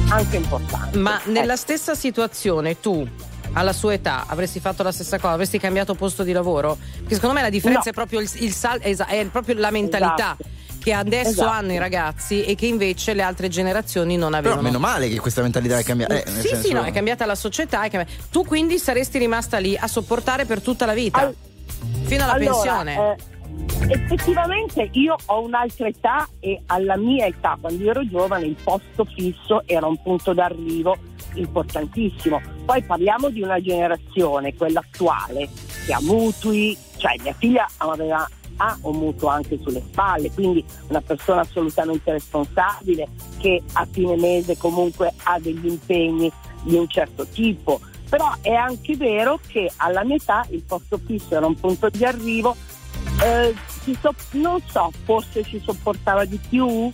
anche 0.09 0.37
importante. 0.37 0.97
Ma 0.99 1.19
Ecco. 1.21 1.31
nella 1.33 1.57
stessa 1.57 1.95
situazione 1.95 2.79
tu 2.81 3.07
alla 3.53 3.73
sua 3.73 3.95
età 3.95 4.27
avresti 4.29 4.61
fatto 4.61 4.83
la 4.83 4.93
stessa 4.93 5.19
cosa, 5.19 5.33
avresti 5.33 5.59
cambiato 5.59 5.95
posto 5.95 6.23
di 6.23 6.33
lavoro? 6.33 6.77
Perché 6.99 7.15
secondo 7.15 7.35
me 7.35 7.43
la 7.43 7.51
differenza 7.51 7.85
No. 7.87 7.91
è 7.91 7.95
proprio 7.95 8.21
il, 8.21 8.31
il 8.41 8.53
sal- 8.53 8.81
esa- 8.83 9.07
è 9.07 9.25
proprio 9.27 9.55
la 9.57 9.71
mentalità. 9.71 10.37
Esatto. 10.39 10.45
Che 10.87 10.93
adesso 10.93 11.31
Esatto. 11.31 11.49
hanno 11.51 11.73
i 11.73 11.79
ragazzi 11.79 12.45
e 12.45 12.55
che 12.55 12.67
invece 12.67 13.13
le 13.13 13.23
altre 13.23 13.49
generazioni 13.49 14.17
non 14.17 14.29
però 14.29 14.39
avevano. 14.39 14.63
meno 14.63 14.79
male 14.79 15.09
che 15.09 15.19
questa 15.19 15.43
mentalità 15.43 15.79
è 15.79 15.83
cambiata 15.83 16.15
eh, 16.15 16.23
sì, 16.29 16.47
senso- 16.47 16.69
sì, 16.69 16.73
no, 16.73 16.85
è 16.85 16.93
cambiata 16.93 17.27
la 17.27 17.35
società. 17.35 17.83
è 17.83 17.91
cambi- 17.91 18.09
Tu 18.31 18.45
quindi 18.45 18.79
saresti 18.79 19.19
rimasta 19.19 19.59
lì 19.59 19.77
a 19.77 19.89
sopportare 19.89 20.45
per 20.45 20.61
tutta 20.61 20.87
la 20.87 20.95
vita, 20.95 21.19
Al- 21.23 21.35
fino 22.05 22.23
alla 22.23 22.35
Allora, 22.35 22.53
pensione. 22.53 23.17
eh, 23.89 23.95
effettivamente 23.95 24.89
io 24.93 25.17
ho 25.25 25.43
un'altra 25.43 25.89
età 25.89 26.29
e 26.39 26.63
alla 26.67 26.97
mia 26.97 27.27
età, 27.27 27.59
quando 27.61 27.83
io 27.83 27.91
ero 27.91 28.07
giovane, 28.09 28.45
il 28.47 28.57
posto 28.63 29.05
fisso 29.07 29.63
era 29.67 29.87
un 29.89 30.01
punto 30.01 30.35
d'arrivo 30.35 30.97
importantissimo. 31.35 32.41
Poi 32.65 32.81
parliamo 32.85 33.29
di 33.31 33.43
una 33.43 33.61
generazione, 33.61 34.55
quella 34.55 34.79
attuale, 34.89 35.49
che 35.85 35.93
ha 35.93 36.01
mutui, 36.01 36.79
cioè 36.97 37.15
mia 37.25 37.35
figlia 37.37 37.67
aveva 37.79 38.25
ha 38.57 38.77
un 38.83 38.97
mutuo 38.97 39.29
anche 39.29 39.59
sulle 39.63 39.83
spalle, 39.87 40.31
quindi 40.33 40.65
una 40.89 41.01
persona 41.01 41.41
assolutamente 41.41 42.13
responsabile 42.13 43.09
che 43.39 43.63
a 43.73 43.87
fine 43.91 44.17
mese 44.17 44.57
comunque 44.57 45.13
ha 45.25 45.39
degli 45.39 45.67
impegni 45.67 46.31
di 46.63 46.77
un 46.77 46.89
certo 46.89 47.27
tipo. 47.27 47.81
Però 48.09 48.33
è 48.41 48.53
anche 48.53 48.97
vero 48.97 49.41
che 49.47 49.71
alla 49.77 50.05
mia 50.05 50.17
età 50.17 50.47
il 50.51 50.63
posto 50.63 51.01
fisso 51.05 51.35
era 51.35 51.47
un 51.47 51.59
punto 51.59 51.89
di 51.91 52.05
arrivo, 52.05 52.55
eh, 53.23 53.55
so- 54.01 54.15
non 54.33 54.61
so, 54.71 54.93
forse 55.05 55.43
si 55.45 55.61
sopportava 55.65 56.25
di 56.25 56.39
più, 56.49 56.91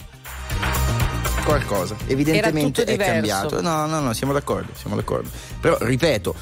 qualcosa. 1.44 1.96
Evidentemente 2.07 2.85
è 2.85 2.96
cambiato. 2.96 3.61
No 3.61 3.87
no 3.87 4.01
no 4.01 4.12
siamo 4.12 4.33
d'accordo 4.33 4.72
siamo 4.75 4.96
d'accordo. 4.96 5.29
Però 5.61 5.77
ripeto 5.81 6.35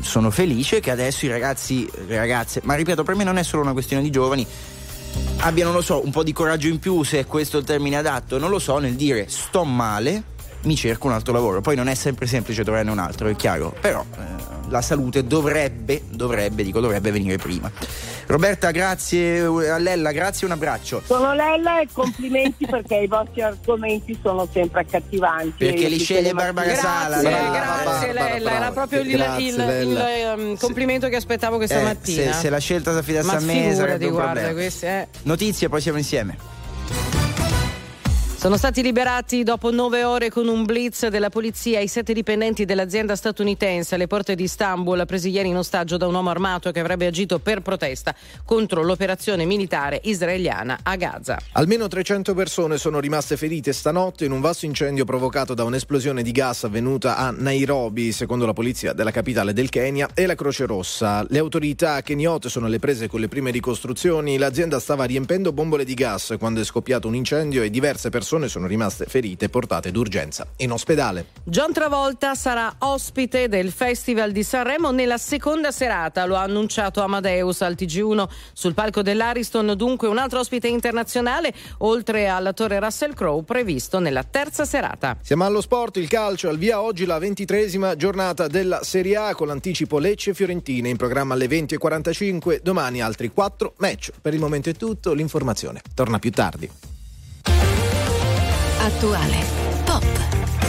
sono 0.00 0.30
felice 0.30 0.80
che 0.80 0.90
adesso 0.90 1.24
i 1.26 1.28
ragazzi 1.28 1.88
le 2.06 2.16
ragazze 2.16 2.60
ma 2.64 2.74
ripeto 2.74 3.02
per 3.02 3.14
me 3.14 3.24
non 3.24 3.38
è 3.38 3.42
solo 3.42 3.62
una 3.62 3.72
questione 3.72 4.02
di 4.02 4.10
giovani 4.10 4.46
abbiano 5.38 5.70
non 5.70 5.80
lo 5.80 5.84
so 5.84 6.04
un 6.04 6.10
po' 6.10 6.22
di 6.22 6.32
coraggio 6.32 6.68
in 6.68 6.78
più 6.78 7.02
se 7.02 7.20
è 7.20 7.26
questo 7.26 7.58
il 7.58 7.64
termine 7.64 7.96
adatto 7.96 8.38
non 8.38 8.50
lo 8.50 8.58
so 8.58 8.78
nel 8.78 8.94
dire 8.94 9.26
sto 9.28 9.64
male 9.64 10.34
mi 10.66 10.76
cerco 10.76 11.06
un 11.06 11.12
altro 11.14 11.32
lavoro 11.32 11.60
poi 11.60 11.74
non 11.76 11.88
è 11.88 11.94
sempre 11.94 12.26
semplice 12.26 12.62
trovarne 12.64 12.90
un 12.90 12.98
altro 12.98 13.28
è 13.28 13.36
chiaro 13.36 13.74
però 13.80 14.04
eh, 14.16 14.44
la 14.68 14.82
salute 14.82 15.24
dovrebbe 15.24 16.02
dovrebbe 16.10 16.62
dico 16.64 16.80
dovrebbe 16.80 17.10
venire 17.12 17.36
prima 17.36 17.70
Roberta 18.26 18.72
grazie 18.72 19.38
a 19.42 19.78
Lella 19.78 20.10
grazie 20.10 20.46
un 20.46 20.52
abbraccio 20.52 21.00
Sono 21.06 21.32
Lella 21.34 21.80
e 21.80 21.86
complimenti 21.92 22.66
perché 22.70 22.96
i 22.96 23.06
vostri 23.06 23.42
argomenti 23.42 24.18
sono 24.20 24.48
sempre 24.52 24.80
accattivanti. 24.80 25.64
Perché 25.64 25.86
li 25.88 25.98
sceglie 25.98 26.32
Barbara 26.32 26.66
mattine- 26.66 26.82
Sala, 26.82 27.20
Grazie, 27.20 27.30
Lella. 27.30 27.50
grazie 27.52 27.84
Barbara, 28.12 28.34
Lella, 28.34 28.52
era 28.56 28.70
proprio 28.72 29.00
il, 29.02 29.10
Grazie, 29.12 29.46
il- 29.48 29.54
Lella. 29.54 30.10
il, 30.16 30.40
ehm, 30.40 30.56
complimento 30.56 31.08
che 31.08 31.14
aspettavo 31.16 31.56
questa 31.56 31.78
Eh, 31.78 31.84
mattina. 31.84 32.32
Se, 32.32 32.40
se 32.40 32.50
la 32.50 32.58
scelta 32.58 32.90
si 32.92 32.98
affidasse 32.98 33.36
a 33.36 33.40
me 33.40 33.72
sarebbe 33.74 34.06
un 34.06 34.10
guarda, 34.10 34.32
problema. 34.32 34.52
questi, 34.54 34.86
eh. 34.86 35.06
Notizie, 35.22 35.68
poi 35.68 35.80
siamo 35.80 35.98
insieme. 35.98 37.25
Sono 38.38 38.58
stati 38.58 38.82
liberati 38.82 39.42
dopo 39.42 39.72
nove 39.72 40.04
ore 40.04 40.30
con 40.30 40.46
un 40.46 40.66
blitz 40.66 41.06
della 41.06 41.30
polizia 41.30 41.80
i 41.80 41.88
sette 41.88 42.12
dipendenti 42.12 42.66
dell'azienda 42.66 43.16
statunitense 43.16 43.94
alle 43.94 44.06
porte 44.06 44.34
di 44.34 44.44
Istanbul, 44.44 45.04
presi 45.06 45.30
ieri 45.30 45.48
in 45.48 45.56
ostaggio 45.56 45.96
da 45.96 46.06
un 46.06 46.14
uomo 46.14 46.28
armato 46.28 46.70
che 46.70 46.78
avrebbe 46.78 47.06
agito 47.06 47.38
per 47.38 47.62
protesta 47.62 48.14
contro 48.44 48.82
l'operazione 48.82 49.46
militare 49.46 50.00
israeliana 50.04 50.80
a 50.82 50.96
Gaza. 50.96 51.38
Almeno 51.52 51.88
300 51.88 52.34
persone 52.34 52.76
sono 52.76 53.00
rimaste 53.00 53.38
ferite 53.38 53.72
stanotte 53.72 54.26
in 54.26 54.32
un 54.32 54.42
vasto 54.42 54.66
incendio 54.66 55.06
provocato 55.06 55.54
da 55.54 55.64
un'esplosione 55.64 56.22
di 56.22 56.30
gas 56.30 56.64
avvenuta 56.64 57.16
a 57.16 57.30
Nairobi, 57.30 58.12
secondo 58.12 58.44
la 58.44 58.52
polizia 58.52 58.92
della 58.92 59.12
capitale 59.12 59.54
del 59.54 59.70
Kenya 59.70 60.10
e 60.12 60.26
la 60.26 60.34
Croce 60.34 60.66
Rossa. 60.66 61.24
Le 61.26 61.38
autorità 61.38 62.02
keniote 62.02 62.50
sono 62.50 62.66
alle 62.66 62.78
prese 62.78 63.08
con 63.08 63.18
le 63.18 63.28
prime 63.28 63.50
ricostruzioni. 63.50 64.36
L'azienda 64.36 64.78
stava 64.78 65.04
riempendo 65.04 65.52
bombole 65.52 65.84
di 65.84 65.94
gas 65.94 66.36
quando 66.38 66.60
è 66.60 66.64
scoppiato 66.64 67.08
un 67.08 67.14
incendio 67.14 67.62
e 67.62 67.70
diverse 67.70 68.10
persone 68.10 68.24
sono 68.26 68.66
rimaste 68.66 69.06
ferite 69.06 69.46
e 69.46 69.48
portate 69.48 69.90
d'urgenza 69.90 70.46
in 70.56 70.72
ospedale. 70.72 71.26
John 71.44 71.72
Travolta 71.72 72.34
sarà 72.34 72.74
ospite 72.78 73.48
del 73.48 73.70
Festival 73.70 74.32
di 74.32 74.42
Sanremo 74.42 74.90
nella 74.90 75.18
seconda 75.18 75.70
serata, 75.70 76.26
lo 76.26 76.36
ha 76.36 76.42
annunciato 76.42 77.02
Amadeus 77.02 77.62
al 77.62 77.74
TG1 77.78 78.28
sul 78.52 78.74
palco 78.74 79.02
dell'Ariston, 79.02 79.74
dunque 79.76 80.08
un 80.08 80.18
altro 80.18 80.40
ospite 80.40 80.68
internazionale 80.68 81.54
oltre 81.78 82.28
all'attore 82.28 82.80
Russell 82.80 83.14
Crowe 83.14 83.44
previsto 83.44 83.98
nella 83.98 84.24
terza 84.24 84.64
serata. 84.64 85.16
Siamo 85.22 85.44
allo 85.44 85.60
sport, 85.60 85.96
il 85.96 86.08
calcio, 86.08 86.48
al 86.48 86.58
via 86.58 86.80
oggi 86.80 87.06
la 87.06 87.18
ventitresima 87.18 87.96
giornata 87.96 88.48
della 88.48 88.82
Serie 88.82 89.16
A 89.16 89.34
con 89.34 89.46
l'anticipo 89.46 89.98
Lecce 89.98 90.34
Fiorentina 90.34 90.88
in 90.88 90.96
programma 90.96 91.34
alle 91.34 91.46
20.45, 91.46 92.60
domani 92.62 93.00
altri 93.00 93.30
quattro 93.30 93.74
match. 93.78 94.10
Per 94.20 94.34
il 94.34 94.40
momento 94.40 94.70
è 94.70 94.74
tutto, 94.74 95.12
l'informazione 95.12 95.82
torna 95.94 96.18
più 96.18 96.30
tardi. 96.30 96.70
Attuale, 98.86 99.44
pop, 99.84 100.04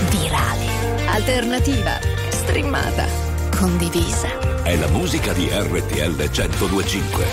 virale, 0.10 0.66
alternativa, 1.06 2.00
streamata, 2.30 3.06
condivisa. 3.56 4.64
È 4.64 4.76
la 4.76 4.88
musica 4.88 5.34
di 5.34 5.48
RTL 5.52 6.16
1025. 6.16 7.26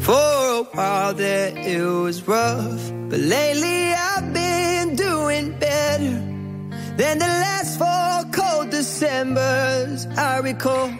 For 0.00 0.12
a 0.12 0.66
while 0.74 1.14
there 1.14 1.56
it 1.56 1.82
was 1.82 2.20
rough, 2.26 2.92
but 3.08 3.20
lately 3.20 3.94
I've 3.94 4.34
been 4.34 4.96
doing 4.96 5.56
better 5.58 6.29
than 6.96 7.18
the 7.18 7.26
last 7.26 7.78
four 7.78 8.30
cold 8.32 8.70
Decembers 8.70 10.06
I 10.16 10.38
recall. 10.38 10.90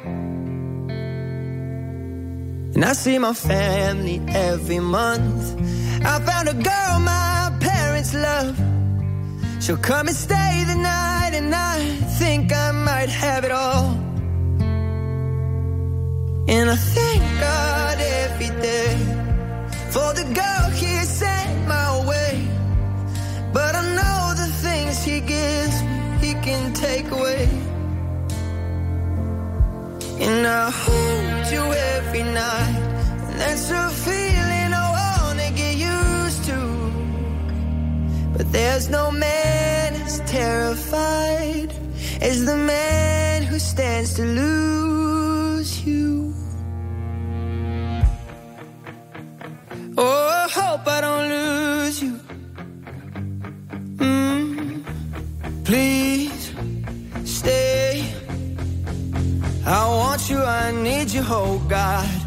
And 2.75 2.85
I 2.85 2.93
see 2.93 3.19
my 3.19 3.35
family 3.35 4.23
every 4.29 4.81
month. 4.81 5.57
I 6.05 6.19
found 6.21 6.49
a 6.49 6.55
girl 6.55 7.01
my 7.01 7.53
parents 7.61 8.15
love. 8.15 8.57
She'll 9.61 9.77
come 9.77 10.09
and 10.09 10.17
stay 10.17 10.65
the 10.67 10.77
night, 10.77 11.33
and 11.35 11.55
I 11.55 11.79
think 12.19 12.53
I 12.53 12.71
might 12.71 13.11
have 13.11 13.45
it 13.45 13.51
all. 13.51 13.91
And 16.49 16.71
I 16.71 16.77
thank 16.77 17.23
God 17.41 18.00
stands 43.81 44.13
to 44.13 44.25
lose 44.27 45.87
you. 45.87 46.35
Oh, 49.97 50.29
I 50.43 50.49
hope 50.59 50.87
I 50.87 51.01
don't 51.01 51.27
lose 51.35 52.03
you. 52.03 52.15
Mm, 53.97 54.85
please 55.65 56.53
stay. 57.25 58.05
I 59.65 59.81
want 59.99 60.29
you, 60.29 60.39
I 60.43 60.73
need 60.73 61.09
you, 61.11 61.23
oh 61.25 61.59
God. 61.67 62.20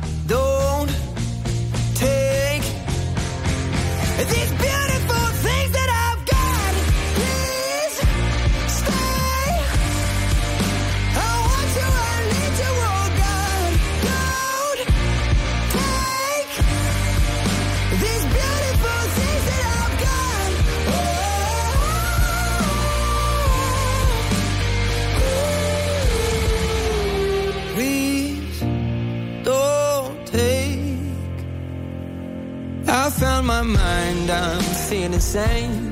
Mind, 34.27 34.31
I'm 34.31 34.61
feeling 34.89 35.19
sane. 35.19 35.82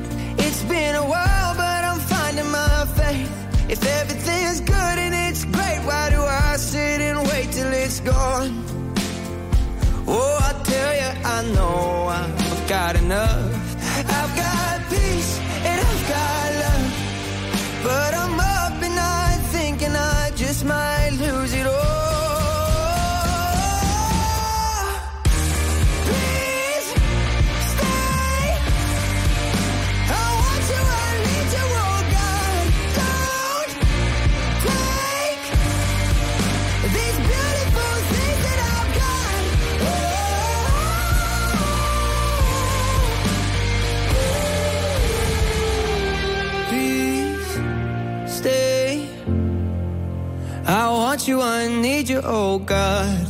Oh 52.24 52.60
God. 52.60 53.21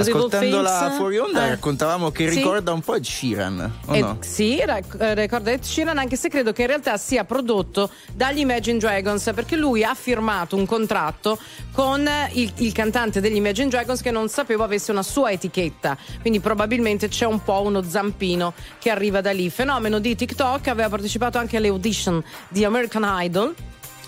Ascoltandola 0.00 0.78
Things. 0.80 0.96
fuori 0.96 1.18
onda 1.18 1.46
Eh. 1.46 1.48
raccontavamo 1.50 2.10
che 2.10 2.30
Sì. 2.30 2.36
ricorda 2.36 2.72
un 2.72 2.80
po' 2.80 2.94
Ed 2.94 3.04
Sheeran, 3.04 3.72
o 3.86 3.94
Eh, 3.94 4.00
no? 4.00 4.16
Sì, 4.20 4.62
rac- 4.64 4.96
eh, 5.00 5.14
ricorda 5.14 5.50
Ed 5.50 5.62
Sheeran, 5.62 5.98
anche 5.98 6.16
se 6.16 6.28
credo 6.28 6.52
che 6.52 6.62
in 6.62 6.68
realtà 6.68 6.96
sia 6.96 7.24
prodotto 7.24 7.90
dagli 8.14 8.38
Imagine 8.38 8.78
Dragons, 8.78 9.30
perché 9.34 9.56
lui 9.56 9.82
ha 9.84 9.94
firmato 9.94 10.56
un 10.56 10.66
contratto 10.66 11.38
con 11.72 12.06
eh, 12.06 12.30
il, 12.34 12.52
il 12.56 12.72
cantante 12.72 13.20
degli 13.20 13.36
Imagine 13.36 13.68
Dragons 13.68 14.00
che 14.00 14.10
non 14.10 14.28
sapevo 14.28 14.62
avesse 14.64 14.90
una 14.90 15.02
sua 15.02 15.30
etichetta. 15.32 15.96
Quindi 16.20 16.40
probabilmente 16.40 17.08
c'è 17.08 17.26
un 17.26 17.42
po' 17.42 17.62
uno 17.62 17.82
zampino 17.82 18.52
che 18.78 18.90
arriva 18.90 19.20
da 19.20 19.32
lì. 19.32 19.50
Fenomeno 19.50 19.98
di 19.98 20.14
TikTok, 20.14 20.68
aveva 20.68 20.88
partecipato 20.88 21.38
anche 21.38 21.56
alle 21.56 21.68
audition 21.68 22.22
di 22.48 22.64
American 22.64 23.04
Idol. 23.22 23.54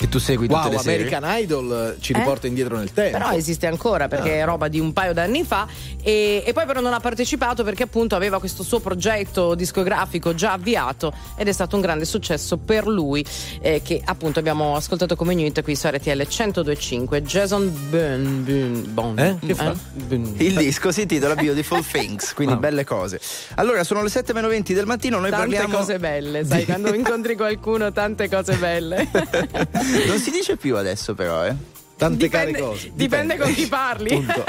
Che 0.01 0.09
tu 0.09 0.19
segui 0.19 0.47
tutte 0.49 0.59
Wow, 0.61 0.71
le 0.71 0.79
serie. 0.79 1.15
American 1.15 1.43
Idol 1.43 1.97
ci 2.01 2.13
Eh? 2.13 2.17
riporta 2.17 2.47
indietro 2.47 2.79
nel 2.79 2.91
tempo. 2.91 3.19
Però 3.19 3.33
esiste 3.33 3.67
ancora 3.67 4.09
perché 4.09 4.31
Ah. 4.31 4.43
è 4.43 4.45
roba 4.47 4.69
di 4.69 4.81
un 4.81 4.95
paio 4.95 5.13
d'anni 5.13 5.45
fa 5.45 5.67
e, 6.03 6.43
e 6.47 6.53
poi 6.55 6.65
però 6.65 6.81
non 6.81 6.95
ha 6.95 7.01
partecipato 7.01 7.65
perché 7.65 7.83
appunto 7.83 8.17
aveva 8.17 8.39
questo 8.39 8.63
suo 8.63 8.81
progetto 8.81 9.55
discografico 9.55 10.35
già 10.35 10.53
avviato 10.53 11.13
ed 11.37 11.49
è 11.49 11.53
stato 11.53 11.77
un 11.77 11.83
grande 11.83 12.07
successo 12.07 12.57
per 12.57 12.87
lui 12.87 13.23
eh, 13.61 13.83
che 13.85 14.01
appunto 14.03 14.39
abbiamo 14.39 14.75
ascoltato 14.75 15.17
come 15.17 15.35
Nuit 15.35 15.61
qui 15.63 15.77
su 15.77 15.87
RTL 15.87 16.27
1025 16.27 17.23
Jason 17.23 17.71
Bun, 17.91 18.43
Bun, 18.45 18.85
Bon. 18.95 19.19
Eh? 19.19 19.37
Che 19.45 19.55
fa? 19.55 19.75
Bun. 19.93 20.33
Il 20.39 20.55
disco 20.57 20.93
si 20.93 21.03
intitola 21.03 21.35
Beautiful 21.35 21.85
Things, 21.87 22.33
quindi 22.33 22.57
belle 22.57 22.85
cose. 22.85 23.21
Allora, 23.57 23.85
sono 23.85 24.03
le 24.03 24.09
7.20 24.09 24.73
del 24.73 24.87
mattino, 24.87 25.19
noi 25.19 25.29
Tante 25.29 25.57
parliamo. 25.57 25.77
cose 25.77 25.99
belle, 25.99 26.47
sai, 26.47 26.61
di- 26.61 26.65
quando 26.65 26.95
incontri 26.97 27.37
qualcuno 27.37 27.93
tante 27.93 28.31
cose 28.31 28.55
belle. 28.57 29.07
Non 30.07 30.19
si 30.19 30.31
dice 30.31 30.57
più 30.57 30.77
adesso, 30.77 31.15
però, 31.15 31.45
eh. 31.47 31.55
Tante 32.01 32.25
dipende, 32.25 32.53
care 32.53 32.65
cose. 32.65 32.91
dipende 32.95 33.37
con 33.37 33.53
chi 33.53 33.67
parli. 33.67 34.09
Appunto. 34.17 34.45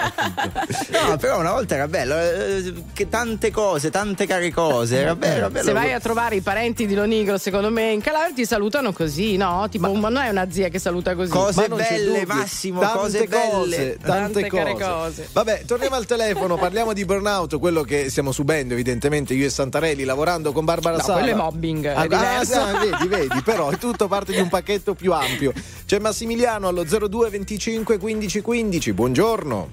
No, 1.07 1.17
però 1.17 1.39
una 1.39 1.51
volta 1.51 1.75
era 1.75 1.87
bello. 1.89 2.17
eh, 2.17 2.73
che 2.93 3.09
tante 3.09 3.51
cose, 3.51 3.89
tante 3.89 4.25
care 4.25 4.49
cose. 4.51 4.97
Era 5.01 5.15
bello, 5.15 5.35
era 5.35 5.49
bello. 5.49 5.65
Se 5.65 5.73
vai 5.73 5.91
a 5.91 5.99
trovare 5.99 6.35
i 6.37 6.41
parenti 6.41 6.87
di 6.87 6.95
Lonigro, 6.95 7.37
secondo 7.37 7.69
me 7.69 7.91
in 7.91 7.99
Calabria 8.01 8.33
ti 8.33 8.45
salutano 8.45 8.93
così, 8.93 9.35
no? 9.35 9.67
Tipo, 9.69 9.93
ma, 9.93 10.07
non 10.09 10.23
è 10.23 10.29
una 10.29 10.49
zia 10.49 10.69
che 10.69 10.79
saluta 10.79 11.13
così. 11.13 11.29
Cose 11.31 11.67
Ma 11.67 11.75
belle. 11.75 12.25
Massimo, 12.25 12.79
tante 12.79 13.27
cose 13.27 13.27
belle. 13.27 13.97
tante, 14.01 14.41
Tante 14.41 14.47
care 14.47 14.71
cose. 14.71 14.83
cose. 14.85 15.29
Vabbè, 15.33 15.63
torniamo 15.65 15.95
al 15.95 16.05
telefono, 16.05 16.55
parliamo 16.57 16.93
di 16.93 17.03
burnout, 17.03 17.59
quello 17.59 17.81
che 17.83 18.09
stiamo 18.09 18.31
subendo 18.31 18.73
evidentemente 18.73 19.33
io 19.33 19.45
e 19.45 19.49
Santarelli 19.49 20.03
lavorando 20.05 20.53
con 20.53 20.63
Barbara 20.63 20.95
No, 20.97 21.03
Sala. 21.03 21.19
quello 21.19 21.33
è 21.33 21.35
mobbing, 21.35 21.85
è 21.85 21.93
Ah, 21.95 22.01
diverso. 22.07 22.59
ah, 22.61 22.79
vedi, 22.79 23.07
vedi, 23.07 23.41
però 23.43 23.69
è 23.69 23.77
tutto 23.77 24.07
parte 24.07 24.31
di 24.31 24.39
un 24.39 24.47
pacchetto 24.49 24.93
più 24.93 25.11
ampio. 25.11 25.51
C'è 25.85 25.99
Massimiliano 25.99 26.67
allo 26.69 26.83
02 26.85 27.29
25 27.41 27.97
15 27.97 28.41
15. 28.41 28.93
Buongiorno. 28.93 29.69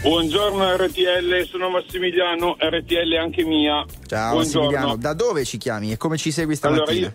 Buongiorno 0.00 0.76
RTL, 0.76 1.46
sono 1.46 1.68
Massimiliano, 1.68 2.56
RTL 2.58 3.12
anche 3.20 3.44
mia. 3.44 3.84
Ciao 4.06 4.32
Buongiorno. 4.32 4.36
Massimiliano, 4.36 4.96
da 4.96 5.12
dove 5.12 5.44
ci 5.44 5.58
chiami 5.58 5.92
e 5.92 5.96
come 5.98 6.16
ci 6.16 6.30
segui 6.30 6.56
Allora, 6.62 6.84
stamattina? 6.84 7.12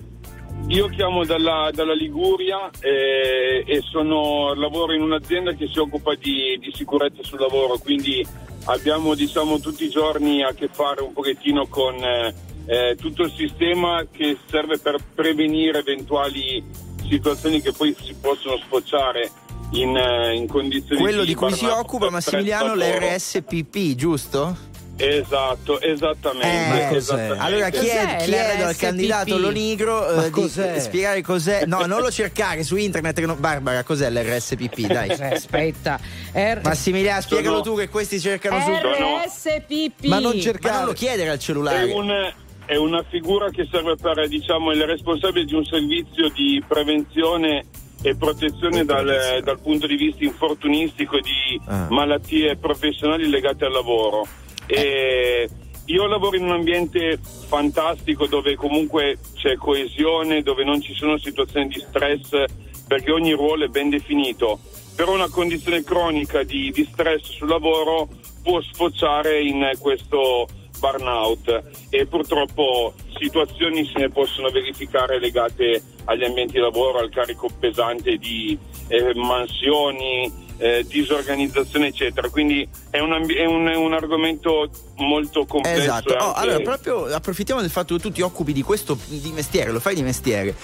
io, 0.68 0.76
io 0.76 0.88
chiamo 0.90 1.26
dalla, 1.26 1.72
dalla 1.74 1.94
Liguria 1.94 2.70
eh, 2.80 3.64
e 3.66 3.82
sono, 3.90 4.54
lavoro 4.54 4.94
in 4.94 5.02
un'azienda 5.02 5.54
che 5.54 5.68
si 5.68 5.80
occupa 5.80 6.14
di, 6.14 6.60
di 6.60 6.72
sicurezza 6.74 7.24
sul 7.24 7.40
lavoro, 7.40 7.80
quindi 7.80 8.26
abbiamo 8.66 9.16
diciamo 9.16 9.60
tutti 9.60 9.86
i 9.86 9.90
giorni 9.90 10.44
a 10.44 10.54
che 10.54 10.70
fare 10.72 11.02
un 11.02 11.14
pochettino 11.14 11.66
con 11.68 11.96
eh, 11.96 12.34
eh, 12.66 12.96
tutto 12.96 13.24
il 13.24 13.34
sistema 13.36 14.06
che 14.12 14.38
serve 14.50 14.78
per 14.78 14.98
prevenire 15.16 15.80
eventuali 15.80 16.64
situazioni 17.08 17.60
che 17.62 17.72
poi 17.72 17.96
si 18.00 18.16
possono 18.20 18.58
sfociare 18.58 19.48
in, 19.72 19.96
eh, 19.96 20.36
in 20.36 20.48
condizioni 20.48 21.00
Quello 21.02 21.22
di 21.22 21.28
di 21.28 21.36
cui 21.36 21.52
si 21.54 21.66
occupa 21.66 22.10
Massimiliano 22.10 22.76
l'RSPP, 22.76 23.96
giusto? 23.96 24.68
Esatto, 25.02 25.80
esattamente. 25.80 26.88
Cos'è? 26.90 26.96
esattamente. 26.98 27.38
Allora 27.42 27.70
chied- 27.70 28.18
chiedo 28.24 28.66
al 28.66 28.76
candidato 28.76 29.38
Lonigro 29.38 30.26
eh, 30.26 30.30
di 30.30 30.80
spiegare 30.82 31.22
cos'è. 31.22 31.64
No, 31.66 31.86
non 31.86 32.02
lo 32.02 32.12
cercare 32.12 32.64
su 32.64 32.76
internet. 32.76 33.18
non- 33.22 33.38
Barbara, 33.40 33.84
cos'è 33.84 34.10
l'RSPP? 34.10 34.88
Dai. 34.92 35.10
Eh, 35.10 35.34
Aspetta. 35.36 35.98
R- 36.34 36.60
Massimiliano, 36.64 37.22
spiegalo 37.22 37.64
Sono- 37.64 37.76
tu 37.76 37.78
che 37.80 37.88
questi 37.88 38.20
cercano 38.20 38.60
su. 38.62 38.72
RSPP. 38.72 40.06
Ma 40.08 40.20
non 40.20 40.36
Ma 40.36 40.42
cercare. 40.42 40.76
non 40.80 40.86
lo 40.88 40.92
chiedere 40.94 41.30
al 41.30 41.38
È, 41.38 41.40
cellulare. 41.40 41.92
un- 41.94 42.34
è 42.66 42.76
una 42.76 43.02
figura 43.10 43.50
che 43.52 43.70
serve 43.72 43.96
per 43.96 44.28
diciamo, 44.28 44.72
il 44.74 44.84
responsabile 44.86 45.46
di 45.46 45.54
un 45.56 45.64
servizio 45.64 46.28
di 46.30 46.62
prevenzione 46.68 47.64
e 48.02 48.16
protezione 48.16 48.86
dal, 48.86 49.42
dal 49.44 49.60
punto 49.60 49.86
di 49.88 49.96
vista 49.96 50.24
infortunistico 50.24 51.18
e 51.18 51.22
di 51.22 51.60
Ah. 51.66 51.88
malattie 51.90 52.56
professionali 52.58 53.30
legate 53.30 53.66
al 53.66 53.72
lavoro. 53.72 54.26
E 54.66 55.50
io 55.86 56.06
lavoro 56.08 56.38
in 56.38 56.44
un 56.44 56.52
ambiente 56.52 57.20
fantastico 57.48 58.28
dove 58.28 58.56
comunque 58.56 59.18
c'è 59.36 59.56
coesione, 59.56 60.42
dove 60.44 60.64
non 60.64 60.82
ci 60.82 60.94
sono 60.94 61.18
situazioni 61.18 61.68
di 61.68 61.80
stress 61.80 62.44
perché 62.88 63.12
ogni 63.12 63.34
ruolo 63.34 63.66
è 63.66 63.68
ben 63.68 63.90
definito. 63.90 64.60
Però 64.96 65.14
una 65.14 65.30
condizione 65.30 65.84
cronica 65.84 66.44
di, 66.44 66.72
di 66.72 66.88
stress 66.92 67.22
sul 67.24 67.48
lavoro 67.48 68.08
può 68.44 68.62
sfociare 68.62 69.42
in 69.42 69.72
questo 69.80 70.48
burnout 70.80 71.64
e 71.90 72.06
purtroppo 72.08 72.94
situazioni 73.20 73.86
se 73.94 74.00
ne 74.00 74.10
possono 74.10 74.50
verificare 74.50 75.20
legate 75.20 75.82
agli 76.06 76.24
ambienti 76.24 76.54
di 76.54 76.60
lavoro, 76.60 77.00
al 77.00 77.10
carico 77.10 77.50
pesante 77.60 78.16
di 78.18 78.58
eh, 78.88 79.14
mansioni, 79.14 80.48
eh, 80.58 80.84
disorganizzazione 80.88 81.88
eccetera. 81.88 82.30
Quindi 82.30 82.68
è 82.90 83.00
un, 83.00 83.14
ambi- 83.14 83.36
è 83.36 83.46
un- 83.46 83.68
è 83.68 83.76
un 83.76 83.94
argomento 83.94 84.70
molto 84.96 85.46
complesso. 85.46 85.80
Esatto. 85.82 86.14
Oh, 86.14 86.34
anche- 86.34 86.40
allora, 86.40 86.60
proprio 86.60 87.06
approfittiamo 87.06 87.62
del 87.62 87.70
fatto 87.70 87.96
che 87.96 88.02
tu 88.02 88.12
ti 88.12 88.22
occupi 88.22 88.52
di 88.54 88.62
questo 88.64 88.98
di 89.08 89.32
mestiere, 89.34 89.72
lo 89.72 89.80
fai 89.80 89.96
di 89.96 90.02
mestiere. 90.02 90.56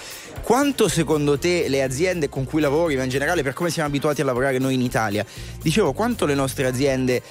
Quanto 0.42 0.88
secondo 0.88 1.38
te 1.38 1.68
le 1.68 1.82
aziende 1.82 2.28
con 2.28 2.44
cui 2.44 2.60
lavori, 2.60 2.96
ma 2.96 3.02
in 3.04 3.08
generale 3.08 3.42
per 3.42 3.52
come 3.52 3.70
siamo 3.70 3.88
abituati 3.88 4.20
a 4.20 4.24
lavorare 4.24 4.58
noi 4.58 4.74
in 4.74 4.82
Italia, 4.82 5.24
dicevo, 5.62 5.92
quanto 5.92 6.26
le 6.26 6.34
nostre 6.34 6.66
aziende 6.66 7.22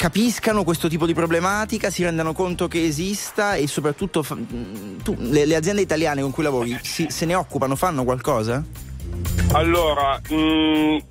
capiscano 0.00 0.64
questo 0.64 0.88
tipo 0.88 1.04
di 1.04 1.12
problematica, 1.12 1.90
si 1.90 2.02
rendano 2.02 2.32
conto 2.32 2.68
che 2.68 2.82
esista 2.82 3.56
e 3.56 3.66
soprattutto 3.66 4.22
fa- 4.22 4.34
mh, 4.34 5.02
tu, 5.02 5.14
le, 5.18 5.44
le 5.44 5.54
aziende 5.54 5.82
italiane 5.82 6.22
con 6.22 6.30
cui 6.30 6.42
lavori 6.42 6.74
si- 6.80 7.10
se 7.10 7.26
ne 7.26 7.34
occupano, 7.34 7.76
fanno 7.76 8.02
qualcosa? 8.02 8.64
Allora, 9.52 10.18
mh, 10.26 11.02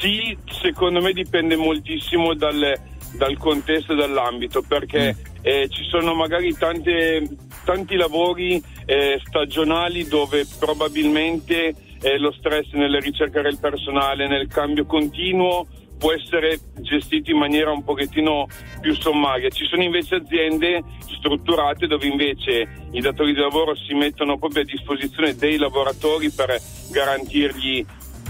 sì, 0.00 0.36
secondo 0.60 1.00
me 1.00 1.12
dipende 1.12 1.54
moltissimo 1.54 2.34
dal, 2.34 2.76
dal 3.12 3.38
contesto 3.38 3.92
e 3.92 3.94
dall'ambito, 3.96 4.60
perché 4.60 5.16
eh, 5.42 5.68
ci 5.68 5.84
sono 5.88 6.12
magari 6.16 6.52
tante, 6.58 7.28
tanti 7.64 7.94
lavori 7.94 8.60
eh, 8.86 9.20
stagionali 9.24 10.04
dove 10.08 10.44
probabilmente 10.58 11.72
eh, 12.00 12.18
lo 12.18 12.32
stress 12.32 12.72
nel 12.72 13.00
ricercare 13.00 13.50
il 13.50 13.58
personale, 13.60 14.26
nel 14.26 14.48
cambio 14.48 14.84
continuo, 14.84 15.64
può 15.98 16.12
essere 16.12 16.58
gestito 16.80 17.30
in 17.30 17.38
maniera 17.38 17.72
un 17.72 17.82
pochettino 17.84 18.46
più 18.80 18.94
sommaria. 18.94 19.48
Ci 19.48 19.66
sono 19.66 19.82
invece 19.82 20.16
aziende 20.16 20.82
strutturate 21.18 21.86
dove 21.86 22.06
invece 22.06 22.68
i 22.92 23.00
datori 23.00 23.32
di 23.32 23.40
lavoro 23.40 23.74
si 23.74 23.94
mettono 23.94 24.38
proprio 24.38 24.62
a 24.62 24.66
disposizione 24.66 25.34
dei 25.34 25.56
lavoratori 25.56 26.30
per 26.30 26.58
garantirgli 26.90 27.84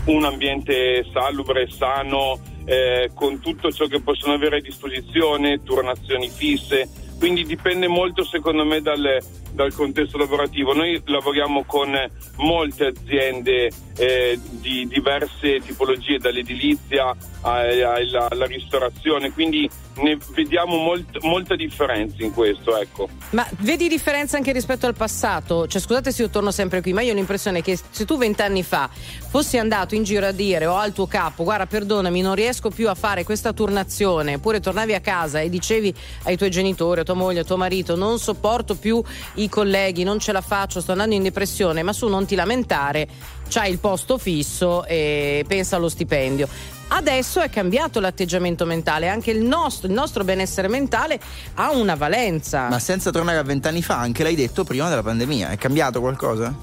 un 0.06 0.24
ambiente 0.24 1.04
salubre, 1.12 1.68
sano, 1.68 2.38
eh, 2.64 3.10
con 3.14 3.40
tutto 3.40 3.70
ciò 3.72 3.86
che 3.86 4.00
possono 4.00 4.34
avere 4.34 4.58
a 4.58 4.60
disposizione, 4.60 5.62
turnazioni 5.62 6.28
fisse. 6.28 6.88
Quindi 7.18 7.44
dipende 7.44 7.88
molto 7.88 8.24
secondo 8.24 8.64
me 8.64 8.80
dal, 8.80 9.18
dal 9.52 9.72
contesto 9.72 10.18
lavorativo. 10.18 10.74
Noi 10.74 11.00
lavoriamo 11.04 11.64
con 11.64 11.94
molte 12.36 12.86
aziende 12.86 13.70
eh, 13.96 14.38
di 14.60 14.86
diverse 14.86 15.60
tipologie, 15.60 16.18
dall'edilizia 16.18 17.16
alla, 17.40 18.28
alla 18.28 18.46
ristorazione, 18.46 19.32
quindi 19.32 19.68
ne 19.96 20.18
vediamo 20.34 20.76
molt- 20.76 21.22
molta 21.22 21.54
differenza 21.56 22.22
in 22.22 22.32
questo. 22.32 22.78
Ecco. 22.78 23.08
Ma 23.30 23.46
vedi 23.58 23.88
differenza 23.88 24.36
anche 24.36 24.52
rispetto 24.52 24.86
al 24.86 24.94
passato? 24.94 25.66
Cioè, 25.66 25.80
scusate 25.80 26.12
se 26.12 26.22
io 26.22 26.28
torno 26.28 26.50
sempre 26.50 26.82
qui, 26.82 26.92
ma 26.92 27.00
io 27.00 27.12
ho 27.12 27.14
l'impressione 27.14 27.62
che 27.62 27.78
se 27.90 28.04
tu 28.04 28.18
vent'anni 28.18 28.62
fa 28.62 28.90
fossi 28.90 29.56
andato 29.58 29.94
in 29.94 30.02
giro 30.02 30.26
a 30.26 30.32
dire 30.32 30.66
o 30.66 30.76
al 30.76 30.92
tuo 30.92 31.06
capo, 31.06 31.44
guarda, 31.44 31.66
perdonami, 31.66 32.20
non 32.20 32.34
riesco 32.34 32.70
più 32.70 32.88
a 32.88 32.94
fare 32.94 33.24
questa 33.24 33.52
turnazione, 33.52 34.34
oppure 34.34 34.60
tornavi 34.60 34.94
a 34.94 35.00
casa 35.00 35.40
e 35.40 35.48
dicevi 35.48 35.94
ai 36.24 36.36
tuoi 36.36 36.50
genitori, 36.50 37.00
tua 37.06 37.14
moglie, 37.14 37.44
tuo 37.44 37.56
marito, 37.56 37.94
non 37.94 38.18
sopporto 38.18 38.74
più 38.74 39.00
i 39.34 39.48
colleghi, 39.48 40.02
non 40.02 40.18
ce 40.18 40.32
la 40.32 40.40
faccio, 40.40 40.80
sto 40.80 40.90
andando 40.90 41.14
in 41.14 41.22
depressione, 41.22 41.84
ma 41.84 41.92
su 41.92 42.08
non 42.08 42.26
ti 42.26 42.34
lamentare, 42.34 43.06
c'hai 43.48 43.70
il 43.70 43.78
posto 43.78 44.18
fisso 44.18 44.84
e 44.84 45.44
pensa 45.46 45.76
allo 45.76 45.88
stipendio. 45.88 46.48
Adesso 46.88 47.40
è 47.40 47.48
cambiato 47.48 48.00
l'atteggiamento 48.00 48.64
mentale, 48.64 49.08
anche 49.08 49.30
il 49.30 49.40
nostro, 49.40 49.86
il 49.86 49.92
nostro 49.92 50.24
benessere 50.24 50.68
mentale 50.68 51.18
ha 51.54 51.70
una 51.70 51.94
valenza. 51.94 52.68
Ma 52.68 52.78
senza 52.78 53.10
tornare 53.10 53.38
a 53.38 53.42
vent'anni 53.42 53.82
fa, 53.82 53.98
anche 53.98 54.22
l'hai 54.22 54.36
detto 54.36 54.64
prima 54.64 54.88
della 54.88 55.02
pandemia, 55.02 55.50
è 55.50 55.56
cambiato 55.56 56.00
qualcosa? 56.00 56.54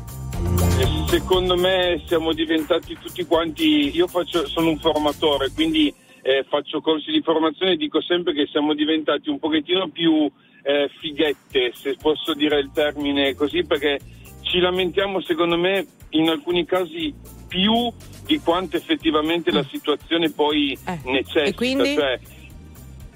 E 0.77 1.03
Secondo 1.13 1.56
me 1.56 2.01
siamo 2.08 2.34
diventati 2.34 2.97
tutti 2.99 3.23
quanti, 3.25 3.95
io 3.95 4.08
faccio, 4.08 4.47
sono 4.47 4.69
un 4.69 4.79
formatore, 4.79 5.51
quindi 5.53 5.93
eh, 6.23 6.45
faccio 6.47 6.81
corsi 6.81 7.12
di 7.12 7.21
formazione 7.21 7.73
e 7.73 7.77
dico 7.77 8.01
sempre 8.01 8.33
che 8.33 8.47
siamo 8.47 8.73
diventati 8.73 9.29
un 9.29 9.39
pochettino 9.39 9.89
più 9.89 10.31
eh, 10.63 10.89
fighette, 10.99 11.73
se 11.75 11.97
posso 12.01 12.33
dire 12.33 12.59
il 12.59 12.71
termine 12.73 13.36
così, 13.36 13.63
perché 13.65 13.99
ci 14.41 14.59
lamentiamo 14.59 15.21
secondo 15.21 15.57
me 15.57 15.86
in 16.12 16.29
alcuni 16.29 16.65
casi 16.65 17.13
più 17.47 17.91
di 18.25 18.39
quanto 18.39 18.77
effettivamente 18.77 19.51
la 19.51 19.63
situazione 19.63 20.31
poi 20.31 20.77
necessita. 21.03 21.41
Mm. 21.41 21.45
Eh, 21.45 21.47
e 21.49 21.53
quindi? 21.53 21.93
Cioè, 21.93 22.19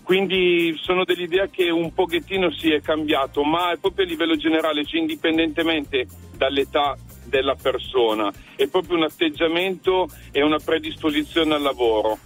quindi 0.04 0.78
sono 0.82 1.04
dell'idea 1.04 1.48
che 1.48 1.70
un 1.70 1.94
pochettino 1.94 2.52
si 2.52 2.72
è 2.72 2.82
cambiato, 2.82 3.44
ma 3.44 3.72
è 3.72 3.78
proprio 3.78 4.06
a 4.06 4.08
livello 4.08 4.36
generale, 4.36 4.86
cioè 4.86 5.00
indipendentemente 5.00 6.08
dall'età 6.36 6.96
della 7.26 7.56
persona, 7.56 8.32
è 8.56 8.68
proprio 8.68 8.98
un 8.98 9.04
atteggiamento 9.04 10.08
e 10.32 10.42
una 10.42 10.60
predisposizione 10.60 11.56
al 11.56 11.62
lavoro. 11.62 12.20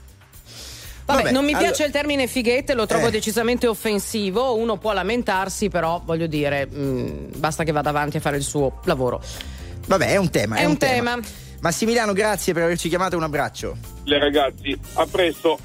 Vabbè, 1.12 1.22
Vabbè, 1.24 1.34
non 1.34 1.44
mi 1.46 1.52
allora- 1.54 1.68
piace 1.68 1.84
il 1.86 1.92
termine 1.92 2.28
fighette, 2.28 2.74
lo 2.74 2.86
trovo 2.86 3.08
Eh. 3.08 3.12
decisamente 3.12 3.68
offensivo. 3.68 4.56
Uno 4.56 4.78
può 4.78 4.94
lamentarsi, 4.94 5.70
però 5.70 6.02
voglio 6.04 6.28
dire, 6.28 6.66
mh, 6.66 7.38
basta 7.38 7.64
che 7.64 7.72
vada 7.72 7.90
avanti 7.90 8.18
a 8.18 8.20
fare 8.20 8.38
il 8.38 8.44
suo 8.44 8.80
lavoro. 8.86 9.22
Vabbè, 9.88 10.08
è 10.08 10.18
un 10.18 10.30
tema. 10.30 10.56
È 10.58 10.66
un 10.66 10.78
tema. 10.78 11.18
Massimiliano, 11.62 12.14
grazie 12.14 12.54
per 12.54 12.64
averci 12.64 12.90
chiamato. 12.90 13.18
Un 13.18 13.24
abbraccio. 13.24 13.76
Le 14.06 14.18
ragazzi, 14.20 14.78
a 14.94 15.06
presto. 15.06 15.60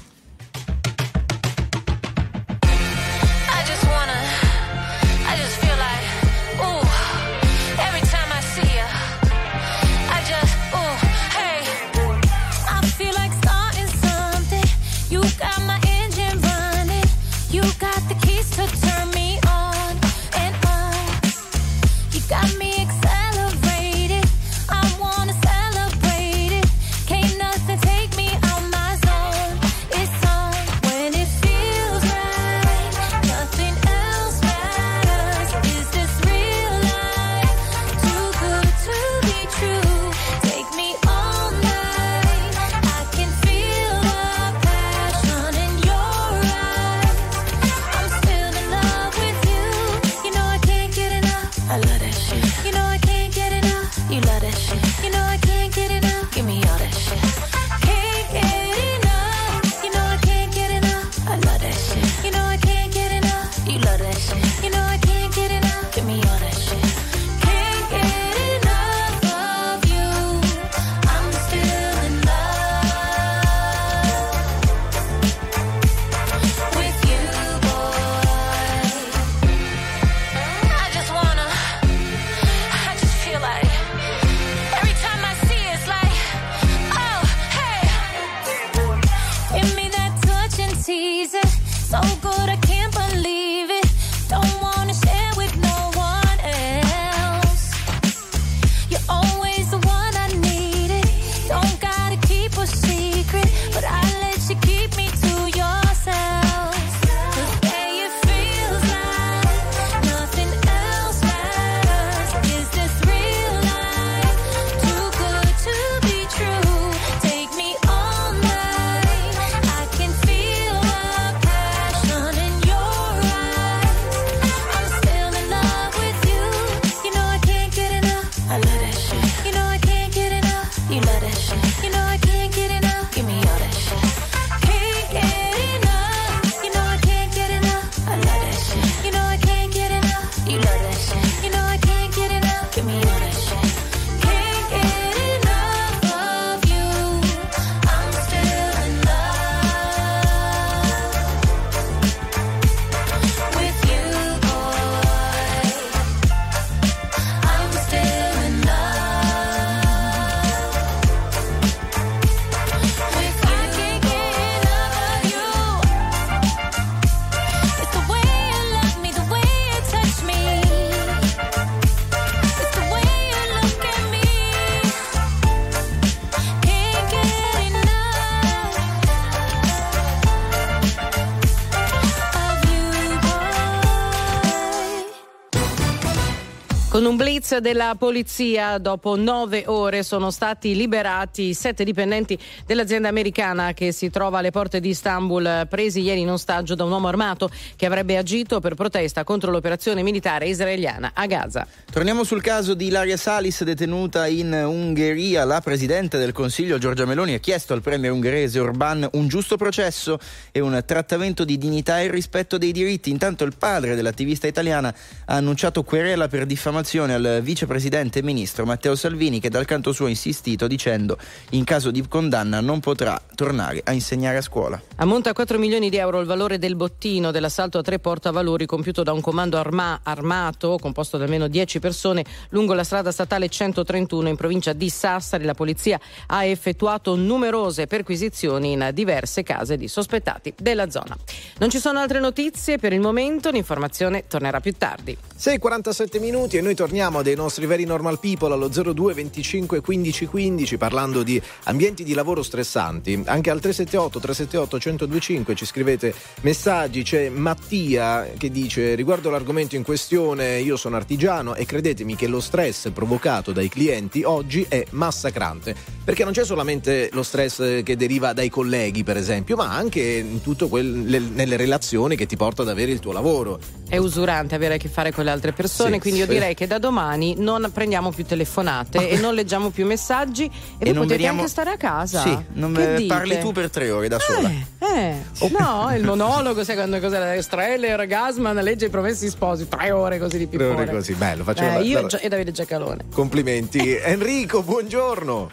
Un 187.07 187.15
blitz 187.15 187.57
della 187.57 187.95
polizia, 187.97 188.77
dopo 188.79 189.15
nove 189.15 189.63
ore 189.67 190.03
sono 190.03 190.29
stati 190.29 190.75
liberati 190.75 191.53
sette 191.53 191.85
dipendenti 191.85 192.37
dell'azienda 192.65 193.07
americana 193.07 193.73
che 193.73 193.93
si 193.93 194.09
trova 194.09 194.39
alle 194.39 194.51
porte 194.51 194.81
di 194.81 194.89
Istanbul, 194.89 195.67
presi 195.69 196.01
ieri 196.01 196.21
in 196.21 196.29
ostaggio 196.29 196.75
da 196.75 196.83
un 196.83 196.91
uomo 196.91 197.07
armato 197.07 197.49
che 197.77 197.85
avrebbe 197.85 198.17
agito 198.17 198.59
per 198.59 198.75
protesta 198.75 199.23
contro 199.23 199.51
l'operazione 199.51 200.03
militare 200.03 200.49
israeliana 200.49 201.11
a 201.13 201.25
Gaza. 201.27 201.65
Torniamo 201.89 202.25
sul 202.25 202.41
caso 202.41 202.73
di 202.73 202.87
Ilaria 202.87 203.15
Salis 203.15 203.63
detenuta 203.63 204.27
in 204.27 204.51
Ungheria. 204.51 205.45
La 205.45 205.61
Presidente 205.61 206.17
del 206.17 206.33
Consiglio 206.33 206.77
Giorgia 206.77 207.05
Meloni 207.05 207.35
ha 207.35 207.39
chiesto 207.39 207.71
al 207.71 207.81
Premier 207.81 208.11
ungherese 208.11 208.59
Orban 208.59 209.07
un 209.13 209.27
giusto 209.29 209.55
processo 209.55 210.19
e 210.51 210.59
un 210.59 210.83
trattamento 210.85 211.45
di 211.45 211.57
dignità 211.57 212.01
e 212.01 212.11
rispetto 212.11 212.57
dei 212.57 212.73
diritti. 212.73 213.09
Intanto 213.09 213.45
il 213.45 213.55
padre 213.57 213.95
dell'attivista 213.95 214.45
italiana 214.45 214.93
ha 215.25 215.35
annunciato 215.35 215.83
querela 215.83 216.27
per 216.27 216.45
diffamazione 216.45 216.95
al 217.03 217.39
vicepresidente 217.43 218.19
e 218.19 218.23
ministro 218.23 218.65
Matteo 218.65 218.95
Salvini 218.95 219.39
che 219.39 219.49
dal 219.49 219.65
canto 219.65 219.91
suo 219.91 220.07
ha 220.07 220.09
insistito 220.09 220.65
dicendo 220.67 221.17
in 221.51 221.63
caso 221.63 221.91
di 221.91 222.05
condanna 222.07 222.59
non 222.61 222.79
potrà 222.79 223.21
tornare 223.35 223.81
a 223.83 223.91
insegnare 223.91 224.37
a 224.37 224.41
scuola. 224.41 224.81
Ammonta 224.95 225.29
a 225.29 225.33
4 225.33 225.59
milioni 225.59 225.89
di 225.89 225.97
euro 225.97 226.19
il 226.19 226.25
valore 226.25 226.57
del 226.57 226.75
bottino 226.75 227.31
dell'assalto 227.31 227.77
a 227.77 227.81
tre 227.83 227.99
portavalori 227.99 228.65
compiuto 228.65 229.03
da 229.03 229.13
un 229.13 229.21
comando 229.21 229.57
arma- 229.57 229.99
armato 230.01 230.77
composto 230.79 231.17
da 231.17 231.25
almeno 231.27 231.47
10 231.47 231.79
persone 231.79 232.25
lungo 232.49 232.73
la 232.73 232.83
strada 232.83 233.11
statale 233.11 233.49
131 233.49 234.29
in 234.29 234.35
provincia 234.35 234.73
di 234.73 234.89
Sassari. 234.89 235.43
La 235.43 235.53
polizia 235.53 235.99
ha 236.27 236.43
effettuato 236.45 237.15
numerose 237.15 237.85
perquisizioni 237.85 238.71
in 238.71 238.89
diverse 238.93 239.43
case 239.43 239.77
di 239.77 239.87
sospettati 239.87 240.53
della 240.57 240.89
zona. 240.89 241.15
Non 241.59 241.69
ci 241.69 241.79
sono 241.79 241.99
altre 241.99 242.19
notizie 242.19 242.77
per 242.77 242.93
il 242.93 242.99
momento, 242.99 243.51
l'informazione 243.51 244.25
tornerà 244.27 244.59
più 244.59 244.73
tardi. 244.73 245.15
6.47 245.37 246.19
minuti 246.19 246.57
e 246.57 246.61
noi 246.61 246.73
torniamo 246.73 246.86
dei 246.87 247.35
nostri 247.35 247.65
veri 247.65 247.83
normal 247.83 248.19
people 248.19 248.53
allo 248.53 248.69
02 248.69 249.13
25 249.13 249.81
15 249.81 250.25
15 250.25 250.77
parlando 250.77 251.21
di 251.21 251.41
ambienti 251.65 252.03
di 252.03 252.13
lavoro 252.13 252.41
stressanti. 252.41 253.21
Anche 253.25 253.49
al 253.49 253.59
378 253.59 254.19
378 254.19 254.77
1025 254.77 255.55
ci 255.55 255.65
scrivete 255.65 256.13
messaggi. 256.41 257.03
C'è 257.03 257.29
Mattia 257.29 258.29
che 258.37 258.49
dice 258.49 258.95
riguardo 258.95 259.29
l'argomento 259.29 259.75
in 259.75 259.83
questione 259.83 260.59
io 260.59 260.77
sono 260.77 260.95
artigiano 260.95 261.55
e 261.55 261.65
credetemi 261.65 262.15
che 262.15 262.27
lo 262.27 262.39
stress 262.39 262.89
provocato 262.91 263.51
dai 263.51 263.69
clienti 263.69 264.23
oggi 264.23 264.65
è 264.67 264.85
massacrante. 264.91 265.75
Perché 266.03 266.23
non 266.23 266.31
c'è 266.31 266.45
solamente 266.45 267.09
lo 267.11 267.23
stress 267.23 267.83
che 267.83 267.95
deriva 267.97 268.31
dai 268.31 268.49
colleghi 268.49 269.03
per 269.03 269.17
esempio 269.17 269.55
ma 269.57 269.75
anche 269.75 270.01
in 270.01 270.41
tutto 270.41 270.67
quel, 270.69 271.03
le- 271.05 271.19
nelle 271.19 271.57
relazioni 271.57 272.15
che 272.15 272.25
ti 272.25 272.37
porta 272.37 272.61
ad 272.61 272.69
avere 272.69 272.91
il 272.91 272.99
tuo 272.99 273.11
lavoro. 273.11 273.59
È 273.89 273.97
usurante 273.97 274.55
avere 274.55 274.75
a 274.75 274.77
che 274.77 274.87
fare 274.89 275.11
con 275.11 275.23
le 275.23 275.31
altre 275.31 275.51
persone, 275.53 275.93
Sì, 275.93 275.99
quindi 275.99 276.19
io 276.19 276.27
direi 276.27 276.53
che 276.53 276.66
che 276.67 276.73
da 276.73 276.77
domani 276.77 277.35
non 277.37 277.69
prendiamo 277.73 278.11
più 278.11 278.25
telefonate 278.25 279.09
e 279.09 279.17
non 279.17 279.33
leggiamo 279.33 279.69
più 279.69 279.85
messaggi 279.85 280.43
e, 280.45 280.49
voi 280.79 280.85
non 280.93 280.93
potete 281.03 281.13
veniamo- 281.15 281.39
anche 281.39 281.49
stare 281.49 281.71
a 281.71 281.77
casa. 281.77 282.21
Sì, 282.21 282.37
non 282.53 282.73
Che 282.73 283.05
parli 283.07 283.39
tu 283.39 283.51
per 283.53 283.69
tre 283.71 283.89
ore 283.89 284.07
da 284.09 284.19
sola. 284.19 284.49
Eh, 284.79 285.15
no, 285.57 285.95
il 285.95 286.03
monologo, 286.03 286.63
sai 286.63 286.75
quando 286.75 286.99
cos'era? 286.99 287.41
Streller, 287.41 288.05
Gasman, 288.05 288.57
legge 288.57 288.85
i 288.87 288.89
promessi 288.89 289.29
sposi, 289.29 289.67
tre 289.67 289.91
ore 289.91 290.19
così 290.19 290.37
di 290.37 290.49
Tre 290.49 290.57
pippone. 290.57 290.81
ore 290.83 290.91
così, 290.91 291.13
bello, 291.13 291.43
facciamo 291.43 291.79
Eh, 291.79 291.83
io 291.83 292.07
e 292.19 292.27
Davide 292.27 292.51
Giacalone. 292.51 293.05
Complimenti. 293.13 293.95
Enrico, 293.97 294.61
buongiorno. 294.61 295.51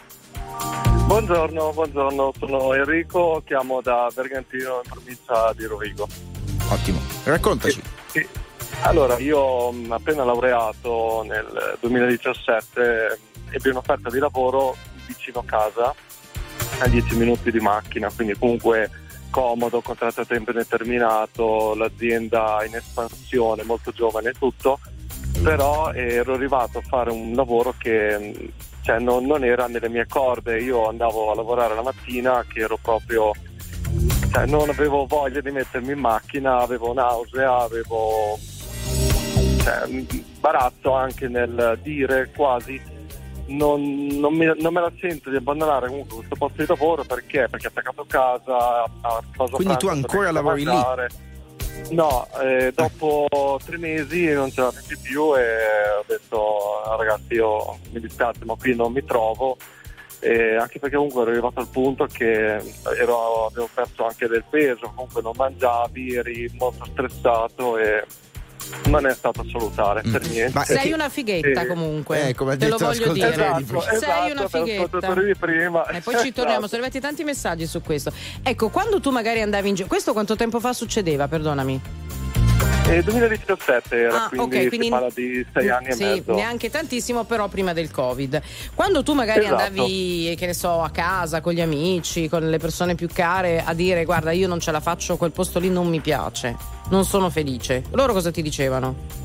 Buongiorno, 1.05 1.71
buongiorno, 1.71 2.33
sono 2.39 2.73
Enrico, 2.73 3.41
chiamo 3.45 3.79
da 3.81 4.07
Bergantino 4.13 4.81
in 4.83 4.89
provincia 4.89 5.53
di 5.55 5.65
Rovigo. 5.65 6.07
Ottimo, 6.69 6.99
raccontaci. 7.25 7.81
Sì. 8.11 8.27
Allora, 8.81 9.17
io 9.17 9.73
appena 9.89 10.23
laureato 10.23 11.23
nel 11.27 11.77
2017 11.79 13.19
ebbi 13.51 13.69
un'offerta 13.69 14.09
di 14.09 14.19
lavoro 14.19 14.75
vicino 15.07 15.43
casa, 15.45 15.93
a 16.79 16.87
10 16.87 17.15
minuti 17.15 17.51
di 17.51 17.59
macchina, 17.59 18.11
quindi 18.13 18.35
comunque 18.37 18.89
comodo, 19.29 19.81
contratto 19.81 20.21
a 20.21 20.25
tempo 20.25 20.51
indeterminato, 20.51 21.73
l'azienda 21.75 22.63
in 22.65 22.75
espansione, 22.75 23.63
molto 23.63 23.91
giovane 23.91 24.29
e 24.29 24.33
tutto, 24.33 24.79
però 25.41 25.91
ero 25.91 26.33
arrivato 26.33 26.77
a 26.77 26.81
fare 26.81 27.11
un 27.11 27.33
lavoro 27.33 27.73
che 27.77 28.51
cioè, 28.81 28.99
non, 28.99 29.25
non 29.25 29.43
era 29.43 29.67
nelle 29.67 29.89
mie 29.89 30.05
corde, 30.07 30.61
io 30.61 30.87
andavo 30.87 31.31
a 31.31 31.35
lavorare 31.35 31.75
la 31.75 31.81
mattina 31.81 32.45
che 32.47 32.59
ero 32.59 32.77
proprio 32.81 33.31
cioè, 34.31 34.45
non 34.45 34.69
avevo 34.69 35.05
voglia 35.05 35.41
di 35.41 35.51
mettermi 35.51 35.91
in 35.91 35.99
macchina, 35.99 36.59
avevo 36.59 36.93
nausea, 36.93 37.57
avevo 37.57 38.37
cioè, 39.65 39.87
imbarazzo 39.89 40.93
anche 40.93 41.27
nel 41.27 41.79
dire 41.81 42.29
quasi 42.35 42.79
non, 43.47 44.07
non 44.07 44.33
mi- 44.33 44.51
non 44.59 44.73
me 44.73 44.81
la 44.81 44.91
sento 44.99 45.29
di 45.29 45.35
abbandonare 45.35 45.87
comunque 45.87 46.17
questo 46.17 46.35
posto 46.35 46.61
di 46.61 46.67
lavoro 46.67 47.03
perché? 47.03 47.47
Perché 47.49 47.67
attaccato 47.67 48.01
a 48.01 48.05
casa, 48.07 48.83
a 49.01 49.21
pausa 49.35 49.55
Quindi 49.55 49.77
tu 49.77 49.87
ancora 49.87 50.31
lavori 50.31 50.63
lì? 50.63 50.69
No, 51.89 52.27
eh, 52.41 52.71
dopo 52.73 53.27
tre 53.63 53.77
mesi 53.77 54.31
non 54.31 54.49
ce 54.51 54.61
la 54.61 54.71
feci 54.71 54.97
più 54.99 55.35
e 55.37 55.43
ho 55.99 56.03
detto 56.07 56.81
"Ah, 56.83 56.95
ragazzi 56.95 57.33
io 57.33 57.77
mi 57.91 57.99
dispiace 57.99 58.45
ma 58.45 58.55
qui 58.55 58.75
non 58.75 58.91
mi 58.91 59.03
trovo 59.03 59.57
e 60.21 60.55
anche 60.55 60.79
perché 60.79 60.95
comunque 60.95 61.21
ero 61.21 61.31
arrivato 61.31 61.59
al 61.59 61.67
punto 61.67 62.07
che 62.11 62.55
ero- 62.97 63.45
avevo 63.45 63.69
perso 63.71 64.05
anche 64.07 64.27
del 64.27 64.43
peso, 64.49 64.91
comunque 64.95 65.21
non 65.21 65.33
mangiavi, 65.35 66.15
eri 66.15 66.49
molto 66.57 66.85
stressato 66.85 67.77
e 67.77 68.03
non 68.85 69.05
è 69.05 69.13
stato 69.13 69.41
a 69.41 69.45
salutare 69.51 70.01
per 70.01 70.27
niente. 70.27 70.63
Sei 70.65 70.91
una 70.91 71.09
fighetta 71.09 71.61
Sì. 71.61 71.67
comunque. 71.67 72.29
Eh, 72.29 72.35
come 72.35 72.53
ha 72.53 72.57
Te 72.57 72.67
lo 72.67 72.77
voglio 72.77 73.11
dire. 73.11 73.31
Esatto. 73.31 73.81
Sei 73.81 73.95
esatto, 73.95 74.31
una 74.31 74.47
fighetta. 74.47 75.13
di 75.21 75.35
prima. 75.35 75.85
E 75.87 76.01
poi 76.01 76.15
ci 76.19 76.31
torniamo, 76.31 76.65
Esatto. 76.65 76.67
sono 76.67 76.81
arrivati 76.83 76.99
tanti 76.99 77.23
messaggi 77.23 77.65
su 77.67 77.81
questo. 77.81 78.11
Ecco, 78.43 78.69
quando 78.69 78.99
tu 78.99 79.09
magari 79.11 79.41
andavi 79.41 79.69
in 79.69 79.75
giro, 79.75 79.87
questo 79.87 80.13
quanto 80.13 80.35
tempo 80.35 80.59
fa 80.59 80.73
succedeva, 80.73 81.27
perdonami? 81.27 81.81
Eh, 82.87 83.01
2017 83.01 83.95
era, 83.97 84.25
Ah, 84.25 84.29
quindi, 84.29 84.57
ok, 84.57 84.67
quindi- 84.67 84.85
si 84.85 84.91
parla 84.91 85.07
di 85.11 85.45
sei 85.51 85.69
anni 85.69 85.91
sì, 85.93 86.03
e 86.03 86.05
mezzo. 86.05 86.33
neanche 86.35 86.69
tantissimo, 86.69 87.23
però 87.23 87.47
prima 87.47 87.73
del 87.73 87.89
Covid. 87.89 88.39
Quando 88.75 89.01
tu 89.01 89.13
magari 89.13 89.45
Esatto. 89.45 89.55
andavi, 89.63 90.35
che 90.37 90.45
ne 90.45 90.53
so, 90.53 90.83
a 90.83 90.91
casa 90.91 91.41
con 91.41 91.53
gli 91.53 91.61
amici, 91.61 92.29
con 92.29 92.47
le 92.47 92.59
persone 92.59 92.93
più 92.93 93.07
care, 93.11 93.63
a 93.65 93.73
dire 93.73 94.05
guarda, 94.05 94.31
io 94.31 94.47
non 94.47 94.59
ce 94.59 94.69
la 94.71 94.81
faccio, 94.81 95.17
quel 95.17 95.31
posto 95.31 95.57
lì 95.57 95.69
non 95.69 95.87
mi 95.87 95.99
piace, 95.99 96.55
non 96.89 97.05
sono 97.05 97.31
felice. 97.31 97.81
Loro 97.91 98.13
cosa 98.13 98.29
ti 98.29 98.43
dicevano? 98.43 99.23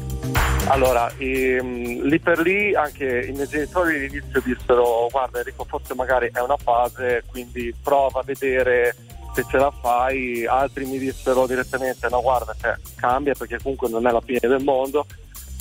Allora, 0.69 1.11
ehm, 1.19 2.03
lì 2.03 2.19
per 2.19 2.39
lì 2.41 2.75
anche 2.75 3.27
i 3.29 3.33
miei 3.33 3.49
genitori 3.49 3.97
all'inizio 3.97 4.41
dissero 4.45 5.07
guarda 5.11 5.39
Enrico 5.39 5.65
forse 5.65 5.95
magari 5.95 6.31
è 6.33 6.41
una 6.41 6.57
fase, 6.57 7.25
quindi 7.27 7.75
prova 7.83 8.21
a 8.21 8.23
vedere 8.25 8.95
se 9.33 9.45
ce 9.49 9.57
la 9.57 9.71
fai, 9.71 10.47
altri 10.47 10.85
mi 10.87 10.99
dissero 10.99 11.47
direttamente 11.47 12.09
no 12.09 12.21
guarda 12.21 12.55
cioè, 12.61 12.75
cambia 12.97 13.35
perché 13.35 13.59
comunque 13.63 13.89
non 13.89 14.07
è 14.07 14.11
la 14.11 14.21
fine 14.21 14.41
del 14.41 14.63
mondo. 14.63 15.07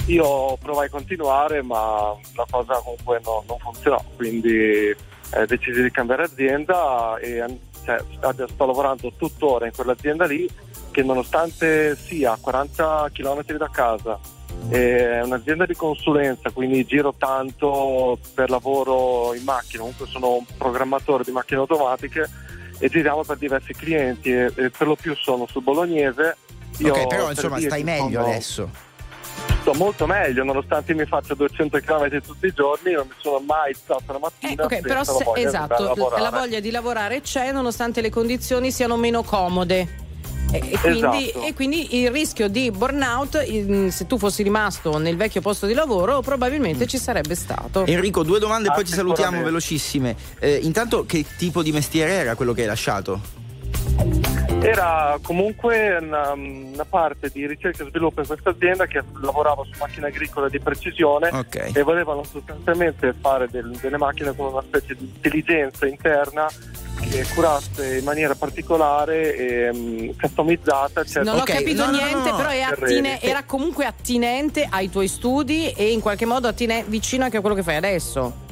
Io 0.07 0.57
provai 0.57 0.87
a 0.87 0.89
continuare 0.89 1.61
ma 1.61 2.15
la 2.35 2.45
cosa 2.49 2.81
comunque 2.81 3.19
no- 3.23 3.43
non 3.47 3.59
funzionò, 3.59 4.03
quindi 4.15 4.89
eh, 5.31 5.45
decisi 5.45 5.83
di 5.83 5.91
cambiare 5.91 6.23
azienda 6.23 7.17
e 7.19 7.43
cioè, 7.83 8.03
sto 8.47 8.65
lavorando 8.65 9.11
tuttora 9.15 9.65
in 9.65 9.71
quell'azienda 9.73 10.25
lì 10.25 10.49
che 10.91 11.03
nonostante 11.03 11.95
sia 11.95 12.33
a 12.33 12.37
40 12.39 13.09
km 13.13 13.43
da 13.57 13.69
casa 13.71 14.19
è 14.67 15.21
un'azienda 15.21 15.65
di 15.65 15.75
consulenza, 15.75 16.49
quindi 16.51 16.85
giro 16.85 17.13
tanto 17.17 18.19
per 18.33 18.49
lavoro 18.49 19.33
in 19.33 19.43
macchina, 19.43 19.83
comunque 19.83 20.07
sono 20.07 20.35
un 20.35 20.45
programmatore 20.57 21.23
di 21.23 21.31
macchine 21.31 21.61
automatiche 21.61 22.27
e 22.79 22.89
giriamo 22.89 23.23
per 23.23 23.37
diversi 23.37 23.73
clienti 23.73 24.31
e, 24.31 24.51
e 24.55 24.69
per 24.69 24.87
lo 24.87 24.95
più 24.95 25.15
sono 25.15 25.45
sul 25.47 25.61
bolognese. 25.61 26.37
Io 26.77 26.93
ok, 26.93 27.07
però 27.07 27.21
per 27.27 27.31
insomma 27.35 27.57
dire 27.57 27.69
stai 27.69 27.83
meglio 27.83 28.19
sono- 28.19 28.25
adesso. 28.31 28.69
Sto 29.61 29.73
molto 29.73 30.05
meglio, 30.07 30.43
nonostante 30.45 30.93
mi 30.93 31.05
faccia 31.05 31.35
200 31.35 31.79
km 31.79 32.21
tutti 32.21 32.45
i 32.45 32.53
giorni, 32.53 32.93
non 32.93 33.07
mi 33.07 33.13
sono 33.17 33.39
mai 33.39 33.71
alzato 33.73 34.13
la 34.13 34.19
mattina. 34.19 34.61
Eh, 34.63 34.65
ok, 34.65 34.79
però 34.81 35.03
se- 35.03 35.25
esatto, 35.35 35.93
la 36.17 36.29
voglia 36.31 36.59
di 36.61 36.71
lavorare 36.71 37.19
c'è 37.21 37.51
nonostante 37.51 37.99
le 38.01 38.09
condizioni 38.09 38.71
siano 38.71 38.95
meno 38.95 39.21
comode. 39.21 40.07
E, 40.51 40.59
quindi, 40.79 40.97
Esatto. 40.97 41.45
e 41.45 41.53
quindi 41.53 41.99
il 42.01 42.09
rischio 42.09 42.47
di 42.47 42.71
burnout, 42.71 43.43
se 43.89 44.07
tu 44.07 44.17
fossi 44.17 44.41
rimasto 44.41 44.97
nel 44.97 45.15
vecchio 45.15 45.41
posto 45.41 45.67
di 45.67 45.73
lavoro, 45.73 46.21
probabilmente 46.21 46.87
ci 46.87 46.97
sarebbe 46.97 47.35
stato. 47.35 47.85
Enrico, 47.85 48.23
due 48.23 48.39
domande 48.39 48.67
e 48.69 48.71
Ah, 48.71 48.73
poi 48.75 48.83
ti 48.85 48.91
salutiamo 48.93 49.43
velocissime. 49.43 50.15
Eh, 50.39 50.55
intanto, 50.63 51.05
che 51.05 51.23
tipo 51.37 51.61
di 51.61 51.71
mestiere 51.71 52.13
era 52.13 52.33
quello 52.35 52.53
che 52.53 52.61
hai 52.61 52.67
lasciato? 52.67 53.37
Era 54.61 55.17
comunque 55.21 55.97
una, 56.01 56.31
una 56.33 56.85
parte 56.85 57.29
di 57.31 57.45
ricerca 57.47 57.83
e 57.83 57.87
sviluppo 57.87 58.19
in 58.21 58.27
questa 58.27 58.49
azienda 58.49 58.87
che 58.87 59.01
lavorava 59.21 59.63
su 59.63 59.71
macchine 59.79 60.07
agricole 60.07 60.49
di 60.49 60.59
precisione 60.59 61.29
Ok. 61.31 61.71
e 61.73 61.81
volevano 61.83 62.23
sostanzialmente 62.23 63.13
fare 63.21 63.47
del- 63.49 63.77
delle 63.79 63.97
macchine 63.97 64.35
con 64.35 64.47
una 64.51 64.61
specie 64.61 64.95
di 64.95 65.05
intelligenza 65.05 65.85
interna 65.87 66.47
che 66.99 67.25
curasse 67.33 67.97
in 67.97 68.03
maniera 68.03 68.35
particolare 68.35 69.35
e 69.35 69.71
mm, 69.73 70.09
customizzata. 70.19 71.03
Cioè, 71.03 71.23
Non 71.23 71.35
ho 71.37 71.39
Ok, 71.41 71.51
capito 71.51 71.85
no, 71.85 71.91
no, 71.91 71.97
niente, 71.97 72.29
no, 72.29 72.35
però 72.35 72.49
è 72.49 72.65
Terreni. 72.69 72.93
attine- 73.09 73.21
era 73.21 73.43
comunque 73.43 73.85
attinente 73.85 74.67
ai 74.69 74.89
tuoi 74.89 75.07
studi 75.07 75.71
e 75.71 75.91
in 75.91 75.99
qualche 76.01 76.25
modo 76.25 76.47
attine- 76.47 76.83
vicino 76.87 77.23
anche 77.23 77.37
a 77.37 77.41
quello 77.41 77.55
che 77.55 77.63
fai 77.63 77.75
adesso. 77.75 78.47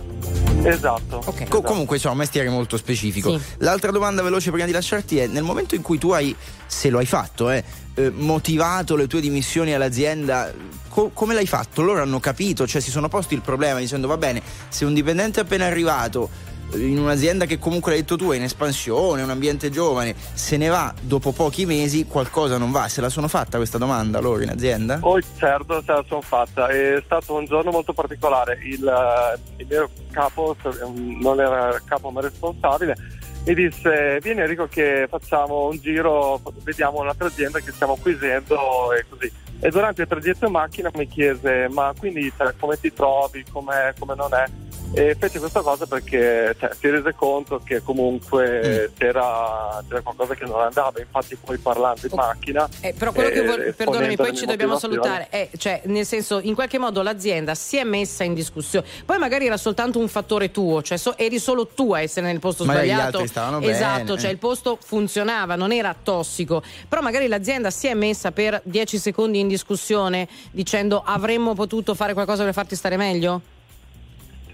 Esatto. 0.63 1.21
Ok. 1.25 1.47
Co- 1.47 1.61
comunque, 1.61 1.95
insomma, 1.97 2.13
un 2.15 2.19
mestiere 2.21 2.49
molto 2.49 2.77
specifico. 2.77 3.37
Sì. 3.37 3.43
L'altra 3.59 3.91
domanda 3.91 4.21
veloce 4.23 4.49
prima 4.49 4.65
di 4.65 4.71
lasciarti 4.71 5.19
è: 5.19 5.27
nel 5.27 5.43
momento 5.43 5.75
in 5.75 5.81
cui 5.83 5.97
tu 5.99 6.09
hai, 6.11 6.35
se 6.65 6.89
lo 6.89 6.97
hai 6.97 7.05
fatto, 7.05 7.51
eh, 7.51 7.63
eh, 7.93 8.09
motivato 8.09 8.95
le 8.95 9.05
tue 9.07 9.21
dimissioni 9.21 9.73
all'azienda, 9.73 10.51
co- 10.89 11.11
come 11.13 11.35
l'hai 11.35 11.45
fatto? 11.45 11.83
Loro 11.83 12.01
hanno 12.01 12.19
capito, 12.19 12.65
cioè 12.65 12.81
si 12.81 12.89
sono 12.89 13.07
posti 13.07 13.35
il 13.35 13.41
problema 13.41 13.77
dicendo: 13.79 14.07
va 14.07 14.17
bene, 14.17 14.41
se 14.69 14.83
un 14.83 14.95
dipendente 14.95 15.41
è 15.41 15.43
appena 15.43 15.65
arrivato 15.65 16.27
eh, 16.27 16.56
in 16.73 16.99
un'azienda 16.99 17.45
che 17.45 17.57
comunque 17.57 17.91
l'hai 17.91 18.01
detto 18.01 18.17
tu 18.17 18.31
è 18.31 18.35
in 18.35 18.43
espansione, 18.43 19.21
un 19.21 19.29
ambiente 19.29 19.69
giovane, 19.69 20.15
se 20.33 20.57
ne 20.57 20.67
va 20.67 20.93
dopo 21.01 21.31
pochi 21.31 21.65
mesi, 21.65 22.05
qualcosa 22.05 22.57
non 22.57 22.71
va. 22.71 22.87
Se 22.87 23.01
la 23.01 23.09
sono 23.09 23.27
fatta 23.27 23.57
questa 23.57 23.77
domanda 23.77 24.19
loro 24.19 24.41
in 24.41 24.49
azienda? 24.49 24.99
Oh, 25.01 25.19
certo, 25.37 25.81
ce 25.83 25.91
la 25.91 26.03
sono 26.07 26.21
fatta. 26.21 26.67
È 26.67 27.01
stato 27.03 27.35
un 27.35 27.45
giorno 27.45 27.71
molto 27.71 27.93
particolare. 27.93 28.59
Il, 28.63 28.85
eh, 28.85 29.61
il 29.61 29.67
mio 29.69 29.89
capo, 30.11 30.55
eh, 30.63 30.69
non 31.21 31.39
era 31.39 31.81
capo 31.85 32.09
ma 32.09 32.21
responsabile, 32.21 32.95
mi 33.45 33.53
disse 33.53 34.19
vieni 34.21 34.41
Enrico 34.41 34.67
che 34.67 35.07
facciamo 35.09 35.67
un 35.67 35.77
giro, 35.77 36.41
vediamo 36.63 36.99
un'altra 36.99 37.27
azienda 37.27 37.59
che 37.59 37.71
stiamo 37.71 37.93
acquisendo 37.93 38.91
e 38.93 39.05
così. 39.07 39.31
E 39.59 39.69
durante 39.69 40.01
il 40.01 40.07
tragitto 40.07 40.45
in 40.45 40.51
macchina 40.51 40.91
mi 40.93 41.07
chiese 41.07 41.67
ma 41.71 41.93
quindi 41.97 42.31
cioè, 42.35 42.53
come 42.59 42.77
ti 42.79 42.91
trovi, 42.91 43.45
come 43.49 43.93
non 44.15 44.33
è? 44.33 44.66
E 44.93 45.15
fece 45.19 45.39
questa 45.39 45.61
cosa 45.61 45.85
perché 45.85 46.55
cioè, 46.59 46.69
si 46.79 46.89
rese 46.89 47.13
conto 47.13 47.61
che 47.63 47.83
comunque 47.83 48.61
eh, 48.61 48.91
c'era, 48.97 49.83
c'era 49.87 50.01
qualcosa 50.01 50.33
che 50.33 50.45
non 50.45 50.59
andava, 50.59 50.99
infatti 50.99 51.35
poi 51.35 51.57
parlando 51.57 52.01
in 52.03 52.11
macchina... 52.13 52.67
Eh, 52.81 52.93
però 52.93 53.11
quello 53.11 53.29
che 53.29 53.39
eh, 53.39 53.45
vuol- 53.45 53.73
perdonami, 53.75 54.15
poi 54.15 54.35
ci 54.35 54.45
dobbiamo 54.45 54.77
salutare. 54.79 55.27
Eh, 55.29 55.49
cioè, 55.57 55.81
nel 55.85 56.05
senso, 56.05 56.39
in 56.41 56.55
qualche 56.55 56.79
modo 56.79 57.01
l'azienda 57.01 57.53
si 57.53 57.77
è 57.77 57.83
messa 57.83 58.23
in 58.23 58.33
discussione. 58.33 58.85
Poi 59.05 59.17
magari 59.17 59.45
era 59.45 59.57
soltanto 59.57 59.99
un 59.99 60.07
fattore 60.07 60.51
tuo, 60.51 60.81
cioè 60.81 60.97
so- 60.97 61.17
eri 61.17 61.39
solo 61.39 61.67
tu 61.67 61.93
a 61.93 62.01
essere 62.01 62.27
nel 62.27 62.39
posto 62.39 62.63
gli 62.63 62.69
sbagliato. 62.69 63.17
altri 63.17 63.27
stavano 63.27 63.59
bene, 63.59 63.71
esatto, 63.71 64.15
eh. 64.15 64.17
cioè 64.19 64.31
il 64.31 64.37
posto 64.37 64.77
funzionava, 64.81 65.55
non 65.55 65.71
era 65.71 65.95
tossico. 66.01 66.63
Però 66.87 67.01
magari 67.01 67.27
l'azienda 67.27 67.69
si 67.69 67.87
è 67.87 67.93
messa 67.93 68.31
per 68.31 68.59
10 68.63 68.97
secondi 68.97 69.39
in 69.39 69.47
discussione 69.47 70.27
dicendo 70.51 71.03
avremmo 71.05 71.53
potuto 71.53 71.93
fare 71.93 72.13
qualcosa 72.13 72.43
per 72.43 72.53
farti 72.53 72.75
stare 72.75 72.97
meglio? 72.97 73.41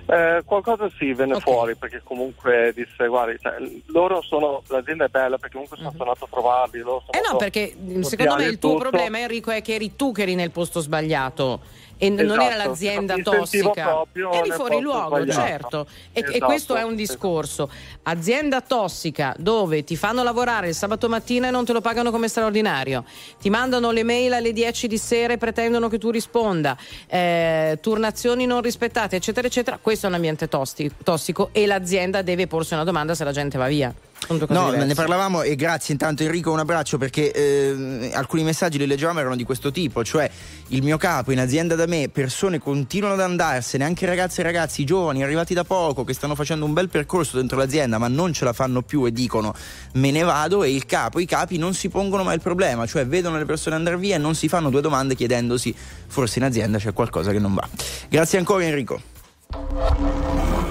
Eh, 0.06 0.42
qualcosa 0.44 0.90
sì 0.98 1.14
venne 1.14 1.36
Ok. 1.36 1.42
fuori 1.44 1.76
perché 1.78 2.02
comunque 2.04 2.74
disse 2.76 3.08
guardi 3.08 3.38
cioè, 3.42 3.54
loro 3.86 4.22
sono 4.22 4.62
l'azienda 4.68 5.06
è 5.06 5.08
bella 5.08 5.38
perché 5.38 5.54
comunque 5.54 5.78
sono 5.78 5.94
tornato 5.96 6.26
a 6.26 6.28
trovarli 6.30 6.80
loro 6.80 7.04
sono 7.06 7.18
Eh 7.26 7.32
no, 7.32 7.38
perché 7.38 7.74
mh, 7.74 8.02
secondo 8.02 8.36
me 8.36 8.44
il 8.44 8.60
tuo 8.60 8.72
tutto. 8.72 8.82
problema, 8.90 9.20
Enrico, 9.20 9.52
è 9.52 9.62
che 9.62 9.76
eri 9.76 9.96
tu 9.96 10.12
che 10.12 10.24
eri 10.24 10.36
nel 10.36 10.52
posto 10.52 10.82
sbagliato. 10.82 11.62
E 11.98 12.10
n- 12.10 12.16
non 12.16 12.40
era 12.42 12.54
Esatto, 12.54 12.70
l'azienda 12.70 13.16
mi 13.16 13.24
tossica, 13.24 14.04
eri 14.34 14.52
fuori 14.52 14.80
luogo, 14.82 15.16
sbagliato. 15.18 15.42
certo. 15.48 15.88
E, 16.12 16.20
e 16.20 16.24
Esatto, 16.30 16.46
questo 16.46 16.76
è 16.76 16.84
un 16.84 16.96
discorso. 16.96 17.70
Azienda 18.04 18.62
tossica 18.62 19.34
dove 19.38 19.84
ti 19.84 19.96
fanno 19.96 20.24
lavorare 20.24 20.68
il 20.70 20.76
sabato 20.76 21.08
mattina 21.08 21.48
e 21.48 21.52
non 21.52 21.66
te 21.66 21.74
lo 21.74 21.82
pagano 21.82 22.12
come 22.12 22.28
straordinario, 22.28 23.06
ti 23.40 23.50
mandano 23.50 23.92
le 23.92 24.04
mail 24.04 24.34
alle 24.34 24.52
10 24.54 24.88
di 24.88 24.98
sera 24.98 25.34
e 25.34 25.38
pretendono 25.38 25.88
che 25.88 25.98
tu 25.98 26.10
risponda, 26.10 26.78
eh, 27.08 27.78
turnazioni 27.82 28.46
non 28.46 28.62
rispettate, 28.62 29.16
eccetera, 29.16 29.48
eccetera. 29.48 29.78
Questo 29.82 30.06
è 30.06 30.10
un 30.10 30.16
ambiente 30.16 30.48
tossico 30.48 31.50
e 31.52 31.66
l'azienda 31.66 32.22
deve 32.22 32.48
porsi 32.48 32.74
una 32.74 32.84
domanda 32.84 33.16
se 33.16 33.24
la 33.24 33.32
gente 33.32 33.58
va 33.58 33.68
via. 33.68 33.94
No, 34.30 34.66
diverse. 34.66 34.86
ne 34.86 34.94
parlavamo 34.94 35.42
e 35.42 35.56
grazie 35.56 35.94
intanto 35.94 36.24
Enrico, 36.24 36.52
un 36.52 36.60
abbraccio 36.60 36.98
perché 36.98 37.32
eh, 37.32 38.12
alcuni 38.14 38.44
messaggi 38.44 38.78
li 38.78 38.88
leggevamo 38.88 39.20
erano 39.20 39.36
di 39.36 39.44
questo 39.44 39.72
tipo, 39.72 40.04
cioè 40.04 40.30
il 40.70 40.84
mio 40.84 40.98
capo 40.98 41.32
in 41.32 41.40
azienda 41.40 41.76
da 41.76 41.86
me, 41.86 42.10
persone 42.10 42.60
continuano 42.60 43.14
ad 43.14 43.22
andarsene, 43.22 43.84
anche 43.84 44.06
ragazze 44.06 44.42
e 44.42 44.44
ragazzi 44.44 44.84
giovani 44.84 45.24
arrivati 45.24 45.54
da 45.54 45.64
poco 45.64 46.04
che 46.04 46.14
stanno 46.14 46.36
facendo 46.36 46.66
un 46.66 46.74
bel 46.74 46.90
percorso 46.90 47.38
dentro 47.38 47.58
l'azienda 47.58 47.98
ma 47.98 48.08
non 48.08 48.34
ce 48.34 48.46
la 48.46 48.54
fanno 48.54 48.82
più 48.82 49.06
e 49.06 49.12
dicono 49.12 49.54
me 49.94 50.12
ne 50.12 50.24
vado 50.24 50.64
e 50.64 50.74
il 50.74 50.86
capo, 50.86 51.20
i 51.20 51.26
capi 51.26 51.58
non 51.58 51.74
si 51.74 51.90
pongono 51.90 52.24
mai 52.24 52.36
il 52.36 52.42
problema, 52.42 52.86
cioè 52.86 53.06
vedono 53.06 53.38
le 53.38 53.46
persone 53.46 53.76
andare 53.76 53.98
via 53.98 54.16
e 54.16 54.20
non 54.20 54.36
si 54.36 54.48
fanno 54.48 54.70
due 54.70 54.82
domande 54.82 55.16
chiedendosi 55.16 55.76
forse 56.08 56.40
in 56.40 56.46
azienda 56.46 56.78
c'è 56.78 56.94
qualcosa 56.94 57.32
che 57.32 57.40
non 57.40 57.54
va. 57.54 57.68
Grazie 58.10 58.38
ancora 58.38 58.64
Enrico. 58.64 59.02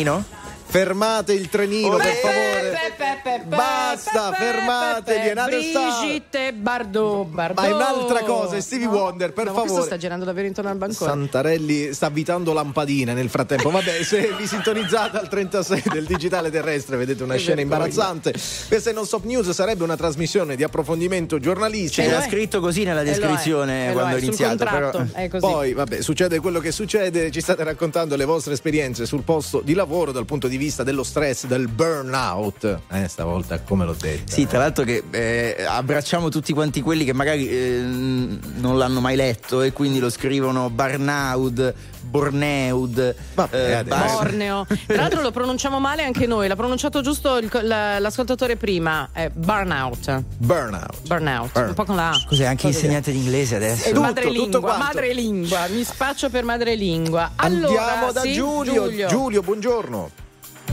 Trenino? 0.00 0.24
Fermate 0.66 1.34
il 1.34 1.48
trenino, 1.48 1.96
per 1.96 2.14
favore. 2.14 2.59
Basta, 3.46 4.32
fermatevi, 4.32 5.28
è. 5.28 5.34
Brigitte 5.34 6.52
Bardot, 6.52 7.26
Bardot. 7.28 7.58
Ma 7.64 7.68
è 7.68 7.72
un'altra 7.72 8.20
cosa, 8.22 8.56
è 8.56 8.60
Stevie 8.60 8.86
Wonder, 8.86 9.32
per 9.32 9.44
No, 9.46 9.50
ma 9.52 9.58
questo 9.58 9.76
favore. 9.78 9.90
sta 9.90 9.96
girando 10.00 10.24
davvero 10.24 10.46
intorno 10.46 10.70
al 10.70 10.76
bancone. 10.76 11.10
Santarelli 11.10 11.92
sta 11.92 12.06
avvitando 12.06 12.52
lampadine 12.52 13.12
nel 13.14 13.28
frattempo. 13.28 13.70
Vabbè, 13.70 14.02
se 14.02 14.32
vi 14.36 14.46
sintonizzate 14.46 15.16
al 15.18 15.28
36 15.28 15.82
del 15.92 16.04
digitale 16.04 16.50
terrestre 16.50 16.96
vedete 16.96 17.22
una 17.22 17.34
Che 17.34 17.40
scena 17.40 17.56
vergogna. 17.56 17.76
imbarazzante. 17.84 18.32
Questa 18.68 18.90
è 18.90 18.92
Non 18.92 19.06
Stop 19.06 19.24
News, 19.24 19.50
sarebbe 19.50 19.84
una 19.84 19.96
trasmissione 19.96 20.56
di 20.56 20.62
approfondimento 20.62 21.38
giornalistico. 21.38 22.06
C'era 22.08 22.22
scritto 22.22 22.60
così 22.60 22.84
nella 22.84 23.00
Eh, 23.00 23.04
è, 23.04 23.06
descrizione 23.06 23.90
eh, 23.90 23.92
quando 23.92 24.16
è, 24.16 24.18
iniziato. 24.20 24.56
contratto, 24.56 24.98
Però... 24.98 25.10
è 25.12 25.28
così. 25.28 25.40
Poi, 25.46 25.72
vabbè, 25.72 26.00
succede 26.02 26.38
quello 26.40 26.60
che 26.60 26.72
succede, 26.72 27.30
ci 27.30 27.40
state 27.40 27.62
raccontando 27.64 28.16
le 28.16 28.24
vostre 28.24 28.52
esperienze 28.54 29.06
sul 29.06 29.22
posto 29.22 29.60
di 29.62 29.74
lavoro 29.74 30.12
dal 30.12 30.24
punto 30.24 30.48
di 30.48 30.56
vista 30.56 30.82
dello 30.82 31.02
stress, 31.02 31.46
del 31.46 31.68
burnout. 31.68 32.78
Eh 32.90 33.08
stavolta, 33.20 33.60
come 33.60 33.84
l'ho 33.84 33.94
detto. 33.98 34.32
Sì, 34.32 34.46
tra 34.46 34.58
l'altro 34.60 34.82
che 34.84 35.02
eh, 35.10 35.62
abbracciamo 35.68 36.30
tutti 36.30 36.52
quanti 36.54 36.80
quelli 36.80 37.04
che 37.04 37.12
magari 37.12 37.48
eh, 37.50 37.80
non 37.82 38.78
l'hanno 38.78 39.00
mai 39.00 39.14
letto 39.16 39.60
e 39.60 39.72
quindi 39.72 39.98
lo 39.98 40.08
scrivono 40.08 40.70
Barnaud, 40.70 41.74
Borneud, 42.00 43.14
eh, 43.50 43.72
adesso. 43.74 44.12
Borneo. 44.16 44.66
Tra 44.86 44.96
l'altro 45.02 45.20
lo 45.20 45.30
pronunciamo 45.32 45.78
male 45.78 46.02
anche 46.02 46.26
noi, 46.26 46.48
l'ha 46.48 46.56
pronunciato 46.56 47.02
giusto 47.02 47.36
il- 47.36 47.50
la- 47.62 47.98
l'ascoltatore 47.98 48.56
prima, 48.56 49.10
è 49.12 49.28
burnout. 49.28 50.22
Burnout. 50.38 51.06
Burnout, 51.06 51.52
Burn. 51.52 51.68
un 51.68 51.74
po' 51.74 51.84
con 51.84 51.96
la 51.96 52.10
A. 52.10 52.14
Scusa, 52.14 52.48
anche 52.48 52.62
Così. 52.62 52.74
insegnante 52.78 53.12
di 53.12 53.18
inglese 53.18 53.56
adesso. 53.56 53.84
Eh, 53.84 53.88
Tutto, 53.90 54.00
madrelingua, 54.00 54.44
tutto 54.46 54.60
quanto. 54.60 54.84
madrelingua, 54.84 55.66
mi 55.68 55.84
spaccio 55.84 56.30
per 56.30 56.44
madrelingua. 56.44 57.32
Allora, 57.36 57.82
Andiamo 57.84 58.12
da 58.12 58.20
sì, 58.22 58.32
Giulio. 58.32 59.06
Giulio, 59.06 59.42
buongiorno. 59.42 60.10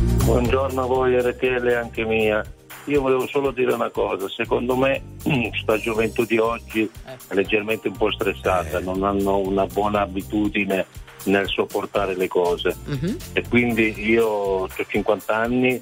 Buongiorno 0.01 0.83
a 0.83 0.85
voi 0.85 1.19
RTL 1.19 1.67
e 1.67 1.73
anche 1.75 2.05
mia. 2.05 2.43
Io 2.85 3.01
volevo 3.01 3.27
solo 3.27 3.51
dire 3.51 3.73
una 3.73 3.89
cosa, 3.89 4.29
secondo 4.29 4.75
me 4.75 5.01
sta 5.61 5.77
gioventù 5.79 6.23
di 6.25 6.37
oggi 6.37 6.89
è 7.27 7.33
leggermente 7.33 7.87
un 7.89 7.97
po' 7.97 8.11
stressata, 8.11 8.79
non 8.79 9.03
hanno 9.03 9.37
una 9.39 9.65
buona 9.65 10.01
abitudine 10.01 10.85
nel 11.23 11.47
sopportare 11.49 12.15
le 12.15 12.27
cose 12.27 12.75
Mhm. 12.85 13.17
e 13.33 13.43
quindi 13.49 13.93
io 14.09 14.25
ho 14.25 14.69
50 14.69 15.35
anni 15.35 15.81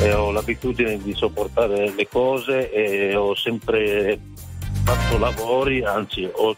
e 0.00 0.12
ho 0.12 0.30
l'abitudine 0.30 0.98
di 1.02 1.14
sopportare 1.14 1.90
le 1.94 2.08
cose 2.08 2.70
e 2.70 3.14
ho 3.14 3.34
sempre 3.34 4.18
fatto 4.84 5.16
lavori, 5.18 5.82
anzi 5.84 6.28
ho, 6.30 6.54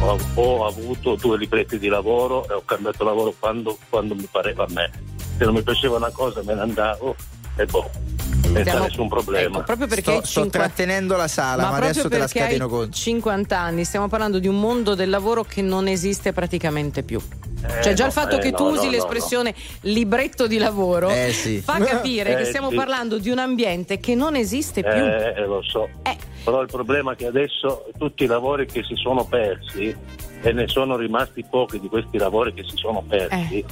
ho- 0.00 0.18
ho 0.34 0.66
avuto 0.66 1.16
due 1.16 1.38
libretti 1.38 1.78
di 1.80 1.88
lavoro 1.88 2.46
e 2.48 2.52
ho 2.52 2.62
cambiato 2.64 3.02
lavoro 3.02 3.34
quando, 3.36 3.76
quando 3.88 4.14
mi 4.14 4.28
pareva 4.30 4.64
a 4.64 4.68
me. 4.70 5.14
Se 5.38 5.44
non 5.44 5.54
mi 5.54 5.62
piaceva 5.62 5.96
una 5.96 6.10
cosa 6.10 6.42
me 6.44 6.54
ne 6.54 6.60
andavo 6.62 7.14
e 7.58 7.64
boh, 7.66 7.88
senza 8.42 8.80
nessun 8.80 9.08
problema. 9.08 9.56
ecco, 9.56 9.62
proprio 9.64 9.86
perché 9.86 10.10
Sto, 10.12 10.24
sto 10.26 10.40
50 10.42 10.58
trattenendo 10.58 11.16
la 11.16 11.28
sala, 11.28 11.62
ma, 11.62 11.68
proprio 11.68 11.90
adesso 11.90 12.08
te 12.08 12.18
la 12.18 12.24
perché 12.24 12.38
scateno 12.40 12.68
con. 12.68 12.92
50 12.92 13.58
anni, 13.58 13.84
stiamo 13.84 14.08
parlando 14.08 14.38
di 14.38 14.46
un 14.48 14.58
mondo 14.60 14.94
del 14.94 15.08
lavoro 15.10 15.42
che 15.44 15.62
non 15.62 15.88
esiste 15.88 16.32
praticamente 16.32 17.02
più. 17.02 17.18
cioè, 17.82 17.94
già 17.94 18.02
no, 18.04 18.08
il 18.08 18.12
fatto 18.12 18.36
eh, 18.36 18.38
che 18.40 18.52
tu 18.52 18.64
no, 18.64 18.70
usi 18.72 18.84
no, 18.86 18.90
l'espressione 18.92 19.54
libretto 19.82 20.46
di 20.46 20.58
lavoro 20.58 21.08
Eh, 21.08 21.32
sì. 21.32 21.60
fa 21.60 21.78
capire 21.78 22.34
che 22.36 22.42
Eh, 22.42 22.44
stiamo 22.44 22.68
sì. 22.70 22.76
parlando 22.76 23.18
di 23.18 23.30
un 23.30 23.38
ambiente 23.38 23.98
che 24.00 24.14
non 24.14 24.36
esiste 24.36 24.82
più. 24.82 24.90
Eh, 24.90 25.34
eh, 25.36 25.46
lo 25.46 25.62
so. 25.62 25.88
Però 26.44 26.60
il 26.60 26.68
problema 26.68 27.12
è 27.12 27.16
che 27.16 27.26
adesso 27.26 27.86
tutti 27.98 28.24
i 28.24 28.26
lavori 28.26 28.66
che 28.66 28.82
si 28.84 28.94
sono 28.96 29.24
persi, 29.24 29.94
e 30.42 30.52
ne 30.52 30.68
sono 30.68 30.96
rimasti 30.96 31.42
pochi 31.48 31.80
di 31.80 31.88
questi 31.88 32.18
lavori 32.18 32.52
che 32.54 32.62
si 32.68 32.76
sono 32.76 33.02
persi, 33.08 33.58
Eh. 33.58 33.64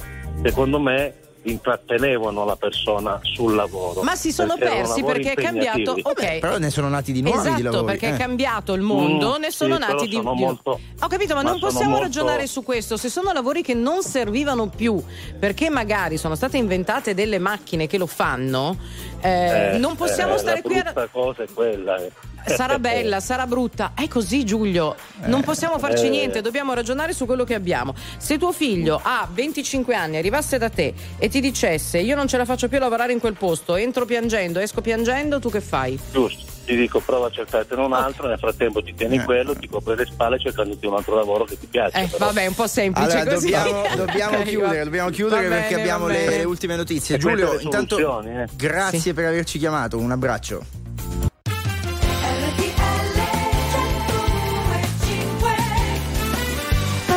secondo 0.43 0.79
me 0.79 1.13
intrattenevano 1.45 2.45
la 2.45 2.55
persona 2.55 3.19
sul 3.23 3.55
lavoro. 3.55 4.01
Ma 4.01 4.15
si 4.15 4.31
sono 4.31 4.55
Perché 4.57 4.75
persi 4.75 5.03
perché 5.03 5.31
è 5.31 5.35
cambiato. 5.35 5.77
impegnativi. 5.79 6.01
Ok. 6.33 6.39
Però 6.39 6.57
ne 6.57 6.69
sono 6.69 6.89
nati 6.89 7.11
di 7.11 7.21
nuovi 7.21 7.37
esatto, 7.39 7.55
di 7.55 7.61
lavori. 7.63 7.85
perché 7.85 8.07
eh. 8.07 8.13
è 8.13 8.17
cambiato 8.17 8.73
il 8.73 8.81
mondo, 8.81 9.35
Mm, 9.37 9.41
ne 9.41 9.51
sono 9.51 9.75
sì, 9.75 9.79
nati 9.81 10.07
di, 10.07 10.19
di- 10.19 10.21
molto- 10.21 10.79
Ho 11.01 11.07
capito, 11.07 11.35
ma, 11.35 11.43
ma 11.43 11.49
non 11.51 11.59
possiamo 11.59 11.89
molto- 11.91 12.03
ragionare 12.03 12.47
su 12.47 12.63
questo. 12.63 12.97
Se 12.97 13.09
sono 13.09 13.31
lavori 13.31 13.61
che 13.61 13.73
non 13.73 14.01
servivano 14.01 14.67
più 14.67 15.01
perché 15.39 15.69
magari 15.69 16.17
sono 16.17 16.35
state 16.35 16.57
inventate 16.57 17.13
delle 17.13 17.39
macchine 17.39 17.87
che 17.87 17.97
lo 17.97 18.07
fanno, 18.07 18.77
eh, 19.21 19.73
Eh, 19.73 19.77
non 19.77 19.95
possiamo 19.95 20.35
eh, 20.35 20.37
stare 20.39 20.55
la 20.57 20.61
qui 20.61 20.77
a. 20.77 20.83
brutta 20.83 21.07
cosa 21.11 21.43
è 21.43 21.47
quella. 21.53 21.99
Eh. 22.45 22.55
Sarà 22.55 22.79
bella, 22.79 23.19
sarà 23.19 23.45
brutta. 23.47 23.91
È 23.95 24.07
così, 24.07 24.43
Giulio. 24.45 24.95
Non 25.25 25.41
possiamo 25.43 25.77
farci 25.79 26.05
Eh. 26.05 26.09
niente, 26.09 26.41
dobbiamo 26.41 26.73
ragionare 26.73 27.13
su 27.13 27.25
quello 27.25 27.43
che 27.43 27.53
abbiamo. 27.55 27.93
Se 28.17 28.37
tuo 28.37 28.51
figlio 28.51 28.99
ha 29.03 29.27
25 29.31 29.93
anni, 29.95 30.17
arrivasse 30.17 30.57
da 30.57 30.69
te 30.69 30.93
e 31.17 31.27
ti 31.29 31.39
dicesse 31.39 31.99
io 31.99 32.15
non 32.15 32.27
ce 32.27 32.37
la 32.37 32.45
faccio 32.45 32.67
più 32.67 32.77
a 32.77 32.81
lavorare 32.81 33.11
in 33.13 33.19
quel 33.19 33.33
posto, 33.35 33.75
entro 33.75 34.05
piangendo, 34.05 34.59
esco 34.59 34.81
piangendo, 34.81 35.39
tu 35.39 35.49
che 35.49 35.61
fai? 35.61 35.97
Giusto, 36.11 36.43
ti 36.65 36.75
dico 36.75 36.99
prova 36.99 37.27
a 37.27 37.31
cercartene 37.31 37.81
un 37.81 37.93
altro, 37.93 38.27
nel 38.27 38.37
frattempo 38.39 38.81
ti 38.83 38.93
tieni 38.95 39.19
quello, 39.23 39.55
ti 39.55 39.67
copri 39.67 39.95
le 39.95 40.05
spalle 40.05 40.39
cercandoti 40.39 40.85
un 40.85 40.95
altro 40.95 41.15
lavoro 41.15 41.43
che 41.45 41.57
ti 41.59 41.67
piace. 41.67 41.97
Eh, 41.97 42.07
però. 42.07 42.25
vabbè, 42.27 42.45
un 42.47 42.53
po' 42.55 42.67
semplice 42.67 43.17
Allora, 43.17 43.33
così. 43.33 43.51
dobbiamo, 43.51 43.83
dobbiamo 43.95 44.41
chiudere, 44.43 44.83
dobbiamo 44.83 45.09
chiudere 45.09 45.47
va 45.47 45.55
perché 45.55 45.69
bene, 45.75 45.81
abbiamo 45.81 46.07
le, 46.07 46.13
bene. 46.25 46.37
le 46.37 46.43
ultime 46.43 46.75
notizie. 46.75 47.15
E 47.15 47.19
Giulio, 47.19 47.59
intanto 47.59 48.21
eh. 48.23 48.47
grazie 48.55 48.99
Sì. 48.99 49.13
per 49.13 49.25
averci 49.25 49.59
chiamato, 49.59 49.97
un 49.97 50.11
abbraccio. 50.11 50.63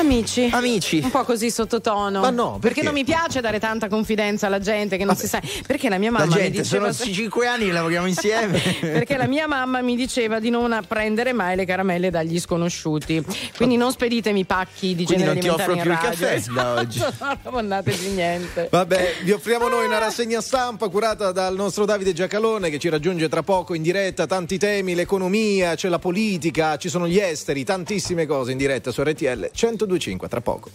Amici. 0.08 0.48
Amici. 0.50 1.00
Un 1.04 1.10
po' 1.10 1.22
così 1.22 1.50
sottotono. 1.50 2.20
Ma 2.20 2.30
no, 2.30 2.52
perché? 2.52 2.60
perché? 2.60 2.82
non 2.82 2.94
mi 2.94 3.04
piace 3.04 3.42
dare 3.42 3.58
tanta 3.60 3.88
confidenza 3.88 4.46
alla 4.46 4.58
gente 4.58 4.96
che 4.96 5.04
non 5.04 5.14
si 5.14 5.28
sa. 5.28 5.38
Perché 5.66 5.90
la 5.90 5.98
mia 5.98 6.10
mamma 6.10 6.24
La 6.24 6.34
mi 6.34 6.40
gente, 6.40 6.62
diceva. 6.62 6.92
sono 6.92 7.12
5 7.12 7.46
anni 7.46 7.66
che 7.66 7.72
lavoriamo 7.72 8.06
insieme. 8.06 8.58
Perché 8.80 9.18
la 9.18 9.26
mia 9.26 9.46
mamma 9.46 9.82
mi 9.82 9.96
diceva 9.96 10.40
di 10.40 10.48
non 10.48 10.82
prendere 10.88 11.34
mai 11.34 11.56
le 11.56 11.66
caramelle 11.66 12.08
dagli 12.08 12.40
sconosciuti. 12.40 13.22
Quindi 13.54 13.76
non 13.76 13.92
speditemi 13.92 14.46
pacchi 14.46 14.94
di 14.94 15.04
Quindi 15.04 15.24
genere 15.24 15.32
non 15.34 15.42
ti 15.42 15.48
offro 15.48 15.76
più 15.76 15.90
il 15.90 15.98
caffè 15.98 16.40
da 16.54 16.74
oggi. 16.76 16.98
Esatto, 16.98 17.38
non 17.44 17.52
mandateci 17.52 18.08
niente. 18.08 18.68
Vabbè, 18.70 19.16
vi 19.24 19.32
offriamo 19.32 19.68
noi 19.68 19.84
una 19.84 19.98
rassegna 19.98 20.40
stampa 20.40 20.88
curata 20.88 21.32
dal 21.32 21.54
nostro 21.54 21.84
Davide 21.84 22.14
Giacalone 22.14 22.70
che 22.70 22.78
ci 22.78 22.88
raggiunge 22.88 23.28
tra 23.28 23.42
poco 23.42 23.74
in 23.74 23.82
diretta. 23.82 24.26
Tanti 24.26 24.56
temi, 24.56 24.94
l'economia, 24.94 25.74
c'è 25.74 25.90
la 25.90 25.98
politica, 25.98 26.78
ci 26.78 26.88
sono 26.88 27.06
gli 27.06 27.18
esteri, 27.18 27.62
tantissime 27.62 28.24
cose 28.24 28.52
in 28.52 28.56
diretta 28.56 28.90
su 28.90 29.02
RTL 29.02 29.50
1025 29.98 30.28
tra 30.28 30.40
poco. 30.40 30.70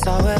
Saw 0.00 0.22
what 0.22 0.39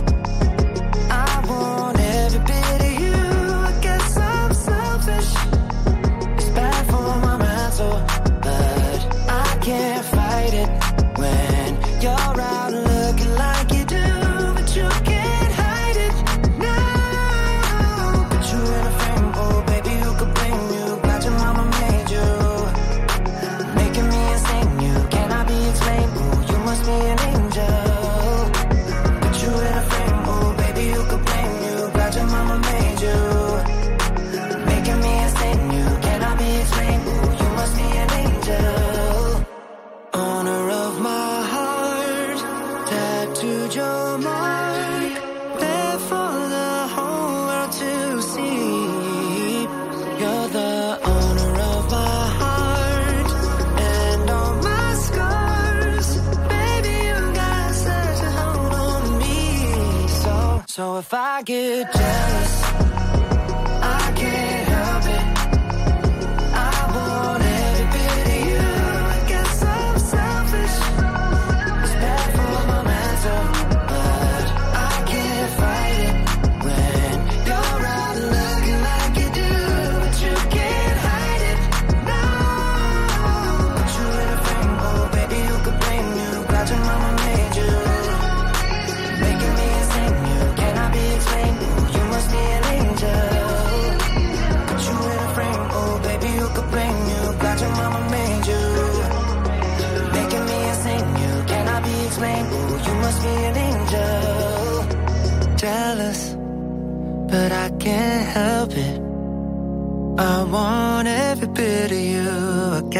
I 61.41 61.43
get 61.43 62.00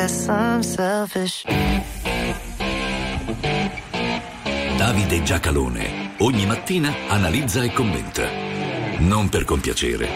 guess 0.02 0.28
I'm 0.28 0.62
selfish. 0.62 1.44
Davide 4.76 5.22
Giacalone 5.22 6.16
ogni 6.20 6.46
mattina 6.48 6.92
analizza 7.08 7.62
e 7.62 7.72
commenta. 7.72 8.24
Non 8.98 9.30
per 9.30 9.44
compiacere, 9.44 10.08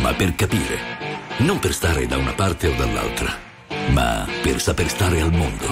ma 0.00 0.12
per 0.14 0.34
capire. 0.34 0.96
Non 1.38 1.60
per 1.60 1.72
stare 1.72 2.06
da 2.06 2.16
una 2.16 2.32
parte 2.32 2.66
o 2.66 2.74
dall'altra, 2.74 3.32
ma 3.90 4.26
per 4.42 4.60
saper 4.60 4.88
stare 4.88 5.20
al 5.20 5.30
mondo. 5.30 5.66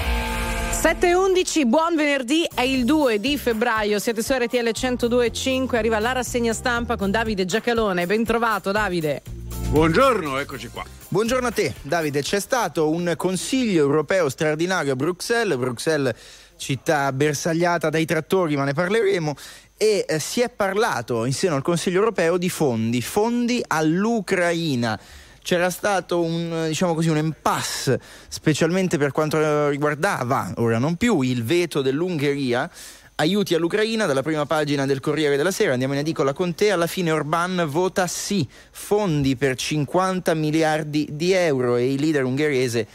7.11, 0.71 1.65
buon 1.67 1.97
venerdì, 1.97 2.49
è 2.55 2.61
il 2.61 2.85
2 2.85 3.19
di 3.19 3.37
febbraio, 3.37 3.99
siete 3.99 4.23
su 4.23 4.33
RTL 4.33 4.69
102.5, 4.69 5.75
arriva 5.75 5.99
la 5.99 6.13
rassegna 6.13 6.53
stampa 6.53 6.97
con 6.97 7.11
Davide 7.11 7.45
Giacalone, 7.45 8.07
ben 8.07 8.23
trovato 8.23 8.71
Davide. 8.71 9.23
Buongiorno, 9.69 10.39
eccoci 10.39 10.69
qua. 10.69 10.85
Buongiorno 11.09 11.49
a 11.49 11.51
te, 11.51 11.75
Davide. 11.83 12.23
C'è 12.23 12.41
stato 12.41 12.89
un 12.89 13.13
consiglio 13.17 13.83
europeo 13.83 14.29
straordinario 14.29 14.93
a 14.93 14.97
Bruxelles, 14.97 15.59
Bruxelles 15.59 16.15
città 16.57 17.13
bersagliata 17.13 17.91
dai 17.91 18.07
trattori, 18.07 18.57
ma 18.57 18.65
ne 18.65 18.73
parleremo. 18.73 19.35
E 19.77 20.07
eh, 20.09 20.19
si 20.21 20.41
è 20.41 20.49
parlato 20.51 21.25
in 21.25 21.33
seno 21.35 21.57
al 21.57 21.63
Consiglio 21.63 21.99
europeo 21.99 22.39
di 22.39 22.49
fondi, 22.49 23.03
fondi 23.03 23.63
all'Ucraina. 23.67 24.99
C'era 25.43 25.69
stato 25.69 26.23
un, 26.23 26.67
diciamo 26.69 26.95
così, 26.95 27.09
un 27.09 27.19
impasse, 27.19 28.01
specialmente 28.29 28.99
per 28.99 29.13
quanto 29.13 29.69
riguardava, 29.69 30.55
ora 30.57 30.79
non 30.79 30.97
più, 30.97 31.21
il 31.23 31.45
veto 31.45 31.83
dell'Ungheria 31.83 32.71
aiuti 33.17 33.55
all'Ucraina 33.55 34.05
dalla 34.05 34.23
prima 34.23 34.45
pagina 34.45 34.85
del 34.85 35.01
Corriere 35.01 35.37
della 35.37 35.51
Sera, 35.51 35.73
andiamo 35.73 35.95
in 35.95 36.01
edicola 36.01 36.33
con 36.33 36.55
te, 36.55 36.71
alla 36.71 36.87
fine 36.87 37.11
Orban 37.11 37.65
vota 37.67 38.07
sì, 38.07 38.47
fondi 38.71 39.37
per 39.37 39.57
50 39.57 40.35
miliardi 40.35 41.09
di 41.13 41.33
euro 41.33 41.77
e 41.77 41.93
il 41.93 42.01
leader 42.01 42.25
ungherese 42.25 42.87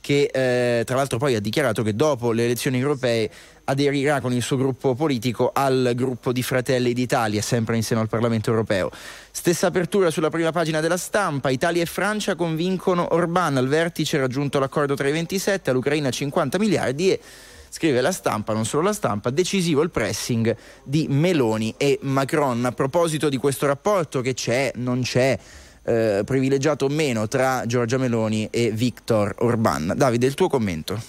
che 0.00 0.30
eh, 0.32 0.82
tra 0.84 0.96
l'altro 0.96 1.18
poi 1.18 1.34
ha 1.34 1.40
dichiarato 1.40 1.82
che 1.82 1.94
dopo 1.94 2.32
le 2.32 2.44
elezioni 2.44 2.78
europee 2.78 3.30
aderirà 3.64 4.20
con 4.20 4.32
il 4.32 4.42
suo 4.42 4.56
gruppo 4.56 4.94
politico 4.94 5.50
al 5.54 5.92
gruppo 5.94 6.32
di 6.32 6.42
Fratelli 6.42 6.92
d'Italia, 6.92 7.40
sempre 7.40 7.76
in 7.76 7.82
seno 7.82 8.00
al 8.00 8.08
Parlamento 8.08 8.50
europeo. 8.50 8.90
Stessa 9.30 9.68
apertura 9.68 10.10
sulla 10.10 10.30
prima 10.30 10.50
pagina 10.52 10.80
della 10.80 10.96
stampa, 10.96 11.50
Italia 11.50 11.82
e 11.82 11.86
Francia 11.86 12.34
convincono 12.34 13.14
Orban, 13.14 13.56
al 13.56 13.68
vertice 13.68 14.18
raggiunto 14.18 14.58
l'accordo 14.58 14.94
tra 14.94 15.08
i 15.08 15.12
27, 15.12 15.70
all'Ucraina 15.70 16.10
50 16.10 16.58
miliardi 16.58 17.12
e 17.12 17.20
scrive 17.70 18.02
la 18.02 18.12
stampa, 18.12 18.52
non 18.52 18.66
solo 18.66 18.82
la 18.82 18.92
stampa, 18.92 19.30
decisivo 19.30 19.80
il 19.80 19.90
pressing 19.90 20.54
di 20.82 21.06
Meloni 21.08 21.72
e 21.78 21.98
Macron. 22.02 22.64
A 22.66 22.72
proposito 22.72 23.28
di 23.28 23.38
questo 23.38 23.66
rapporto 23.66 24.20
che 24.20 24.34
c'è, 24.34 24.72
non 24.74 25.00
c'è, 25.00 25.38
eh, 25.84 26.22
privilegiato 26.26 26.84
o 26.84 26.88
meno 26.88 27.28
tra 27.28 27.64
Giorgia 27.64 27.96
Meloni 27.96 28.48
e 28.50 28.70
Viktor 28.70 29.34
Orban. 29.38 29.94
Davide, 29.96 30.26
il 30.26 30.34
tuo 30.34 30.48
commento? 30.48 31.00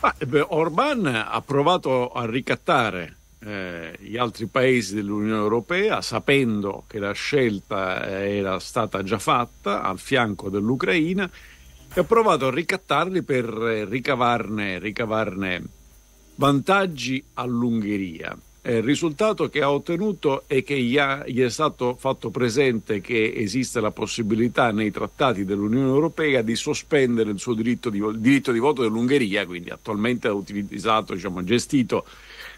Ah, 0.00 0.14
eh 0.18 0.26
beh, 0.26 0.46
Orban 0.48 1.06
ha 1.06 1.40
provato 1.40 2.10
a 2.12 2.26
ricattare 2.26 3.14
eh, 3.38 3.96
gli 4.00 4.16
altri 4.16 4.46
paesi 4.46 4.94
dell'Unione 4.94 5.40
Europea 5.40 6.02
sapendo 6.02 6.84
che 6.86 6.98
la 6.98 7.12
scelta 7.12 8.06
era 8.06 8.58
stata 8.58 9.02
già 9.02 9.18
fatta 9.18 9.82
al 9.82 9.98
fianco 9.98 10.50
dell'Ucraina 10.50 11.30
e 11.96 12.00
ha 12.00 12.04
provato 12.04 12.48
a 12.48 12.50
ricattarli 12.50 13.22
per 13.22 13.46
eh, 13.46 13.86
ricavarne, 13.86 14.78
ricavarne 14.78 15.62
vantaggi 16.34 17.24
all'Ungheria. 17.32 18.36
Eh, 18.60 18.76
il 18.76 18.82
risultato 18.82 19.48
che 19.48 19.62
ha 19.62 19.72
ottenuto 19.72 20.42
è 20.46 20.62
che 20.62 20.78
gli, 20.78 20.98
ha, 20.98 21.24
gli, 21.26 21.40
è 21.40 21.48
stato 21.48 21.94
fatto 21.94 22.28
presente 22.28 23.00
che 23.00 23.32
esiste 23.34 23.80
la 23.80 23.92
possibilità 23.92 24.72
nei 24.72 24.90
trattati 24.90 25.46
dell'Unione 25.46 25.88
Europea 25.88 26.42
di 26.42 26.54
sospendere 26.54 27.30
il 27.30 27.38
suo 27.38 27.54
diritto 27.54 27.88
di, 27.88 28.02
diritto 28.16 28.52
di 28.52 28.58
voto 28.58 28.82
dell'Ungheria, 28.82 29.46
quindi 29.46 29.70
attualmente 29.70 30.28
utilizzato, 30.28 31.14
diciamo, 31.14 31.42
gestito 31.44 32.04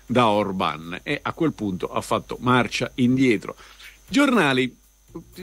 da 0.05 0.27
Orban 0.27 0.99
e 1.05 1.21
a 1.23 1.33
quel 1.33 1.53
punto 1.53 1.93
ha 1.93 2.01
fatto 2.01 2.39
marcia 2.41 2.91
indietro. 2.97 3.55
Giornali, 4.09 4.75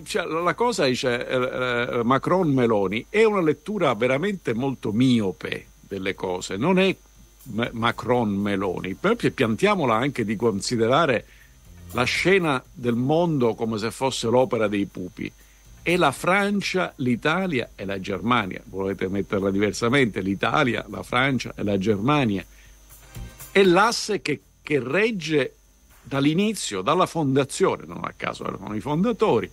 cioè, 0.03 0.26
la 0.26 0.53
cosa 0.53 0.86
dice 0.86 1.28
eh, 1.28 2.03
Macron-Meloni 2.03 3.07
è 3.09 3.23
una 3.23 3.41
lettura 3.41 3.93
veramente 3.93 4.53
molto 4.53 4.91
miope 4.91 5.67
delle 5.80 6.15
cose, 6.15 6.57
non 6.57 6.80
è 6.80 6.95
Macron-Meloni, 7.71 8.95
perché 8.95 9.32
piantiamola 9.32 9.95
anche 9.95 10.26
di 10.26 10.36
considerare 10.36 11.26
la 11.91 12.03
scena 12.03 12.61
del 12.71 12.95
mondo 12.95 13.53
come 13.53 13.78
se 13.78 13.91
fosse 13.91 14.28
l'opera 14.28 14.67
dei 14.67 14.86
pupi. 14.86 15.32
È 15.82 15.95
la 15.97 16.11
Francia, 16.11 16.91
l'Italia 16.97 17.69
e 17.76 17.86
la 17.86 17.99
Germania. 17.99 18.61
Volete 18.65 19.07
metterla 19.07 19.51
diversamente? 19.51 20.21
L'Italia, 20.21 20.84
la 20.89 21.03
Francia 21.03 21.53
e 21.55 21.63
la 21.63 21.78
Germania. 21.78 22.43
È 23.51 23.63
l'asse 23.63 24.21
che, 24.21 24.41
che 24.63 24.80
regge 24.84 25.53
dall'inizio, 26.01 26.82
dalla 26.82 27.05
fondazione, 27.05 27.84
non 27.86 28.03
a 28.03 28.13
caso 28.15 28.45
erano 28.45 28.76
i 28.76 28.80
fondatori, 28.80 29.49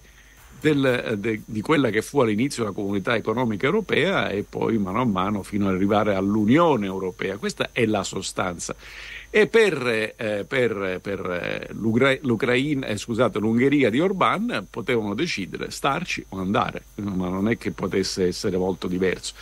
del, 0.63 1.17
de, 1.19 1.43
di 1.45 1.61
quella 1.61 1.91
che 1.91 2.03
fu 2.03 2.21
all'inizio 2.21 2.65
la 2.65 2.71
comunità 2.71 3.17
economica 3.17 3.67
europea 3.67 4.31
e 4.31 4.45
poi 4.49 4.79
mano 4.79 5.01
a 5.01 5.05
mano 5.05 5.43
fino 5.43 5.69
ad 5.69 5.75
arrivare 5.75 6.15
all'Unione 6.15 6.87
Europea. 6.87 7.37
Questa 7.37 7.71
è 7.73 7.85
la 7.85 8.05
sostanza. 8.05 8.75
E 9.29 9.49
per, 9.49 10.15
eh, 10.17 10.45
per, 10.47 11.01
per 11.03 11.71
l'Ucraina, 11.73 12.87
eh, 12.87 12.97
scusate, 12.97 13.39
l'Ungheria 13.39 13.91
di 13.91 13.99
Orban 13.99 14.67
potevano 14.71 15.15
decidere 15.15 15.71
starci 15.71 16.25
o 16.29 16.39
andare, 16.39 16.85
ma 16.97 17.29
non 17.29 17.49
è 17.49 17.59
che 17.59 17.73
potesse 17.73 18.27
essere 18.27 18.57
molto 18.57 18.87
diverso. 18.87 19.35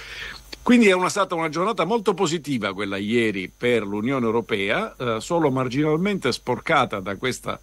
Quindi 0.62 0.88
è 0.88 0.92
una, 0.92 1.08
stata 1.08 1.34
una 1.34 1.48
giornata 1.48 1.84
molto 1.84 2.14
positiva 2.14 2.72
quella 2.72 2.98
ieri 2.98 3.50
per 3.54 3.84
l'Unione 3.84 4.24
Europea, 4.24 4.94
eh, 4.96 5.16
solo 5.20 5.50
marginalmente 5.50 6.32
sporcata 6.32 7.00
da 7.00 7.16
questa 7.16 7.58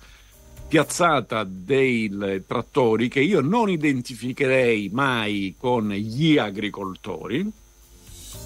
piazzata 0.68 1.46
dei 1.48 2.44
trattori 2.46 3.08
che 3.08 3.22
io 3.22 3.40
non 3.40 3.70
identificherei 3.70 4.90
mai 4.92 5.56
con 5.58 5.90
gli 5.90 6.38
agricoltori. 6.38 7.50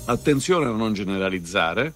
Attenzione 0.06 0.66
a 0.66 0.72
non 0.72 0.94
generalizzare. 0.94 1.94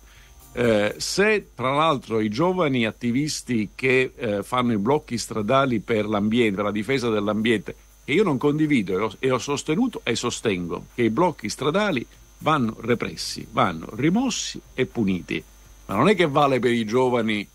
Eh, 0.53 0.95
se 0.97 1.49
tra 1.53 1.75
l'altro 1.75 2.21
i 2.21 2.29
giovani 2.29 2.85
attivisti 2.85 3.69
che 3.75 4.13
eh, 4.15 4.41
fanno 4.41 4.71
i 4.71 4.77
blocchi 4.77 5.17
stradali 5.17 5.79
per 5.79 6.07
l'ambiente, 6.07 6.55
per 6.55 6.65
la 6.65 6.71
difesa 6.71 7.09
dell'ambiente, 7.09 7.75
che 8.03 8.13
io 8.13 8.23
non 8.23 8.37
condivido 8.37 8.93
e 8.93 9.01
ho, 9.01 9.13
e 9.19 9.31
ho 9.31 9.37
sostenuto 9.37 10.01
e 10.03 10.15
sostengo 10.15 10.85
che 10.95 11.03
i 11.03 11.09
blocchi 11.09 11.49
stradali 11.49 12.05
vanno 12.39 12.77
repressi, 12.79 13.45
vanno 13.51 13.89
rimossi 13.95 14.59
e 14.73 14.85
puniti. 14.85 15.43
Ma 15.87 15.95
non 15.95 16.07
è 16.07 16.15
che 16.15 16.25
vale 16.25 16.59
per 16.59 16.71
i 16.71 16.85
giovani 16.85 17.47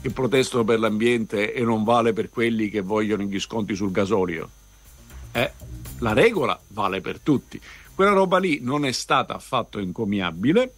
che 0.00 0.10
protestano 0.10 0.64
per 0.64 0.78
l'ambiente 0.78 1.52
e 1.52 1.62
non 1.62 1.84
vale 1.84 2.12
per 2.12 2.30
quelli 2.30 2.68
che 2.68 2.80
vogliono 2.80 3.24
gli 3.24 3.38
sconti 3.38 3.74
sul 3.74 3.90
gasolio. 3.90 4.48
Eh, 5.32 5.52
la 5.98 6.12
regola 6.12 6.58
vale 6.68 7.00
per 7.00 7.20
tutti. 7.20 7.60
Quella 7.94 8.12
roba 8.12 8.38
lì 8.38 8.60
non 8.62 8.86
è 8.86 8.92
stata 8.92 9.34
affatto 9.34 9.78
encomiabile. 9.78 10.74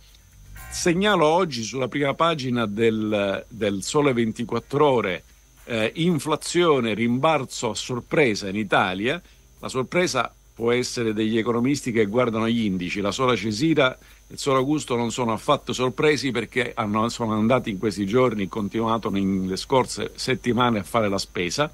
Segnalo 0.71 1.27
oggi 1.27 1.63
sulla 1.63 1.89
prima 1.89 2.15
pagina 2.15 2.67
del, 2.67 3.45
del 3.49 3.83
Sole 3.83 4.13
24 4.13 4.87
Ore 4.87 5.25
eh, 5.65 5.93
inflazione, 5.97 6.95
rimbalzo 6.95 7.71
a 7.71 7.75
sorpresa 7.75 8.49
in 8.49 8.57
Italia. 8.57 9.21
La 9.61 9.69
sorpresa 9.69 10.35
può 10.55 10.73
essere 10.73 11.13
degli 11.13 11.39
economisti 11.39 11.93
che 11.93 12.07
guardano 12.07 12.49
gli 12.49 12.65
indici. 12.65 13.01
La 13.01 13.13
sola 13.13 13.37
Cesira 13.37 13.97
il 14.33 14.39
Solo 14.39 14.57
Augusto 14.57 14.97
non 14.97 15.13
sono 15.13 15.33
affatto 15.33 15.75
sorpresi 15.75 16.31
perché 16.31 16.73
hanno, 16.75 17.11
sono 17.11 17.35
andati 17.35 17.69
in 17.69 17.77
questi 17.77 18.07
giorni, 18.07 18.49
continuato 18.49 19.11
nelle 19.11 19.57
scorse 19.57 20.13
settimane 20.15 20.79
a 20.79 20.83
fare 20.83 21.11
la 21.11 21.19
spesa. 21.19 21.71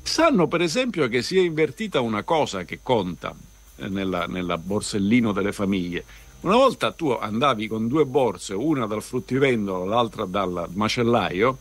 Sanno 0.00 0.48
per 0.48 0.62
esempio 0.62 1.06
che 1.08 1.20
si 1.20 1.36
è 1.36 1.42
invertita 1.42 2.00
una 2.00 2.22
cosa 2.22 2.64
che 2.64 2.80
conta 2.82 3.34
eh, 3.76 3.88
nella, 3.88 4.24
nella 4.26 4.56
borsellino 4.56 5.32
delle 5.32 5.52
famiglie. 5.52 6.02
Una 6.40 6.56
volta 6.56 6.92
tu 6.92 7.10
andavi 7.10 7.68
con 7.68 7.88
due 7.88 8.06
borse, 8.06 8.54
una 8.54 8.86
dal 8.86 9.02
fruttivendolo, 9.02 9.84
l'altra 9.84 10.24
dal 10.24 10.68
macellaio, 10.72 11.58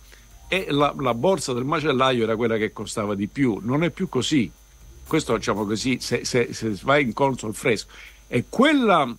e 0.48 0.68
la, 0.70 0.96
la 0.98 1.14
borsa 1.14 1.52
del 1.52 1.66
macellaio 1.66 2.24
era 2.24 2.38
quella 2.38 2.56
che 2.56 2.72
costava 2.72 3.16
di 3.16 3.28
più. 3.28 3.60
Non 3.62 3.84
è 3.84 3.90
più 3.90 4.08
così. 4.08 4.50
Questo 5.06 5.36
diciamo 5.36 5.66
così, 5.66 6.00
se, 6.00 6.24
se, 6.24 6.54
se 6.54 6.74
vai 6.84 7.04
in 7.04 7.12
conso 7.12 7.48
al 7.48 7.54
fresco. 7.54 7.88
E 8.28 8.46
quella 8.48 9.14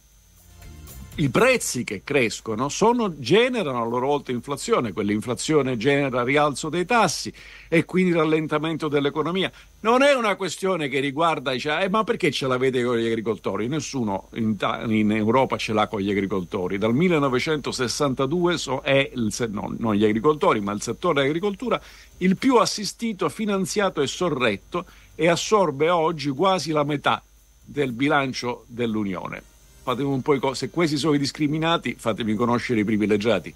i 1.17 1.29
prezzi 1.29 1.85
che 1.85 2.01
crescono 2.03 2.71
sono, 2.71 3.19
generano 3.19 3.83
a 3.83 3.85
loro 3.85 4.07
volta 4.07 4.33
inflazione, 4.33 4.95
quell'inflazione 4.95 5.77
genera 5.77 6.25
rialzo 6.25 6.71
dei 6.71 6.87
tassi 6.87 7.31
e 7.69 7.85
quindi 7.85 8.13
rallentamento 8.13 8.89
dell'economia. 8.89 9.53
Non 9.81 10.01
è 10.01 10.15
una 10.15 10.37
questione 10.37 10.89
che 10.89 11.01
riguarda, 11.01 11.53
dice, 11.53 11.79
eh, 11.81 11.91
ma 11.91 12.03
perché 12.03 12.31
ce 12.31 12.47
l'avete 12.47 12.83
con 12.83 12.97
gli 12.97 13.07
agricoltori? 13.07 13.69
Nessuno 13.69 14.29
in, 14.35 14.57
in 14.87 15.13
Europa 15.13 15.59
ce 15.59 15.75
l'ha 15.75 15.87
con 15.87 16.01
gli 16.01 16.11
agricoltori. 16.11 16.79
Dal 16.79 16.95
1962 16.95 18.57
so, 18.57 18.81
è 18.81 19.11
il, 19.15 19.35
no, 19.51 19.75
non 19.77 19.95
gli 19.95 20.05
agricoltori, 20.05 20.61
ma 20.61 20.73
il 20.73 20.81
settore 20.81 21.21
dell'agricoltura 21.21 21.79
il 22.19 22.39
più 22.39 22.57
assistito, 22.57 23.29
finanziato 23.29 24.01
e 24.01 24.07
sorretto 24.07 24.87
e 25.15 25.29
assorbe 25.29 25.91
oggi 25.91 26.31
quasi 26.31 26.73
la 26.73 26.85
metà 26.85 27.23
del 27.63 27.93
bilancio 27.93 28.65
dell'Unione 28.67 29.51
fatemi 29.83 30.09
un 30.09 30.22
po' 30.22 30.55
se 30.55 30.70
questi 30.70 30.97
sono 30.97 31.14
i 31.14 31.18
discriminati, 31.18 31.97
fatemi 31.99 32.35
conoscere 32.35 32.80
i 32.80 32.85
privilegiati. 32.85 33.55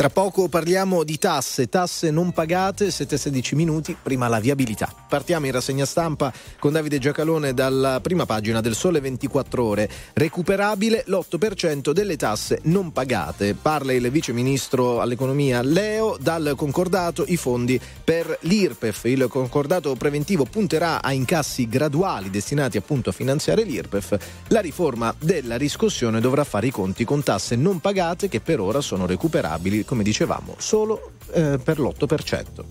Tra 0.00 0.08
poco 0.08 0.48
parliamo 0.48 1.04
di 1.04 1.18
tasse, 1.18 1.68
tasse 1.68 2.10
non 2.10 2.32
pagate, 2.32 2.86
7-16 2.86 3.54
minuti, 3.54 3.94
prima 4.02 4.28
la 4.28 4.40
viabilità. 4.40 4.90
Partiamo 5.06 5.44
in 5.44 5.52
rassegna 5.52 5.84
stampa 5.84 6.32
con 6.58 6.72
Davide 6.72 6.98
Giacalone 6.98 7.52
dalla 7.52 8.00
prima 8.00 8.24
pagina 8.24 8.62
del 8.62 8.74
Sole 8.74 9.00
24 9.00 9.62
Ore. 9.62 9.90
Recuperabile 10.14 11.04
l'8% 11.06 11.90
delle 11.90 12.16
tasse 12.16 12.60
non 12.62 12.92
pagate. 12.92 13.52
Parla 13.52 13.92
il 13.92 14.10
vice 14.10 14.32
ministro 14.32 15.02
all'economia 15.02 15.60
Leo 15.60 16.16
dal 16.18 16.54
concordato 16.56 17.26
i 17.26 17.36
fondi 17.36 17.78
per 18.02 18.38
l'IRPEF. 18.40 19.04
Il 19.04 19.26
concordato 19.28 19.94
preventivo 19.96 20.46
punterà 20.46 21.02
a 21.02 21.12
incassi 21.12 21.68
graduali 21.68 22.30
destinati 22.30 22.78
appunto 22.78 23.10
a 23.10 23.12
finanziare 23.12 23.64
l'IRPEF. 23.64 24.16
La 24.46 24.60
riforma 24.60 25.14
della 25.20 25.58
riscossione 25.58 26.20
dovrà 26.20 26.44
fare 26.44 26.68
i 26.68 26.70
conti 26.70 27.04
con 27.04 27.22
tasse 27.22 27.54
non 27.54 27.80
pagate 27.80 28.30
che 28.30 28.40
per 28.40 28.60
ora 28.60 28.80
sono 28.80 29.04
recuperabili 29.04 29.88
come 29.90 30.04
dicevamo, 30.04 30.54
solo 30.58 31.14
eh, 31.32 31.58
per 31.58 31.80
l'8%. 31.80 32.64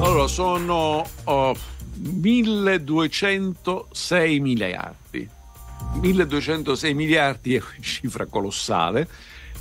Allora, 0.00 0.26
sono 0.26 1.06
oh, 1.24 1.54
1206 1.96 4.40
miliardi. 4.40 5.28
1206 6.00 6.94
miliardi 6.94 7.56
è 7.56 7.58
una 7.58 7.74
cifra 7.82 8.24
colossale, 8.24 9.06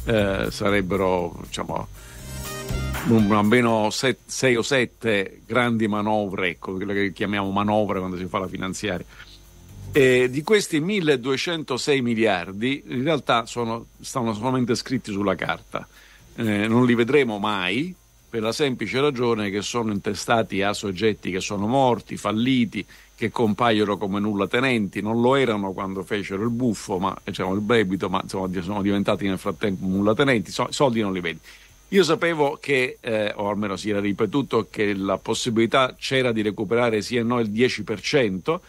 eh, 0.05 0.47
sarebbero 0.51 1.37
diciamo 1.43 1.85
almeno 3.31 3.89
6 3.89 4.55
o 4.55 4.61
7 4.61 5.41
grandi 5.45 5.89
manovre, 5.89 6.47
ecco, 6.47 6.75
quelle 6.75 6.93
che 6.93 7.11
chiamiamo 7.11 7.51
manovre 7.51 7.99
quando 7.99 8.15
si 8.15 8.27
fa 8.27 8.39
la 8.39 8.47
finanziaria. 8.47 9.05
E 9.91 10.29
di 10.29 10.41
questi 10.43 10.79
1206 10.79 12.01
miliardi 12.01 12.83
in 12.87 13.03
realtà 13.03 13.45
sono, 13.45 13.87
stanno 13.99 14.33
solamente 14.33 14.75
scritti 14.75 15.11
sulla 15.11 15.35
carta 15.35 15.85
eh, 16.35 16.67
non 16.67 16.85
li 16.85 16.95
vedremo 16.95 17.39
mai 17.39 17.93
per 18.29 18.41
la 18.41 18.51
semplice 18.51 18.99
ragione 18.99 19.51
che 19.51 19.61
sono 19.61 19.91
intestati 19.91 20.63
a 20.63 20.73
soggetti 20.73 21.29
che 21.29 21.39
sono 21.39 21.67
morti, 21.67 22.17
falliti, 22.17 22.83
che 23.15 23.29
compaiono 23.29 23.95
come 23.97 24.19
nulla 24.19 24.47
tenenti, 24.47 25.01
non 25.01 25.21
lo 25.21 25.35
erano 25.35 25.71
quando 25.71 26.01
fecero 26.01 26.41
il 26.41 26.49
buffo, 26.49 26.97
ma 26.97 27.15
diciamo, 27.23 27.53
il 27.53 27.61
debito, 27.61 28.09
ma 28.09 28.21
insomma, 28.23 28.49
sono 28.61 28.81
diventati 28.81 29.27
nel 29.27 29.37
frattempo 29.37 29.85
nulla 29.85 30.15
tenenti, 30.15 30.49
so, 30.49 30.67
soldi 30.71 31.01
non 31.01 31.13
li 31.13 31.19
vedi. 31.19 31.39
Io 31.89 32.03
sapevo 32.03 32.57
che, 32.59 32.97
eh, 32.99 33.31
o 33.35 33.49
almeno 33.49 33.75
si 33.75 33.91
era 33.91 33.99
ripetuto, 33.99 34.67
che 34.71 34.95
la 34.95 35.19
possibilità 35.19 35.95
c'era 35.97 36.31
di 36.31 36.41
recuperare 36.41 37.03
sì 37.03 37.17
e 37.17 37.23
no 37.23 37.39
il 37.39 37.51
10%, 37.51 38.59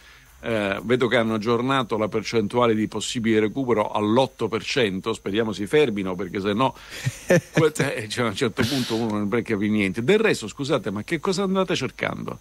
eh, 0.45 0.79
vedo 0.83 1.07
che 1.07 1.17
hanno 1.17 1.33
aggiornato 1.33 1.97
la 1.97 2.07
percentuale 2.07 2.75
di 2.75 2.87
possibile 2.87 3.39
recupero 3.39 3.89
all'8%, 3.89 5.09
speriamo 5.09 5.51
si 5.51 5.65
fermino 5.65 6.13
perché 6.13 6.39
se 6.39 6.53
no 6.53 6.75
eh, 7.25 8.07
cioè, 8.07 8.25
a 8.25 8.27
un 8.27 8.35
certo 8.35 8.61
punto 8.61 8.95
uno 8.95 9.17
non 9.17 9.27
becca 9.27 9.57
più 9.57 9.71
niente. 9.71 10.03
Del 10.03 10.19
resto, 10.19 10.47
scusate, 10.47 10.91
ma 10.91 11.03
che 11.03 11.19
cosa 11.19 11.41
andate 11.41 11.75
cercando? 11.75 12.37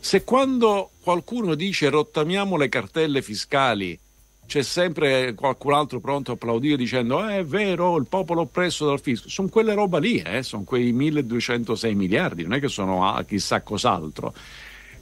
Se 0.00 0.24
quando 0.24 0.90
qualcuno 1.02 1.54
dice 1.54 1.90
rottamiamo 1.90 2.56
le 2.56 2.70
cartelle 2.70 3.20
fiscali, 3.20 3.98
c'è 4.46 4.62
sempre 4.62 5.34
qualcun 5.34 5.74
altro 5.74 6.00
pronto 6.00 6.30
a 6.30 6.34
applaudire 6.34 6.76
dicendo 6.76 7.28
eh, 7.28 7.38
è 7.38 7.44
vero, 7.44 7.98
il 7.98 8.06
popolo 8.08 8.42
oppresso 8.42 8.86
dal 8.86 9.00
fisco. 9.00 9.28
Sono 9.28 9.48
quelle 9.48 9.74
roba 9.74 9.98
lì, 9.98 10.22
eh? 10.22 10.42
sono 10.42 10.62
quei 10.62 10.92
1206 10.92 11.94
miliardi, 11.94 12.44
non 12.44 12.54
è 12.54 12.60
che 12.60 12.68
sono 12.68 13.06
a 13.06 13.22
chissà 13.24 13.60
cos'altro. 13.60 14.32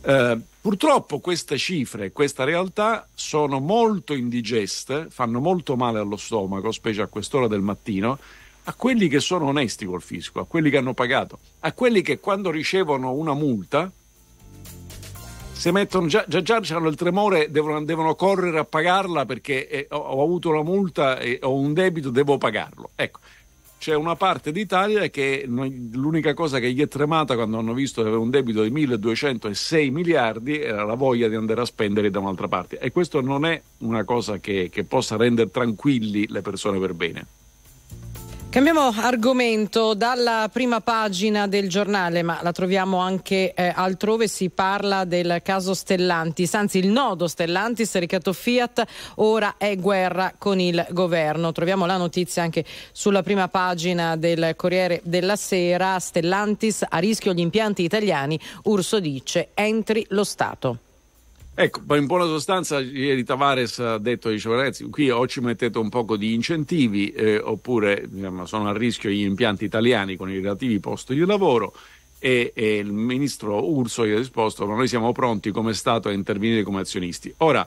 Eh, 0.06 0.38
purtroppo 0.60 1.18
queste 1.18 1.56
cifre, 1.56 2.12
questa 2.12 2.44
realtà 2.44 3.08
sono 3.14 3.58
molto 3.58 4.12
indigeste, 4.12 5.06
fanno 5.08 5.40
molto 5.40 5.76
male 5.76 5.98
allo 5.98 6.18
stomaco, 6.18 6.70
specie 6.72 7.00
a 7.00 7.06
quest'ora 7.06 7.46
del 7.46 7.62
mattino, 7.62 8.18
a 8.64 8.74
quelli 8.74 9.08
che 9.08 9.20
sono 9.20 9.46
onesti 9.46 9.86
col 9.86 10.02
fisco, 10.02 10.40
a 10.40 10.46
quelli 10.46 10.68
che 10.68 10.76
hanno 10.76 10.92
pagato, 10.92 11.38
a 11.60 11.72
quelli 11.72 12.02
che 12.02 12.20
quando 12.20 12.50
ricevono 12.50 13.12
una 13.12 13.32
multa 13.32 13.90
si 15.52 15.70
mettono 15.70 16.06
già, 16.08 16.24
già, 16.28 16.42
già 16.42 16.76
hanno 16.76 16.88
il 16.88 16.96
tremore, 16.96 17.50
devono, 17.50 17.82
devono, 17.82 18.14
correre 18.14 18.58
a 18.58 18.64
pagarla 18.64 19.24
perché 19.24 19.68
eh, 19.68 19.86
ho, 19.90 19.96
ho, 19.96 20.22
avuto 20.22 20.50
una 20.50 20.62
multa 20.62 21.18
e 21.18 21.38
ho 21.42 21.54
un 21.54 21.72
debito, 21.72 22.10
devo 22.10 22.36
pagarlo. 22.36 22.90
Ecco, 22.94 23.20
c'è 23.84 23.94
una 23.94 24.16
parte 24.16 24.50
d'Italia 24.50 25.10
che 25.10 25.44
l'unica 25.46 26.32
cosa 26.32 26.58
che 26.58 26.72
gli 26.72 26.80
è 26.80 26.88
tremata 26.88 27.34
quando 27.34 27.58
hanno 27.58 27.74
visto 27.74 28.00
che 28.00 28.08
aveva 28.08 28.22
un 28.22 28.30
debito 28.30 28.62
di 28.62 28.70
1206 28.70 29.90
miliardi 29.90 30.58
era 30.58 30.84
la 30.84 30.94
voglia 30.94 31.28
di 31.28 31.34
andare 31.34 31.60
a 31.60 31.66
spendere 31.66 32.08
da 32.08 32.18
un'altra 32.18 32.48
parte 32.48 32.78
e 32.78 32.90
questo 32.90 33.20
non 33.20 33.44
è 33.44 33.60
una 33.80 34.02
cosa 34.04 34.38
che, 34.38 34.70
che 34.72 34.84
possa 34.84 35.16
rendere 35.16 35.50
tranquilli 35.50 36.26
le 36.28 36.40
persone 36.40 36.78
per 36.78 36.94
bene. 36.94 37.26
Cambiamo 38.54 38.92
argomento 38.96 39.94
dalla 39.94 40.48
prima 40.48 40.80
pagina 40.80 41.48
del 41.48 41.68
giornale, 41.68 42.22
ma 42.22 42.38
la 42.40 42.52
troviamo 42.52 42.98
anche 42.98 43.52
eh, 43.52 43.72
altrove. 43.74 44.28
Si 44.28 44.48
parla 44.48 45.04
del 45.04 45.40
caso 45.42 45.74
Stellantis, 45.74 46.54
anzi 46.54 46.78
il 46.78 46.86
nodo 46.86 47.26
Stellantis, 47.26 47.96
Ricatto 47.96 48.32
Fiat, 48.32 48.84
ora 49.16 49.56
è 49.58 49.74
guerra 49.76 50.34
con 50.38 50.60
il 50.60 50.86
governo. 50.90 51.50
Troviamo 51.50 51.84
la 51.84 51.96
notizia 51.96 52.44
anche 52.44 52.64
sulla 52.92 53.24
prima 53.24 53.48
pagina 53.48 54.14
del 54.14 54.52
Corriere 54.54 55.00
della 55.02 55.34
Sera. 55.34 55.98
Stellantis 55.98 56.84
a 56.88 56.98
rischio 56.98 57.32
gli 57.32 57.40
impianti 57.40 57.82
italiani, 57.82 58.38
Urso 58.62 59.00
dice 59.00 59.48
entri 59.54 60.06
lo 60.10 60.22
Stato. 60.22 60.83
Ecco, 61.56 61.94
in 61.94 62.06
buona 62.06 62.24
sostanza 62.24 62.80
ieri 62.80 63.22
Tavares 63.22 63.78
ha 63.78 63.98
detto, 63.98 64.28
dice 64.28 64.48
ragazzi, 64.48 64.90
qui 64.90 65.08
o 65.10 65.24
ci 65.28 65.38
mettete 65.38 65.78
un 65.78 65.88
poco 65.88 66.16
di 66.16 66.34
incentivi 66.34 67.12
eh, 67.12 67.38
oppure 67.38 68.06
diciamo, 68.08 68.44
sono 68.44 68.68
a 68.68 68.76
rischio 68.76 69.08
gli 69.08 69.22
impianti 69.22 69.64
italiani 69.64 70.16
con 70.16 70.28
i 70.28 70.40
relativi 70.40 70.80
posti 70.80 71.14
di 71.14 71.24
lavoro 71.24 71.72
e, 72.18 72.50
e 72.56 72.78
il 72.78 72.90
ministro 72.90 73.70
Urso 73.70 74.04
gli 74.04 74.10
ha 74.10 74.16
risposto 74.16 74.66
noi 74.66 74.88
siamo 74.88 75.12
pronti 75.12 75.52
come 75.52 75.74
Stato 75.74 76.08
a 76.08 76.12
intervenire 76.12 76.64
come 76.64 76.80
azionisti. 76.80 77.32
Ora, 77.38 77.64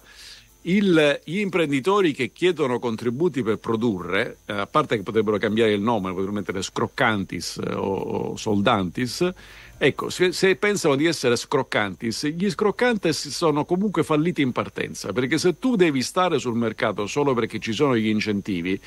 il, 0.63 1.21
gli 1.23 1.39
imprenditori 1.39 2.11
che 2.11 2.31
chiedono 2.33 2.79
contributi 2.79 3.41
per 3.41 3.57
produrre, 3.57 4.39
eh, 4.47 4.53
a 4.53 4.67
parte 4.67 4.97
che 4.97 5.03
potrebbero 5.03 5.37
cambiare 5.37 5.71
il 5.71 5.79
nome, 5.81 6.09
potrebbero 6.09 6.33
mettere 6.33 6.61
scroccantis 6.61 7.61
eh, 7.65 7.73
o, 7.73 7.93
o 7.93 8.35
soldantis, 8.35 9.31
Ecco, 9.79 10.09
se, 10.09 10.31
se, 10.31 10.55
pensano 10.55 10.95
di 10.95 11.05
essere 11.05 11.35
scroccantis, 11.35 12.25
gli 12.29 12.49
scroccantis 12.49 13.27
sono 13.29 13.63
comunque 13.63 14.03
falliti 14.03 14.41
in 14.41 14.51
partenza, 14.51 15.13
perché 15.13 15.37
se 15.37 15.59
tu 15.59 15.75
devi 15.75 16.01
stare 16.01 16.39
sul 16.39 16.55
mercato 16.55 17.05
solo 17.05 17.35
perché 17.35 17.59
ci 17.59 17.73
sono 17.73 17.95
gli 17.95 18.07
incentivi, 18.07 18.79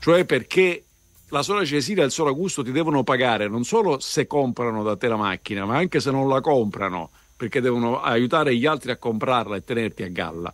cioè 0.00 0.26
perché 0.26 0.84
la 1.30 1.42
sola 1.42 1.64
Cesira 1.64 2.02
e 2.02 2.06
il 2.06 2.10
solo 2.10 2.28
Augusto 2.28 2.62
ti 2.62 2.72
devono 2.72 3.02
pagare 3.02 3.48
non 3.48 3.64
solo 3.64 3.98
se 4.00 4.26
comprano 4.26 4.82
da 4.82 4.98
te 4.98 5.08
la 5.08 5.16
macchina, 5.16 5.64
ma 5.64 5.78
anche 5.78 5.98
se 5.98 6.10
non 6.10 6.28
la 6.28 6.42
comprano, 6.42 7.08
perché 7.34 7.62
devono 7.62 8.02
aiutare 8.02 8.54
gli 8.54 8.66
altri 8.66 8.90
a 8.90 8.98
comprarla 8.98 9.56
e 9.56 9.64
tenerti 9.64 10.02
a 10.02 10.08
galla. 10.08 10.52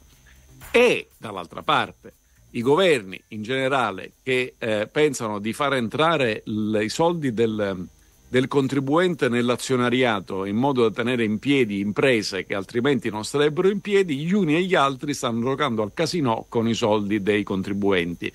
E 0.70 1.08
dall'altra 1.18 1.62
parte, 1.62 2.12
i 2.50 2.62
governi 2.62 3.20
in 3.28 3.42
generale 3.42 4.12
che 4.22 4.54
eh, 4.56 4.88
pensano 4.90 5.40
di 5.40 5.52
far 5.52 5.74
entrare 5.74 6.42
l- 6.44 6.78
i 6.80 6.88
soldi 6.88 7.32
del 7.32 7.88
del 8.30 8.46
contribuente 8.46 9.28
nell'azionariato 9.28 10.44
in 10.44 10.54
modo 10.54 10.82
da 10.82 10.94
tenere 10.94 11.24
in 11.24 11.40
piedi 11.40 11.80
imprese 11.80 12.46
che 12.46 12.54
altrimenti 12.54 13.10
non 13.10 13.24
starebbero 13.24 13.68
in 13.68 13.80
piedi, 13.80 14.18
gli 14.18 14.32
uni 14.32 14.54
e 14.54 14.62
gli 14.62 14.76
altri 14.76 15.14
stanno 15.14 15.40
giocando 15.40 15.82
al 15.82 15.90
casino 15.92 16.46
con 16.48 16.68
i 16.68 16.74
soldi 16.74 17.22
dei 17.22 17.42
contribuenti. 17.42 18.32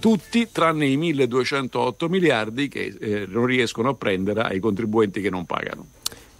tutti 0.00 0.48
tranne 0.50 0.86
i 0.86 0.96
1208 0.96 2.08
miliardi 2.08 2.68
che 2.68 2.96
eh, 3.00 3.26
non 3.28 3.46
riescono 3.46 3.90
a 3.90 3.94
prendere 3.94 4.42
ai 4.42 4.58
contribuenti 4.58 5.20
che 5.20 5.30
non 5.30 5.44
pagano. 5.44 5.86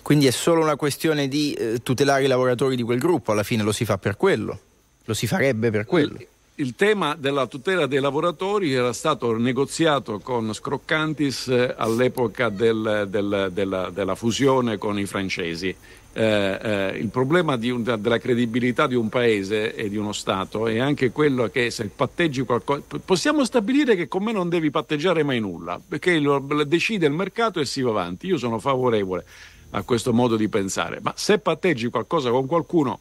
Quindi 0.03 0.27
è 0.27 0.31
solo 0.31 0.61
una 0.61 0.77
questione 0.77 1.29
di 1.29 1.53
eh, 1.53 1.81
tutelare 1.83 2.25
i 2.25 2.29
lavoratori 2.29 2.75
di 2.75 2.83
quel 2.83 2.99
gruppo, 2.99 3.31
alla 3.31 3.43
fine 3.45 3.63
lo 3.63 3.73
si 3.73 3.85
fa 3.85 3.99
per 3.99 4.17
quello, 4.17 4.59
lo 5.05 5.15
si 5.15 5.29
farebbe 5.29 5.71
per 5.71 5.87
quello. 5.87 6.19
Il 6.61 6.75
tema 6.75 7.15
della 7.15 7.47
tutela 7.47 7.87
dei 7.87 8.01
lavoratori 8.01 8.73
era 8.73 8.93
stato 8.93 9.37
negoziato 9.37 10.19
con 10.19 10.53
Scroccantis 10.53 11.47
eh, 11.47 11.73
all'epoca 11.77 12.49
del- 12.49 13.07
del- 13.09 13.51
della, 13.53 13.91
della 13.91 14.17
fusione 14.17 14.77
con 14.77 14.99
i 14.99 15.07
francesi. 15.07 15.69
Eh, 16.13 16.59
eh, 16.61 16.99
il 16.99 17.11
problema 17.11 17.55
un- 17.61 17.85
della 17.85 18.19
credibilità 18.19 18.89
di 18.89 18.97
un 18.97 19.09
paese 19.09 19.73
e 19.73 19.89
di 19.89 19.97
uno 19.97 20.13
Stato 20.13 20.67
è 20.67 20.81
anche 20.81 21.13
quello 21.13 21.47
che 21.49 21.71
se 21.71 21.91
patteggi 21.95 22.43
qualcosa... 22.43 22.83
Possiamo 23.05 23.45
stabilire 23.45 23.95
che 23.95 24.09
con 24.09 24.25
me 24.25 24.33
non 24.33 24.49
devi 24.49 24.73
patteggiare 24.73 25.23
mai 25.23 25.39
nulla, 25.39 25.81
perché 25.87 26.19
lo 26.19 26.41
decide 26.67 27.07
il 27.07 27.13
mercato 27.13 27.61
e 27.61 27.67
si 27.67 27.83
va 27.83 27.91
avanti. 27.91 28.27
Io 28.27 28.37
sono 28.37 28.59
favorevole 28.59 29.25
a 29.71 29.83
questo 29.83 30.13
modo 30.13 30.35
di 30.35 30.49
pensare, 30.49 30.99
ma 31.01 31.13
se 31.15 31.39
patteggi 31.39 31.89
qualcosa 31.89 32.31
con 32.31 32.47
qualcuno 32.47 32.99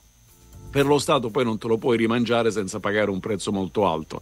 per 0.70 0.86
lo 0.86 1.00
Stato 1.00 1.30
poi 1.30 1.44
non 1.44 1.58
te 1.58 1.68
lo 1.68 1.78
puoi 1.78 1.98
rimangiare 1.98 2.52
senza 2.52 2.80
pagare 2.80 3.10
un 3.10 3.20
prezzo 3.20 3.52
molto 3.52 3.88
alto. 3.88 4.22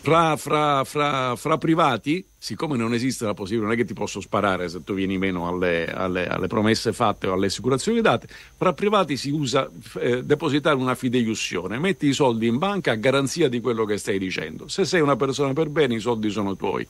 Fra, 0.00 0.36
fra- 0.36 0.84
fra- 0.84 1.36
fra 1.36 1.58
privati, 1.58 2.24
siccome 2.38 2.76
non 2.76 2.94
esiste 2.94 3.24
la 3.24 3.34
possibilità, 3.34 3.66
non 3.68 3.74
è 3.74 3.78
che 3.80 3.86
ti 3.86 3.94
posso 3.94 4.20
sparare 4.20 4.68
se 4.68 4.82
tu 4.82 4.94
vieni 4.94 5.18
meno 5.18 5.46
alle, 5.48 5.86
alle- 5.92 6.26
alle 6.26 6.46
promesse 6.46 6.92
fatte 6.92 7.26
o 7.26 7.32
alle 7.34 7.46
assicurazioni 7.46 8.00
date, 8.00 8.26
fra 8.56 8.72
privati 8.72 9.16
si 9.16 9.30
usa 9.30 9.68
eh, 10.00 10.22
depositare 10.24 10.76
una 10.76 10.94
fideiussione, 10.94 11.78
metti 11.78 12.06
i 12.06 12.12
soldi 12.12 12.46
in 12.46 12.58
banca 12.58 12.92
a 12.92 12.96
garanzia 12.96 13.48
di 13.48 13.60
quello 13.60 13.84
che 13.84 13.96
stai 13.98 14.18
dicendo. 14.18 14.68
Se 14.68 14.84
sei 14.84 15.00
una 15.00 15.16
persona 15.16 15.52
per 15.52 15.68
bene 15.68 15.94
i 15.94 16.00
soldi 16.00 16.30
sono 16.30 16.56
tuoi. 16.56 16.86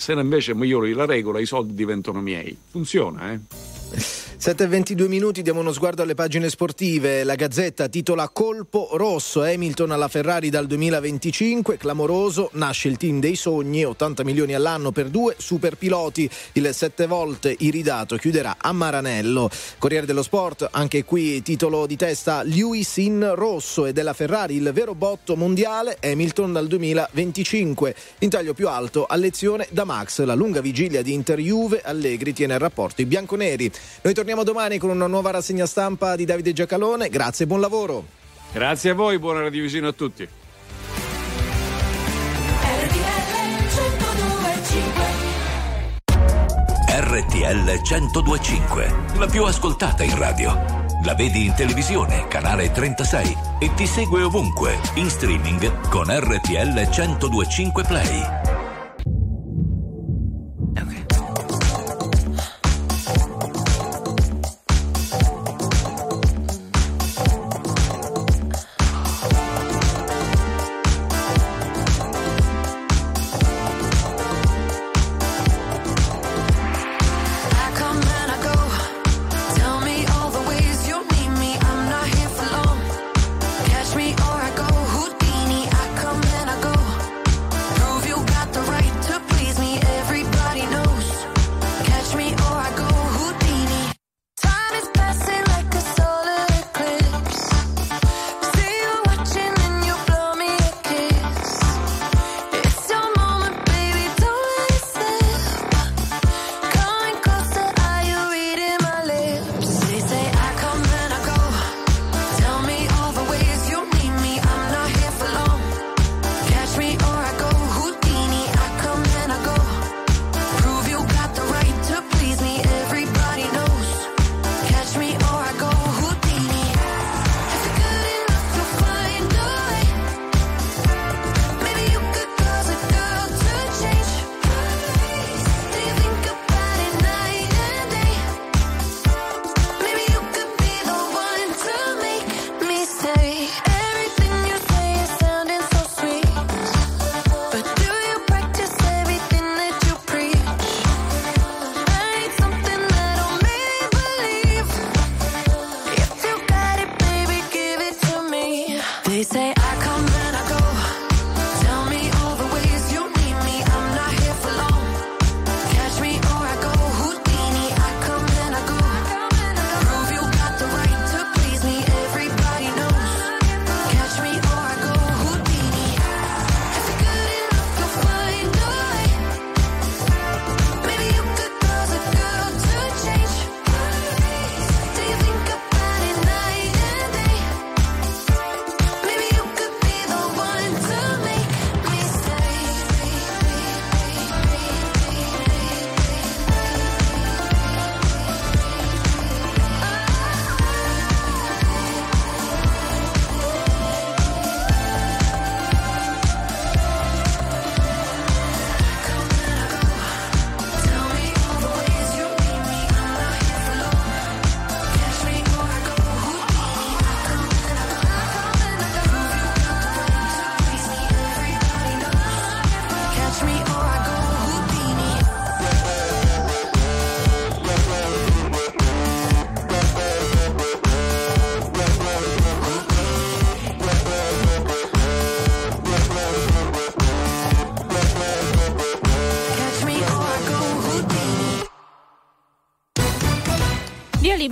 Se 0.00 0.12
invece 0.12 0.54
migliori 0.54 0.94
la 0.94 1.04
regola, 1.04 1.40
i 1.40 1.44
soldi 1.44 1.74
diventano 1.74 2.22
miei. 2.22 2.56
Funziona, 2.70 3.32
eh? 3.32 3.40
7.22 4.40 5.06
minuti, 5.06 5.42
diamo 5.42 5.60
uno 5.60 5.70
sguardo 5.70 6.00
alle 6.00 6.14
pagine 6.14 6.48
sportive. 6.48 7.24
La 7.24 7.34
Gazzetta 7.34 7.88
titola 7.88 8.30
Colpo 8.30 8.88
rosso, 8.92 9.42
Hamilton 9.42 9.90
alla 9.90 10.08
Ferrari 10.08 10.48
dal 10.48 10.66
2025, 10.66 11.76
clamoroso, 11.76 12.48
nasce 12.54 12.88
il 12.88 12.96
team 12.96 13.20
dei 13.20 13.36
sogni, 13.36 13.84
80 13.84 14.24
milioni 14.24 14.54
all'anno 14.54 14.92
per 14.92 15.10
due 15.10 15.34
super 15.36 15.76
piloti, 15.76 16.30
il 16.52 16.70
sette 16.72 17.06
volte 17.06 17.54
iridato 17.58 18.16
chiuderà 18.16 18.56
a 18.58 18.72
Maranello. 18.72 19.50
Corriere 19.76 20.06
dello 20.06 20.22
Sport, 20.22 20.68
anche 20.70 21.04
qui 21.04 21.42
titolo 21.42 21.84
di 21.84 21.96
testa 21.96 22.42
Lewis 22.42 22.96
in 22.96 23.32
rosso 23.34 23.84
e 23.84 23.92
della 23.92 24.14
Ferrari 24.14 24.54
il 24.54 24.70
vero 24.72 24.94
botto 24.94 25.36
mondiale, 25.36 25.98
Hamilton 26.00 26.54
dal 26.54 26.66
2025. 26.66 27.94
In 28.20 28.30
taglio 28.30 28.54
più 28.54 28.68
alto 28.68 29.04
a 29.04 29.16
lezione 29.16 29.66
da 29.70 29.84
Max, 29.90 30.22
la 30.22 30.34
lunga 30.34 30.60
vigilia 30.60 31.02
di 31.02 31.12
Inter 31.12 31.40
Juve, 31.40 31.82
Allegri 31.82 32.32
tiene 32.32 32.54
il 32.54 32.60
rapporto 32.60 33.00
i 33.00 33.06
bianconeri. 33.06 33.68
Noi 34.02 34.14
torniamo 34.14 34.44
domani 34.44 34.78
con 34.78 34.88
una 34.90 35.08
nuova 35.08 35.32
rassegna 35.32 35.66
stampa 35.66 36.14
di 36.14 36.24
Davide 36.24 36.52
Giacalone. 36.52 37.08
Grazie 37.08 37.44
e 37.44 37.48
buon 37.48 37.58
lavoro. 37.58 38.04
Grazie 38.52 38.90
a 38.90 38.94
voi, 38.94 39.18
buona 39.18 39.40
radiovisione 39.40 39.88
a 39.88 39.92
tutti. 39.92 40.28
RTL 46.92 47.80
1025, 47.82 48.94
la 49.18 49.26
più 49.26 49.42
ascoltata 49.42 50.04
in 50.04 50.16
radio. 50.16 50.52
La 51.02 51.14
vedi 51.14 51.46
in 51.46 51.54
televisione, 51.54 52.28
canale 52.28 52.70
36 52.70 53.36
e 53.58 53.74
ti 53.74 53.86
segue 53.86 54.22
ovunque, 54.22 54.78
in 54.94 55.10
streaming 55.10 55.88
con 55.88 56.06
RTL 56.06 56.88
1025 56.88 57.84
Play. 57.84 58.69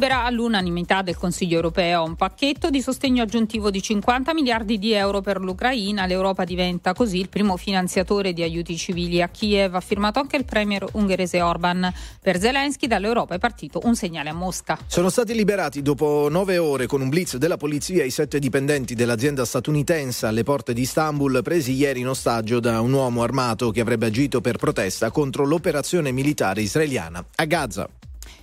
Libera 0.08 0.24
all'unanimità 0.24 1.02
del 1.02 1.18
Consiglio 1.18 1.56
europeo 1.56 2.02
un 2.02 2.16
pacchetto 2.16 2.70
di 2.70 2.80
sostegno 2.80 3.22
aggiuntivo 3.24 3.70
di 3.70 3.82
50 3.82 4.32
miliardi 4.32 4.78
di 4.78 4.92
euro 4.92 5.20
per 5.20 5.38
l'Ucraina. 5.38 6.06
L'Europa 6.06 6.44
diventa 6.44 6.94
così 6.94 7.18
il 7.18 7.28
primo 7.28 7.58
finanziatore 7.58 8.32
di 8.32 8.40
aiuti 8.42 8.78
civili 8.78 9.20
a 9.20 9.28
Kiev. 9.28 9.74
Ha 9.74 9.80
firmato 9.80 10.18
anche 10.18 10.36
il 10.36 10.46
premier 10.46 10.86
ungherese 10.92 11.42
Orban. 11.42 11.92
Per 12.22 12.40
Zelensky 12.40 12.86
dall'Europa 12.86 13.34
è 13.34 13.38
partito 13.38 13.80
un 13.84 13.94
segnale 13.94 14.30
a 14.30 14.32
Mosca. 14.32 14.78
Sono 14.86 15.10
stati 15.10 15.34
liberati 15.34 15.82
dopo 15.82 16.28
nove 16.30 16.56
ore 16.56 16.86
con 16.86 17.02
un 17.02 17.10
blitz 17.10 17.36
della 17.36 17.58
polizia 17.58 18.02
i 18.02 18.10
sette 18.10 18.38
dipendenti 18.38 18.94
dell'azienda 18.94 19.44
statunitense 19.44 20.24
alle 20.24 20.42
porte 20.42 20.72
di 20.72 20.80
Istanbul 20.80 21.42
presi 21.42 21.74
ieri 21.74 22.00
in 22.00 22.08
ostaggio 22.08 22.60
da 22.60 22.80
un 22.80 22.94
uomo 22.94 23.22
armato 23.22 23.70
che 23.70 23.82
avrebbe 23.82 24.06
agito 24.06 24.40
per 24.40 24.56
protesta 24.56 25.10
contro 25.10 25.44
l'operazione 25.44 26.12
militare 26.12 26.62
israeliana 26.62 27.22
a 27.34 27.44
Gaza. 27.44 27.90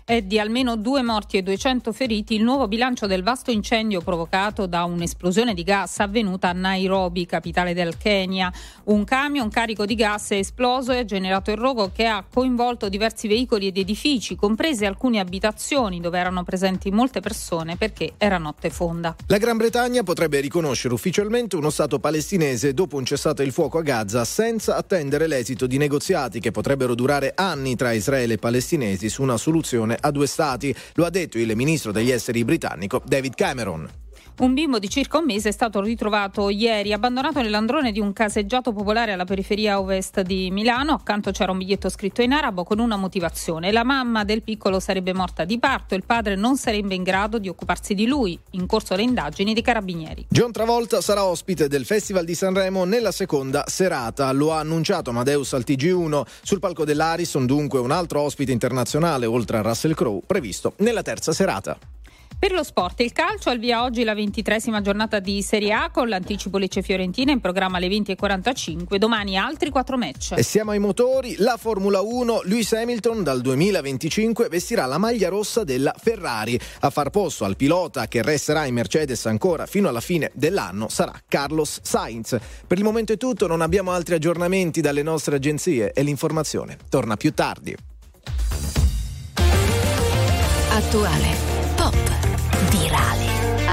È 0.07 0.22
di 0.22 0.38
almeno 0.38 0.76
due 0.76 1.02
morti 1.02 1.38
e 1.38 1.41
200 1.41 1.91
feriti 1.91 2.36
il 2.36 2.44
nuovo 2.44 2.68
bilancio 2.68 3.07
del 3.07 3.23
vasto 3.23 3.49
incendio 3.49 4.02
provocato 4.02 4.68
da 4.68 4.84
un'esplosione 4.84 5.56
di 5.56 5.64
gas 5.64 5.98
avvenuta 5.98 6.49
a 6.49 6.53
Nairobi, 6.53 7.26
capitale 7.26 7.73
del 7.73 7.98
Kenya. 7.98 8.53
Un 8.84 9.03
camion 9.03 9.49
carico 9.49 9.84
di 9.88 9.95
gas 9.95 10.30
è 10.30 10.36
esploso 10.36 10.91
e 10.91 10.99
ha 10.99 11.06
generato 11.06 11.49
il 11.49 11.57
rogo 11.57 11.90
che 11.91 12.06
ha 12.06 12.23
coinvolto 12.32 12.88
diversi 12.88 13.27
veicoli 13.27 13.65
ed 13.65 13.77
edifici, 13.77 14.36
comprese 14.36 14.86
alcune 14.86 15.19
abitazioni 15.19 15.99
dove 15.99 16.19
erano 16.19 16.44
presenti 16.44 16.91
molte 16.91 17.19
persone 17.19 17.76
perché 17.76 18.14
era 18.19 18.38
notte 18.38 18.69
fonda. 18.69 19.15
La 19.26 19.40
Gran 19.40 19.57
Bretagna 19.57 20.03
potrebbe 20.03 20.40
riconoscere 20.40 20.94
ufficialmente 20.94 21.56
uno 21.56 21.72
Stato 21.72 21.98
palestinese 21.98 22.76
dopo 22.76 22.98
un 22.98 23.06
cessato 23.06 23.41
il 23.41 23.52
fuoco 23.52 23.80
a 23.80 23.82
Gaza 23.82 24.23
senza 24.23 24.76
attendere 24.76 25.26
l'esito 25.26 25.65
di 25.65 25.80
negoziati 25.80 26.40
che 26.40 26.52
potrebbero 26.52 26.94
durare 26.94 27.32
anni 27.36 27.76
tra 27.76 27.91
Israele 27.91 28.36
e 28.36 28.38
palestinesi 28.38 29.10
su 29.10 29.23
una 29.23 29.38
soluzione 29.38 29.94
a 29.99 30.11
due 30.11 30.27
Stati. 30.27 30.76
Lo 30.93 31.05
ha 31.05 31.09
detto 31.09 31.38
il 31.38 31.55
ministro 31.55 31.91
degli 31.91 32.11
esteri 32.11 32.43
britannico 32.43 33.01
David 33.05 33.35
Cameron. 33.35 34.05
Un 34.38 34.53
bimbo 34.53 34.80
di 34.80 34.90
circa 34.90 35.18
un 35.18 35.24
mese 35.24 35.48
è 35.48 35.52
stato 35.53 35.80
ritrovato 35.80 36.49
ieri 36.49 36.91
abbandonato 36.91 37.41
nell'androne 37.41 37.94
di 37.94 38.02
un 38.02 38.12
caseggiato 38.12 38.74
popolare 38.74 39.14
alla 39.14 39.24
periferia 39.24 39.80
ovest 39.80 40.20
di 40.24 40.52
Milano. 40.52 40.91
Accanto 40.91 41.32
c'era 41.32 41.53
un 41.53 41.57
biglietto 41.60 41.88
scritto 41.88 42.22
in 42.22 42.34
arabo 42.34 42.66
con 42.66 42.80
una 42.80 42.98
motivazione. 42.98 43.72
La 43.72 43.86
mamma 43.86 44.26
del 44.26 44.41
piccolo 44.41 44.82
sarebbe 44.82 45.14
morta 45.14 45.45
di 45.45 45.57
parto, 45.57 45.95
il 45.95 46.03
padre 46.06 46.36
non 46.36 46.57
sarebbe 46.57 46.95
in 46.95 47.03
grado 47.03 47.38
di 47.38 47.48
occuparsi 47.48 47.94
di 47.94 48.07
lui. 48.07 48.38
In 48.52 48.66
corso 48.66 48.94
le 48.98 49.03
indagini 49.03 49.53
dei 49.53 49.64
carabinieri. 49.64 50.26
John 50.28 50.52
Travolta 50.52 50.99
sarà 50.99 51.24
ospite 51.24 51.70
del 51.70 51.86
Festival 51.86 52.26
di 52.26 52.36
Sanremo 52.36 52.84
nella 52.84 53.14
seconda 53.14 53.64
serata. 53.68 54.30
Lo 54.34 54.52
ha 54.52 54.60
annunciato 54.60 55.12
Amadeus 55.12 55.53
al 55.53 55.64
TG1. 55.66 56.24
Sul 56.44 56.60
palco 56.60 56.84
dell'Arison 56.84 57.45
dunque 57.45 57.80
un 57.80 57.91
altro 57.91 58.20
ospite 58.20 58.52
internazionale 58.52 59.26
oltre 59.26 59.60
a 59.60 59.62
Russell 59.62 59.94
Crowe 59.94 60.20
previsto 60.28 60.74
nella 60.80 61.03
terza 61.03 61.32
serata. 61.32 61.78
Per 62.38 62.52
lo 62.52 62.64
sport, 62.64 62.99
il 62.99 63.12
calcio 63.12 63.49
al 63.49 63.60
via 63.60 63.84
oggi 63.84 64.03
la 64.03 64.14
ventitresima 64.14 64.82
giornata 64.82 65.20
di 65.20 65.41
Serie 65.41 65.74
A 65.74 65.90
con 65.90 66.10
l'anticipo 66.10 66.57
Lecce 66.57 66.82
Fiorentina 66.82 67.32
in 67.32 67.40
programma 67.40 67.78
alle 67.78 67.88
20.45. 67.88 68.98
Domani 68.98 69.38
altri 69.38 69.70
quattro 69.70 69.98
match. 69.98 70.34
E 70.36 70.44
siamo 70.44 70.72
ai 70.72 70.80
motori. 70.80 71.36
La 71.40 71.57
Formula 71.57 72.02
1, 72.02 72.41
Lewis 72.44 72.74
Hamilton 72.74 73.24
dal 73.24 73.41
2025 73.41 74.49
vestirà 74.49 74.86
la 74.86 74.98
maglia 74.98 75.30
rossa 75.30 75.64
della 75.64 75.95
Ferrari. 75.98 76.60
A 76.82 76.90
far 76.90 77.10
posto 77.10 77.45
al 77.45 77.56
pilota 77.56 78.07
che 78.07 78.22
resterà 78.22 78.66
in 78.66 78.76
Mercedes 78.76 79.26
ancora 79.26 79.66
fino 79.66 79.88
alla 79.88 80.02
fine 80.02 80.30
dell'anno 80.34 80.90
sarà 80.90 81.14
Carlos 81.28 81.80
Sainz. 81.82 82.38
Per 82.68 82.78
il 82.78 82.84
momento 82.84 83.14
è 83.14 83.18
tutto, 83.18 83.48
non 83.48 83.62
abbiamo 83.62 83.91
altri 83.91 84.16
aggiornamenti 84.16 84.82
dalle 84.82 85.03
nostre 85.03 85.38
agenzie 85.38 85.94
e 85.94 86.03
l'informazione 86.03 86.78
torna 86.90 87.16
più 87.16 87.34
tardi. 87.34 87.76
Attuale, 90.70 91.55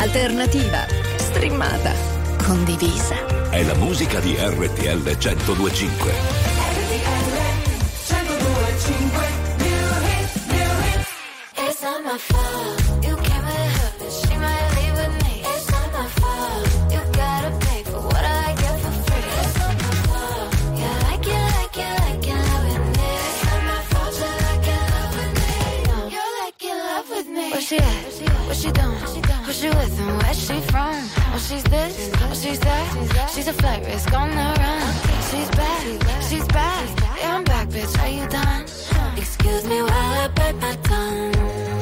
alternativa, 0.02 0.84
streamata, 1.16 1.92
condivisa. 2.44 3.14
È 3.50 3.62
la 3.62 3.74
musica 3.74 4.18
di 4.18 4.34
RTL 4.36 5.16
1025. 5.16 6.12
It's 11.54 11.82
not 11.82 12.02
my 12.02 12.18
fault. 12.18 13.04
You 13.04 13.16
came 13.16 13.44
her, 13.44 13.92
but 13.98 14.10
she 14.10 14.36
might 14.36 14.74
leave 14.74 14.96
with 14.96 15.22
me. 15.22 15.42
It's 15.44 15.70
not 15.70 15.92
my 15.92 16.08
fault. 16.08 16.32
She 27.62 27.78
at? 27.78 27.84
What 28.48 28.56
she 28.56 28.72
doing? 28.72 29.11
She 29.62 29.68
with 29.68 30.01
and 30.01 30.20
where 30.20 30.34
she 30.34 30.60
from? 30.72 30.93
Oh, 31.32 31.39
she's 31.39 31.62
this, 31.62 32.10
oh, 32.16 32.34
she's 32.34 32.59
that. 32.59 33.30
She's 33.32 33.47
a 33.47 33.52
flight 33.52 33.84
risk 33.86 34.12
on 34.12 34.30
the 34.30 34.60
run. 34.60 34.93
She's 35.30 35.48
back, 35.51 36.22
she's 36.28 36.47
back. 36.48 36.89
Yeah, 37.20 37.36
I'm 37.36 37.44
back, 37.44 37.68
bitch. 37.68 37.97
Are 38.02 38.09
you 38.09 38.26
done? 38.28 38.62
Excuse 39.16 39.64
me 39.68 39.80
while 39.82 39.93
I 39.93 40.28
bite 40.34 40.56
my 40.56 40.74
tongue. 40.82 41.81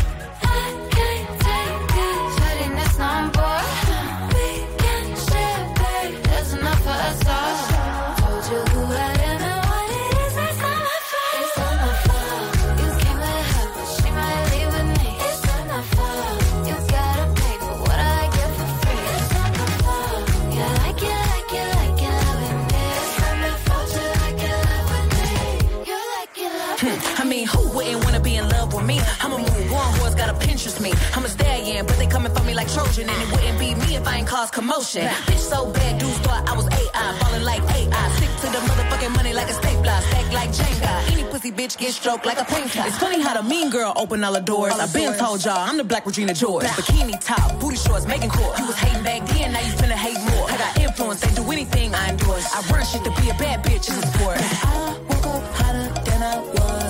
For 33.03 33.07
me 33.07 33.07
like 33.07 33.07
Trojan, 33.07 33.09
and 33.09 33.21
it 33.21 33.31
wouldn't 33.31 33.59
be 33.59 33.75
me 33.87 33.95
if 33.95 34.07
I 34.07 34.17
ain't 34.17 34.27
cause 34.27 34.51
commotion. 34.51 35.07
Bitch 35.07 35.37
so 35.37 35.71
bad, 35.71 35.99
dudes 35.99 36.17
thought 36.19 36.47
I 36.47 36.55
was 36.55 36.67
AI, 36.67 37.17
falling 37.19 37.43
like 37.43 37.61
AI. 37.61 38.09
Stick 38.17 38.29
to 38.41 38.47
the 38.47 38.59
motherfucking 38.67 39.15
money 39.15 39.33
like 39.33 39.49
a 39.49 39.53
stapler, 39.53 40.01
stack 40.01 40.33
like 40.33 40.49
Jenga. 40.49 41.11
Any 41.11 41.23
pussy 41.23 41.51
bitch 41.51 41.77
get 41.77 41.93
stroked 41.93 42.25
like 42.25 42.39
a 42.39 42.45
painter. 42.45 42.83
It's 42.85 42.97
funny 42.97 43.21
how 43.21 43.39
the 43.39 43.43
mean 43.47 43.69
girl 43.69 43.93
open 43.95 44.23
all 44.23 44.33
the 44.33 44.39
doors. 44.41 44.73
I've 44.73 44.93
been 44.93 45.17
told 45.17 45.43
y'all 45.43 45.57
I'm 45.57 45.77
the 45.77 45.83
black 45.83 46.05
Regina 46.05 46.33
George. 46.33 46.65
Bikini 46.65 47.19
top, 47.23 47.59
booty 47.59 47.77
shorts, 47.77 48.07
making 48.07 48.29
court. 48.29 48.57
You 48.59 48.67
was 48.67 48.75
hating 48.75 49.03
back 49.03 49.25
then, 49.27 49.53
now 49.53 49.59
you 49.59 49.73
finna 49.73 49.97
hate 49.97 50.19
more. 50.31 50.49
I 50.49 50.57
got 50.57 50.79
influence, 50.79 51.21
they 51.21 51.33
do 51.33 51.49
anything 51.51 51.93
I 51.93 52.09
endorse. 52.09 52.47
I 52.53 52.61
run 52.71 52.85
shit 52.85 53.03
to 53.03 53.11
be 53.21 53.29
a 53.29 53.33
bad 53.35 53.63
bitch, 53.63 53.89
it's 53.89 53.97
a 53.97 54.07
sport. 54.07 54.37
I 54.39 54.97
woke 55.07 55.25
up 55.25 55.43
hotter 55.55 56.01
than 56.03 56.23
I 56.23 56.39
was 56.39 56.80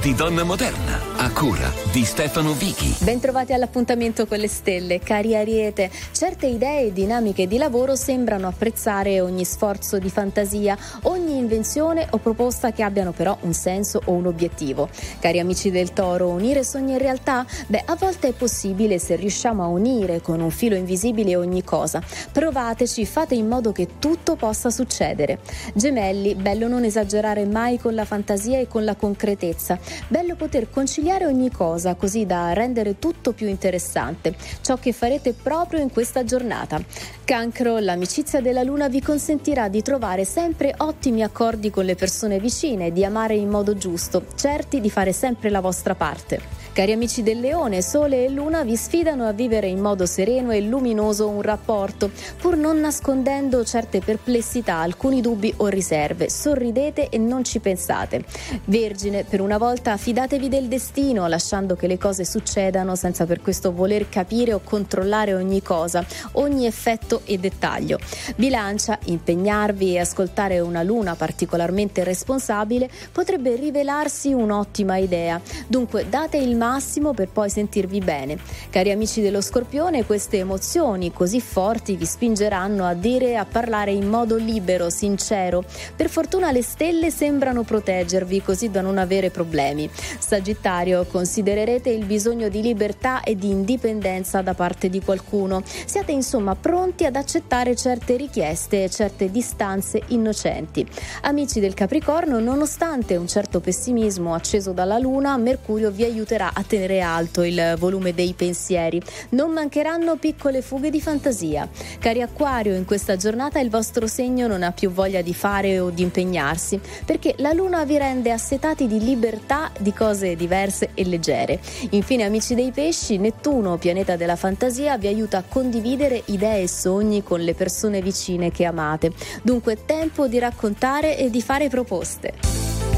di 0.00 0.14
Donna 0.14 0.44
Moderna, 0.44 1.11
cura 1.42 1.72
di 1.90 2.04
Stefano 2.04 2.52
Vichi. 2.52 2.94
Bentrovati 3.00 3.52
all'appuntamento 3.52 4.28
con 4.28 4.38
le 4.38 4.46
stelle, 4.46 5.00
cari 5.00 5.34
Ariete. 5.34 5.90
Certe 6.12 6.46
idee 6.46 6.86
e 6.86 6.92
dinamiche 6.92 7.48
di 7.48 7.56
lavoro 7.56 7.96
sembrano 7.96 8.46
apprezzare 8.46 9.20
ogni 9.20 9.44
sforzo 9.44 9.98
di 9.98 10.08
fantasia, 10.08 10.78
ogni 11.02 11.38
invenzione 11.38 12.06
o 12.10 12.18
proposta 12.18 12.70
che 12.70 12.84
abbiano 12.84 13.10
però 13.10 13.36
un 13.40 13.54
senso 13.54 14.00
o 14.04 14.12
un 14.12 14.26
obiettivo. 14.26 14.88
Cari 15.18 15.40
amici 15.40 15.72
del 15.72 15.92
Toro, 15.92 16.28
unire 16.28 16.62
sogni 16.62 16.94
e 16.94 16.98
realtà? 16.98 17.44
Beh, 17.66 17.82
a 17.86 17.96
volte 17.96 18.28
è 18.28 18.32
possibile 18.32 19.00
se 19.00 19.16
riusciamo 19.16 19.64
a 19.64 19.66
unire 19.66 20.20
con 20.20 20.40
un 20.40 20.50
filo 20.50 20.76
invisibile 20.76 21.34
ogni 21.34 21.64
cosa. 21.64 22.00
Provateci, 22.30 23.04
fate 23.04 23.34
in 23.34 23.48
modo 23.48 23.72
che 23.72 23.98
tutto 23.98 24.36
possa 24.36 24.70
succedere. 24.70 25.40
Gemelli, 25.74 26.36
bello 26.36 26.68
non 26.68 26.84
esagerare 26.84 27.46
mai 27.46 27.80
con 27.80 27.96
la 27.96 28.04
fantasia 28.04 28.60
e 28.60 28.68
con 28.68 28.84
la 28.84 28.94
concretezza. 28.94 29.76
Bello 30.06 30.36
poter 30.36 30.70
conciliare 30.70 31.30
ogni 31.32 31.50
cosa 31.50 31.94
così 31.94 32.26
da 32.26 32.52
rendere 32.52 32.98
tutto 32.98 33.32
più 33.32 33.48
interessante. 33.48 34.34
Ciò 34.60 34.76
che 34.76 34.92
farete 34.92 35.32
proprio 35.32 35.80
in 35.80 35.90
questa 35.90 36.24
giornata. 36.24 36.80
Cancro, 37.24 37.78
l'amicizia 37.78 38.40
della 38.40 38.62
luna 38.62 38.88
vi 38.88 39.00
consentirà 39.00 39.68
di 39.68 39.82
trovare 39.82 40.24
sempre 40.24 40.74
ottimi 40.76 41.22
accordi 41.22 41.70
con 41.70 41.84
le 41.84 41.94
persone 41.94 42.38
vicine, 42.38 42.92
di 42.92 43.04
amare 43.04 43.34
in 43.34 43.48
modo 43.48 43.74
giusto, 43.76 44.26
certi 44.36 44.80
di 44.80 44.90
fare 44.90 45.12
sempre 45.12 45.50
la 45.50 45.60
vostra 45.60 45.94
parte. 45.94 46.61
Cari 46.72 46.92
amici 46.92 47.22
del 47.22 47.38
Leone, 47.38 47.82
Sole 47.82 48.24
e 48.24 48.30
Luna 48.30 48.64
vi 48.64 48.76
sfidano 48.76 49.26
a 49.26 49.32
vivere 49.32 49.66
in 49.66 49.78
modo 49.78 50.06
sereno 50.06 50.52
e 50.52 50.62
luminoso 50.62 51.28
un 51.28 51.42
rapporto, 51.42 52.10
pur 52.40 52.56
non 52.56 52.80
nascondendo 52.80 53.62
certe 53.62 54.00
perplessità, 54.00 54.76
alcuni 54.76 55.20
dubbi 55.20 55.52
o 55.58 55.66
riserve. 55.66 56.30
Sorridete 56.30 57.10
e 57.10 57.18
non 57.18 57.44
ci 57.44 57.58
pensate. 57.58 58.24
Vergine, 58.64 59.24
per 59.24 59.42
una 59.42 59.58
volta 59.58 59.98
fidatevi 59.98 60.48
del 60.48 60.68
destino, 60.68 61.26
lasciando 61.26 61.76
che 61.76 61.86
le 61.86 61.98
cose 61.98 62.24
succedano 62.24 62.96
senza 62.96 63.26
per 63.26 63.42
questo 63.42 63.74
voler 63.74 64.08
capire 64.08 64.54
o 64.54 64.62
controllare 64.64 65.34
ogni 65.34 65.60
cosa, 65.60 66.02
ogni 66.32 66.64
effetto 66.64 67.20
e 67.26 67.36
dettaglio. 67.36 67.98
Bilancia, 68.34 68.98
impegnarvi 69.04 69.96
e 69.96 69.98
ascoltare 69.98 70.58
una 70.60 70.82
luna 70.82 71.16
particolarmente 71.16 72.02
responsabile 72.02 72.88
potrebbe 73.12 73.56
rivelarsi 73.56 74.32
un'ottima 74.32 74.96
idea. 74.96 75.38
Dunque 75.66 76.08
date 76.08 76.38
il 76.38 76.60
massimo 76.62 77.12
per 77.12 77.28
poi 77.28 77.50
sentirvi 77.50 77.98
bene. 77.98 78.38
Cari 78.70 78.92
amici 78.92 79.20
dello 79.20 79.40
Scorpione, 79.40 80.06
queste 80.06 80.38
emozioni 80.38 81.12
così 81.12 81.40
forti 81.40 81.96
vi 81.96 82.06
spingeranno 82.06 82.84
a 82.84 82.94
dire 82.94 83.30
e 83.30 83.34
a 83.34 83.44
parlare 83.44 83.90
in 83.90 84.06
modo 84.06 84.36
libero, 84.36 84.88
sincero. 84.88 85.64
Per 85.96 86.08
fortuna 86.08 86.52
le 86.52 86.62
stelle 86.62 87.10
sembrano 87.10 87.64
proteggervi 87.64 88.42
così 88.42 88.70
da 88.70 88.80
non 88.80 88.98
avere 88.98 89.30
problemi. 89.30 89.90
Sagittario, 90.20 91.04
considererete 91.04 91.90
il 91.90 92.04
bisogno 92.04 92.48
di 92.48 92.62
libertà 92.62 93.22
e 93.24 93.34
di 93.34 93.50
indipendenza 93.50 94.40
da 94.40 94.54
parte 94.54 94.88
di 94.88 95.00
qualcuno. 95.00 95.64
Siate 95.64 96.12
insomma 96.12 96.54
pronti 96.54 97.04
ad 97.04 97.16
accettare 97.16 97.74
certe 97.74 98.16
richieste 98.16 98.84
e 98.84 98.90
certe 98.90 99.32
distanze 99.32 100.00
innocenti. 100.08 100.86
Amici 101.22 101.58
del 101.58 101.74
Capricorno, 101.74 102.38
nonostante 102.38 103.16
un 103.16 103.26
certo 103.26 103.58
pessimismo 103.58 104.32
acceso 104.34 104.70
dalla 104.70 104.98
Luna, 104.98 105.36
Mercurio 105.36 105.90
vi 105.90 106.04
aiuterà 106.04 106.51
a 106.52 106.62
tenere 106.62 107.00
alto 107.00 107.42
il 107.42 107.76
volume 107.78 108.14
dei 108.14 108.32
pensieri. 108.34 109.00
Non 109.30 109.52
mancheranno 109.52 110.16
piccole 110.16 110.62
fughe 110.62 110.90
di 110.90 111.00
fantasia. 111.00 111.68
Cari 111.98 112.22
Acquario, 112.22 112.74
in 112.74 112.84
questa 112.84 113.16
giornata 113.16 113.58
il 113.60 113.70
vostro 113.70 114.06
segno 114.06 114.46
non 114.46 114.62
ha 114.62 114.72
più 114.72 114.90
voglia 114.90 115.22
di 115.22 115.34
fare 115.34 115.78
o 115.78 115.90
di 115.90 116.02
impegnarsi, 116.02 116.80
perché 117.04 117.34
la 117.38 117.52
Luna 117.52 117.84
vi 117.84 117.98
rende 117.98 118.30
assetati 118.32 118.86
di 118.86 118.98
libertà, 118.98 119.70
di 119.78 119.92
cose 119.92 120.36
diverse 120.36 120.90
e 120.94 121.04
leggere. 121.04 121.60
Infine, 121.90 122.24
amici 122.24 122.54
dei 122.54 122.70
pesci, 122.70 123.18
Nettuno, 123.18 123.76
pianeta 123.76 124.16
della 124.16 124.36
fantasia, 124.36 124.98
vi 124.98 125.06
aiuta 125.06 125.38
a 125.38 125.44
condividere 125.46 126.22
idee 126.26 126.62
e 126.62 126.68
sogni 126.68 127.22
con 127.22 127.40
le 127.40 127.54
persone 127.54 128.00
vicine 128.00 128.50
che 128.50 128.64
amate. 128.64 129.12
Dunque, 129.42 129.84
tempo 129.84 130.26
di 130.26 130.38
raccontare 130.38 131.16
e 131.16 131.30
di 131.30 131.42
fare 131.42 131.68
proposte. 131.68 132.91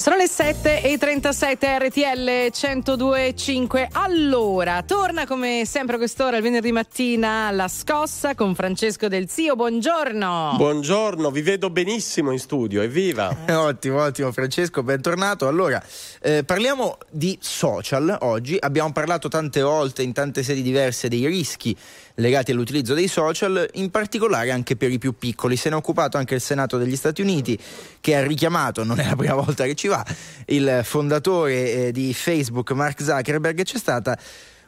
Sono 0.00 0.16
le 0.16 0.28
7 0.28 0.82
e 0.82 0.96
37 0.96 1.78
RTL 1.78 2.50
1025. 2.54 3.90
Allora, 3.92 4.82
torna 4.82 5.26
come 5.26 5.64
sempre 5.66 5.96
a 5.96 5.98
quest'ora 5.98 6.38
il 6.38 6.42
venerdì 6.42 6.72
mattina 6.72 7.50
la 7.50 7.68
scossa 7.68 8.34
con 8.34 8.54
Francesco 8.54 9.08
Del 9.08 9.28
Zio. 9.28 9.56
Buongiorno. 9.56 10.54
Buongiorno, 10.56 11.30
vi 11.30 11.42
vedo 11.42 11.68
benissimo 11.68 12.32
in 12.32 12.38
studio, 12.38 12.80
evviva. 12.80 13.44
Eh, 13.44 13.52
ottimo, 13.52 14.02
ottimo 14.02 14.32
Francesco, 14.32 14.82
bentornato. 14.82 15.46
Allora, 15.46 15.84
eh, 16.22 16.44
parliamo 16.44 16.96
di 17.10 17.36
social 17.38 18.16
oggi. 18.22 18.56
Abbiamo 18.58 18.92
parlato 18.92 19.28
tante 19.28 19.60
volte 19.60 20.02
in 20.02 20.14
tante 20.14 20.42
sedi 20.42 20.62
diverse 20.62 21.08
dei 21.08 21.26
rischi 21.26 21.76
legati 22.14 22.50
all'utilizzo 22.50 22.94
dei 22.94 23.08
social, 23.08 23.68
in 23.74 23.90
particolare 23.90 24.50
anche 24.50 24.76
per 24.76 24.90
i 24.90 24.98
più 24.98 25.14
piccoli. 25.16 25.56
Se 25.56 25.68
ne 25.68 25.74
è 25.74 25.78
occupato 25.78 26.16
anche 26.16 26.34
il 26.34 26.40
Senato 26.40 26.78
degli 26.78 26.96
Stati 26.96 27.22
Uniti, 27.22 27.58
che 28.00 28.16
ha 28.16 28.26
richiamato, 28.26 28.84
non 28.84 28.98
è 29.00 29.06
la 29.06 29.16
prima 29.16 29.34
volta 29.34 29.64
che 29.64 29.74
ci 29.74 29.88
va, 29.88 30.04
il 30.46 30.80
fondatore 30.84 31.72
eh, 31.72 31.92
di 31.92 32.12
Facebook, 32.14 32.72
Mark 32.72 33.02
Zuckerberg, 33.02 33.62
c'è 33.62 33.78
stata 33.78 34.18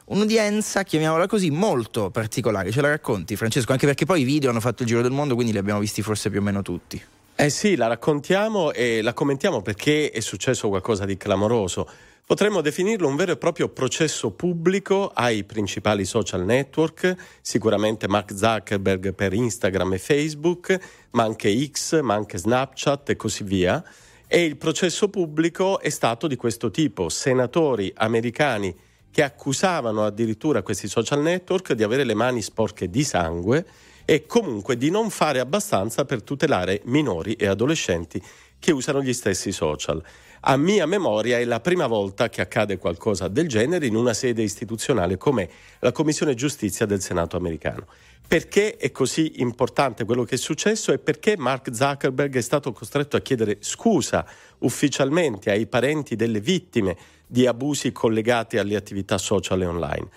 un'udienza, 0.05 0.83
chiamiamola 0.83 1.27
così, 1.27 1.49
molto 1.49 2.09
particolare. 2.09 2.71
Ce 2.71 2.81
la 2.81 2.89
racconti, 2.89 3.35
Francesco? 3.35 3.71
Anche 3.71 3.85
perché 3.85 4.05
poi 4.05 4.21
i 4.21 4.25
video 4.25 4.49
hanno 4.49 4.59
fatto 4.59 4.83
il 4.83 4.87
giro 4.87 5.01
del 5.01 5.11
mondo, 5.11 5.35
quindi 5.35 5.51
li 5.53 5.59
abbiamo 5.59 5.79
visti 5.79 6.01
forse 6.01 6.29
più 6.29 6.39
o 6.39 6.43
meno 6.43 6.61
tutti. 6.61 7.01
Eh 7.35 7.49
sì, 7.49 7.75
la 7.75 7.87
raccontiamo 7.87 8.71
e 8.71 9.01
la 9.01 9.13
commentiamo 9.13 9.63
perché 9.63 10.11
è 10.11 10.19
successo 10.19 10.69
qualcosa 10.69 11.03
di 11.03 11.17
clamoroso. 11.17 11.89
Potremmo 12.25 12.61
definirlo 12.61 13.07
un 13.07 13.15
vero 13.15 13.31
e 13.31 13.37
proprio 13.37 13.69
processo 13.69 14.29
pubblico 14.31 15.09
ai 15.11 15.43
principali 15.43 16.05
social 16.05 16.45
network, 16.45 17.15
sicuramente 17.41 18.07
Mark 18.07 18.37
Zuckerberg 18.37 19.13
per 19.13 19.33
Instagram 19.33 19.93
e 19.93 19.97
Facebook, 19.97 20.79
ma 21.11 21.23
anche 21.23 21.69
X, 21.69 22.01
ma 22.01 22.13
anche 22.13 22.37
Snapchat 22.37 23.09
e 23.09 23.15
così 23.15 23.43
via. 23.43 23.83
E 24.27 24.43
il 24.43 24.55
processo 24.55 25.09
pubblico 25.09 25.79
è 25.79 25.89
stato 25.89 26.27
di 26.27 26.35
questo 26.35 26.69
tipo, 26.69 27.09
senatori 27.09 27.91
americani 27.95 28.73
che 29.09 29.23
accusavano 29.23 30.05
addirittura 30.05 30.61
questi 30.61 30.87
social 30.87 31.21
network 31.21 31.73
di 31.73 31.81
avere 31.81 32.03
le 32.03 32.13
mani 32.13 32.43
sporche 32.43 32.91
di 32.91 33.03
sangue 33.03 33.65
e 34.05 34.25
comunque 34.25 34.77
di 34.77 34.89
non 34.89 35.09
fare 35.09 35.39
abbastanza 35.39 36.05
per 36.05 36.23
tutelare 36.23 36.81
minori 36.85 37.33
e 37.33 37.47
adolescenti 37.47 38.21
che 38.59 38.71
usano 38.71 39.01
gli 39.01 39.13
stessi 39.13 39.51
social. 39.51 40.01
A 40.45 40.57
mia 40.57 40.85
memoria 40.85 41.37
è 41.37 41.45
la 41.45 41.61
prima 41.61 41.87
volta 41.87 42.29
che 42.29 42.41
accade 42.41 42.77
qualcosa 42.77 43.27
del 43.27 43.47
genere 43.47 43.85
in 43.85 43.95
una 43.95 44.13
sede 44.13 44.41
istituzionale 44.41 45.17
come 45.17 45.49
la 45.79 45.91
Commissione 45.91 46.33
Giustizia 46.33 46.85
del 46.85 47.01
Senato 47.01 47.37
americano. 47.37 47.87
Perché 48.25 48.77
è 48.77 48.91
così 48.91 49.41
importante 49.41 50.05
quello 50.05 50.23
che 50.23 50.35
è 50.35 50.37
successo 50.37 50.91
e 50.91 50.97
perché 50.97 51.37
Mark 51.37 51.73
Zuckerberg 51.73 52.35
è 52.35 52.41
stato 52.41 52.71
costretto 52.71 53.15
a 53.15 53.21
chiedere 53.21 53.57
scusa 53.59 54.25
ufficialmente 54.59 55.51
ai 55.51 55.67
parenti 55.67 56.15
delle 56.15 56.39
vittime 56.39 56.97
di 57.27 57.45
abusi 57.45 57.91
collegati 57.91 58.57
alle 58.57 58.75
attività 58.75 59.17
social 59.17 59.61
e 59.61 59.65
online. 59.65 60.07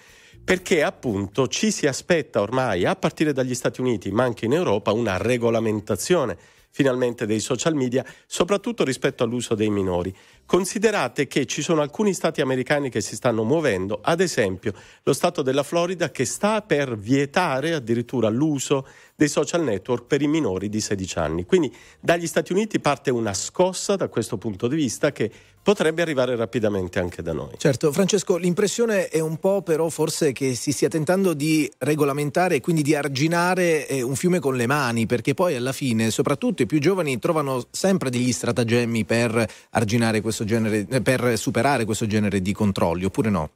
Perché 0.46 0.84
appunto 0.84 1.48
ci 1.48 1.72
si 1.72 1.88
aspetta 1.88 2.40
ormai, 2.40 2.84
a 2.84 2.94
partire 2.94 3.32
dagli 3.32 3.52
Stati 3.52 3.80
Uniti, 3.80 4.12
ma 4.12 4.22
anche 4.22 4.44
in 4.44 4.52
Europa, 4.52 4.92
una 4.92 5.16
regolamentazione 5.16 6.38
finalmente 6.70 7.26
dei 7.26 7.40
social 7.40 7.74
media, 7.74 8.04
soprattutto 8.26 8.84
rispetto 8.84 9.24
all'uso 9.24 9.56
dei 9.56 9.70
minori. 9.70 10.14
Considerate 10.44 11.26
che 11.26 11.46
ci 11.46 11.62
sono 11.62 11.80
alcuni 11.80 12.12
stati 12.12 12.42
americani 12.42 12.90
che 12.90 13.00
si 13.00 13.16
stanno 13.16 13.42
muovendo, 13.42 13.98
ad 14.00 14.20
esempio 14.20 14.72
lo 15.02 15.12
stato 15.14 15.42
della 15.42 15.64
Florida 15.64 16.10
che 16.12 16.24
sta 16.24 16.62
per 16.62 16.96
vietare 16.96 17.74
addirittura 17.74 18.28
l'uso 18.28 18.86
dei 19.16 19.28
social 19.28 19.64
network 19.64 20.04
per 20.04 20.22
i 20.22 20.28
minori 20.28 20.68
di 20.68 20.80
16 20.80 21.18
anni. 21.18 21.44
Quindi 21.44 21.74
dagli 21.98 22.28
Stati 22.28 22.52
Uniti 22.52 22.78
parte 22.78 23.10
una 23.10 23.34
scossa 23.34 23.96
da 23.96 24.06
questo 24.06 24.38
punto 24.38 24.68
di 24.68 24.76
vista 24.76 25.10
che 25.10 25.32
potrebbe 25.66 26.00
arrivare 26.00 26.36
rapidamente 26.36 27.00
anche 27.00 27.22
da 27.22 27.32
noi. 27.32 27.54
Certo, 27.56 27.90
Francesco, 27.90 28.36
l'impressione 28.36 29.08
è 29.08 29.18
un 29.18 29.36
po' 29.38 29.62
però 29.62 29.88
forse 29.88 30.30
che 30.30 30.54
si 30.54 30.70
stia 30.70 30.86
tentando 30.86 31.34
di 31.34 31.68
regolamentare 31.78 32.54
e 32.54 32.60
quindi 32.60 32.82
di 32.82 32.94
arginare 32.94 33.88
eh, 33.88 34.00
un 34.00 34.14
fiume 34.14 34.38
con 34.38 34.54
le 34.54 34.68
mani, 34.68 35.06
perché 35.06 35.34
poi 35.34 35.56
alla 35.56 35.72
fine, 35.72 36.12
soprattutto 36.12 36.62
i 36.62 36.66
più 36.66 36.78
giovani 36.78 37.18
trovano 37.18 37.64
sempre 37.72 38.10
degli 38.10 38.30
stratagemmi 38.30 39.04
per 39.04 39.44
arginare 39.70 40.20
questo 40.20 40.44
genere, 40.44 40.84
per 41.02 41.36
superare 41.36 41.84
questo 41.84 42.06
genere 42.06 42.40
di 42.40 42.52
controlli, 42.52 43.04
oppure 43.04 43.30
no? 43.30 43.50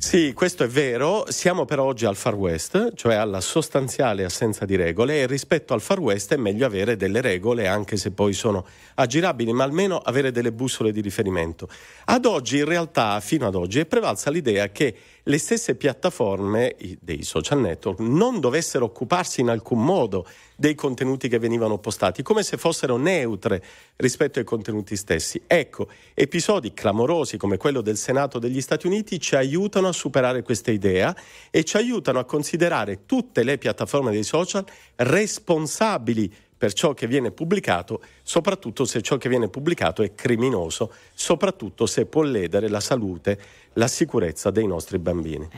Sì, 0.00 0.32
questo 0.32 0.62
è 0.62 0.68
vero, 0.68 1.24
siamo 1.28 1.64
però 1.64 1.82
oggi 1.82 2.04
al 2.04 2.14
Far 2.14 2.36
West, 2.36 2.94
cioè 2.94 3.16
alla 3.16 3.40
sostanziale 3.40 4.22
assenza 4.22 4.64
di 4.64 4.76
regole 4.76 5.22
e 5.22 5.26
rispetto 5.26 5.74
al 5.74 5.80
Far 5.80 5.98
West 5.98 6.32
è 6.32 6.36
meglio 6.36 6.66
avere 6.66 6.96
delle 6.96 7.20
regole 7.20 7.66
anche 7.66 7.96
se 7.96 8.12
poi 8.12 8.32
sono 8.32 8.64
aggirabili, 8.94 9.52
ma 9.52 9.64
almeno 9.64 9.98
avere 9.98 10.30
delle 10.30 10.52
bussole 10.52 10.92
di 10.92 11.00
riferimento. 11.00 11.68
Ad 12.04 12.26
oggi 12.26 12.58
in 12.58 12.64
realtà, 12.64 13.18
fino 13.18 13.48
ad 13.48 13.56
oggi, 13.56 13.80
è 13.80 13.86
prevalsa 13.86 14.30
l'idea 14.30 14.68
che 14.68 14.94
le 15.28 15.38
stesse 15.38 15.74
piattaforme 15.74 16.74
dei 17.00 17.22
social 17.22 17.60
network 17.60 17.98
non 18.00 18.40
dovessero 18.40 18.86
occuparsi 18.86 19.42
in 19.42 19.48
alcun 19.50 19.84
modo 19.84 20.26
dei 20.56 20.74
contenuti 20.74 21.28
che 21.28 21.38
venivano 21.38 21.78
postati, 21.78 22.22
come 22.22 22.42
se 22.42 22.56
fossero 22.56 22.96
neutre 22.96 23.62
rispetto 23.96 24.38
ai 24.38 24.46
contenuti 24.46 24.96
stessi. 24.96 25.42
Ecco, 25.46 25.88
episodi 26.14 26.72
clamorosi 26.72 27.36
come 27.36 27.58
quello 27.58 27.82
del 27.82 27.98
Senato 27.98 28.38
degli 28.38 28.62
Stati 28.62 28.86
Uniti 28.86 29.20
ci 29.20 29.36
aiutano 29.36 29.88
a 29.88 29.92
superare 29.92 30.42
questa 30.42 30.70
idea 30.70 31.14
e 31.50 31.62
ci 31.62 31.76
aiutano 31.76 32.18
a 32.18 32.24
considerare 32.24 33.04
tutte 33.04 33.42
le 33.42 33.58
piattaforme 33.58 34.10
dei 34.10 34.24
social 34.24 34.64
responsabili 34.96 36.32
per 36.58 36.72
ciò 36.72 36.92
che 36.92 37.06
viene 37.06 37.30
pubblicato, 37.30 38.02
soprattutto 38.22 38.84
se 38.84 39.00
ciò 39.00 39.16
che 39.16 39.28
viene 39.28 39.48
pubblicato 39.48 40.02
è 40.02 40.14
criminoso, 40.14 40.92
soprattutto 41.14 41.86
se 41.86 42.04
può 42.06 42.22
ledere 42.22 42.68
la 42.68 42.80
salute, 42.80 43.38
la 43.74 43.86
sicurezza 43.86 44.50
dei 44.50 44.66
nostri 44.66 44.98
bambini. 44.98 45.48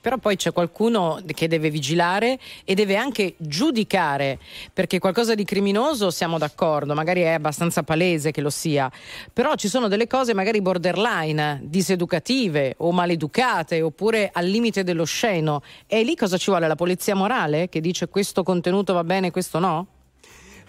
Però 0.00 0.16
poi 0.16 0.36
c'è 0.36 0.52
qualcuno 0.52 1.20
che 1.34 1.48
deve 1.48 1.70
vigilare 1.70 2.38
e 2.64 2.74
deve 2.74 2.96
anche 2.96 3.34
giudicare, 3.36 4.38
perché 4.72 5.00
qualcosa 5.00 5.34
di 5.34 5.44
criminoso 5.44 6.10
siamo 6.10 6.38
d'accordo, 6.38 6.94
magari 6.94 7.22
è 7.22 7.32
abbastanza 7.32 7.82
palese 7.82 8.30
che 8.30 8.40
lo 8.40 8.48
sia, 8.48 8.90
però 9.32 9.54
ci 9.56 9.68
sono 9.68 9.88
delle 9.88 10.06
cose 10.06 10.34
magari 10.34 10.62
borderline, 10.62 11.60
diseducative 11.64 12.74
o 12.78 12.92
maleducate 12.92 13.82
oppure 13.82 14.30
al 14.32 14.46
limite 14.46 14.84
dello 14.84 15.04
sceno. 15.04 15.62
E 15.86 16.04
lì 16.04 16.14
cosa 16.14 16.36
ci 16.36 16.50
vuole? 16.50 16.68
La 16.68 16.76
polizia 16.76 17.16
morale 17.16 17.68
che 17.68 17.80
dice 17.80 18.08
questo 18.08 18.44
contenuto 18.44 18.92
va 18.92 19.04
bene, 19.04 19.32
questo 19.32 19.58
no? 19.58 19.97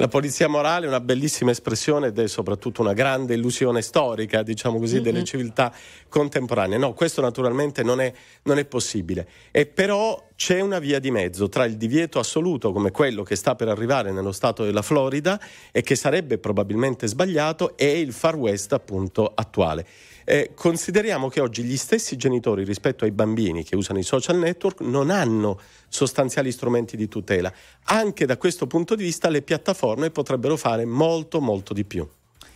La 0.02 0.08
polizia 0.08 0.48
morale 0.48 0.86
è 0.86 0.88
una 0.88 1.02
bellissima 1.02 1.52
espressione 1.52 2.08
ed 2.08 2.20
è 2.20 2.28
soprattutto 2.30 2.80
una 2.80 2.94
grande 2.94 3.34
illusione 3.34 3.82
storica, 3.82 4.44
diciamo 4.44 4.80
così, 4.80 5.02
delle 5.02 5.26
civiltà 5.26 5.74
contemporanee. 6.08 6.78
No, 6.78 6.94
questo 6.94 7.20
naturalmente 7.20 7.84
non 7.84 8.00
è, 8.00 8.10
non 8.44 8.58
è 8.60 8.64
possibile. 8.64 9.28
E 9.52 9.66
però 9.66 10.30
c'è 10.38 10.62
una 10.62 10.80
via 10.80 11.00
di 11.00 11.12
mezzo 11.12 11.50
tra 11.50 11.66
il 11.66 11.76
divieto 11.76 12.18
assoluto, 12.18 12.72
come 12.72 12.92
quello 12.92 13.24
che 13.24 13.36
sta 13.36 13.56
per 13.56 13.68
arrivare 13.68 14.14
nello 14.14 14.32
stato 14.32 14.64
della 14.64 14.82
Florida 14.82 15.38
e 15.70 15.82
che 15.82 15.98
sarebbe 15.98 16.38
probabilmente 16.38 17.06
sbagliato, 17.06 17.76
e 17.76 18.00
il 18.00 18.14
Far 18.14 18.38
West 18.38 18.72
appunto 18.72 19.30
attuale. 19.36 19.86
Eh, 20.32 20.52
consideriamo 20.54 21.28
che 21.28 21.40
oggi 21.40 21.64
gli 21.64 21.76
stessi 21.76 22.16
genitori 22.16 22.64
rispetto 22.64 23.04
ai 23.04 23.10
bambini 23.10 23.64
che 23.64 23.76
usano 23.76 23.98
i 23.98 24.04
social 24.04 24.38
network 24.38 24.82
non 24.82 25.10
hanno 25.10 25.60
sostanziali 25.88 26.52
strumenti 26.52 26.96
di 26.96 27.08
tutela. 27.08 27.52
Anche 27.86 28.28
da 28.28 28.38
questo 28.38 28.68
punto 28.68 28.94
di 28.94 29.02
vista 29.02 29.28
le 29.30 29.42
piattaforme 29.42 30.12
potrebbero 30.12 30.56
fare 30.56 30.86
molto 30.86 31.42
molto 31.42 31.74
di 31.74 31.84
più. 31.84 32.08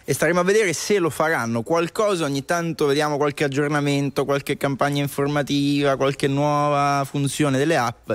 E 0.06 0.14
staremo 0.14 0.42
a 0.42 0.44
vedere 0.44 0.72
se 0.74 1.00
lo 1.00 1.10
faranno. 1.10 1.64
Qualcosa 1.64 2.26
ogni 2.26 2.46
tanto 2.46 2.86
vediamo 2.86 3.18
qualche 3.18 3.44
aggiornamento, 3.44 4.24
qualche 4.24 4.56
campagna 4.56 5.02
informativa, 5.02 5.96
qualche 5.96 6.28
nuova 6.28 7.04
funzione 7.10 7.58
delle 7.58 7.78
app. 7.78 8.12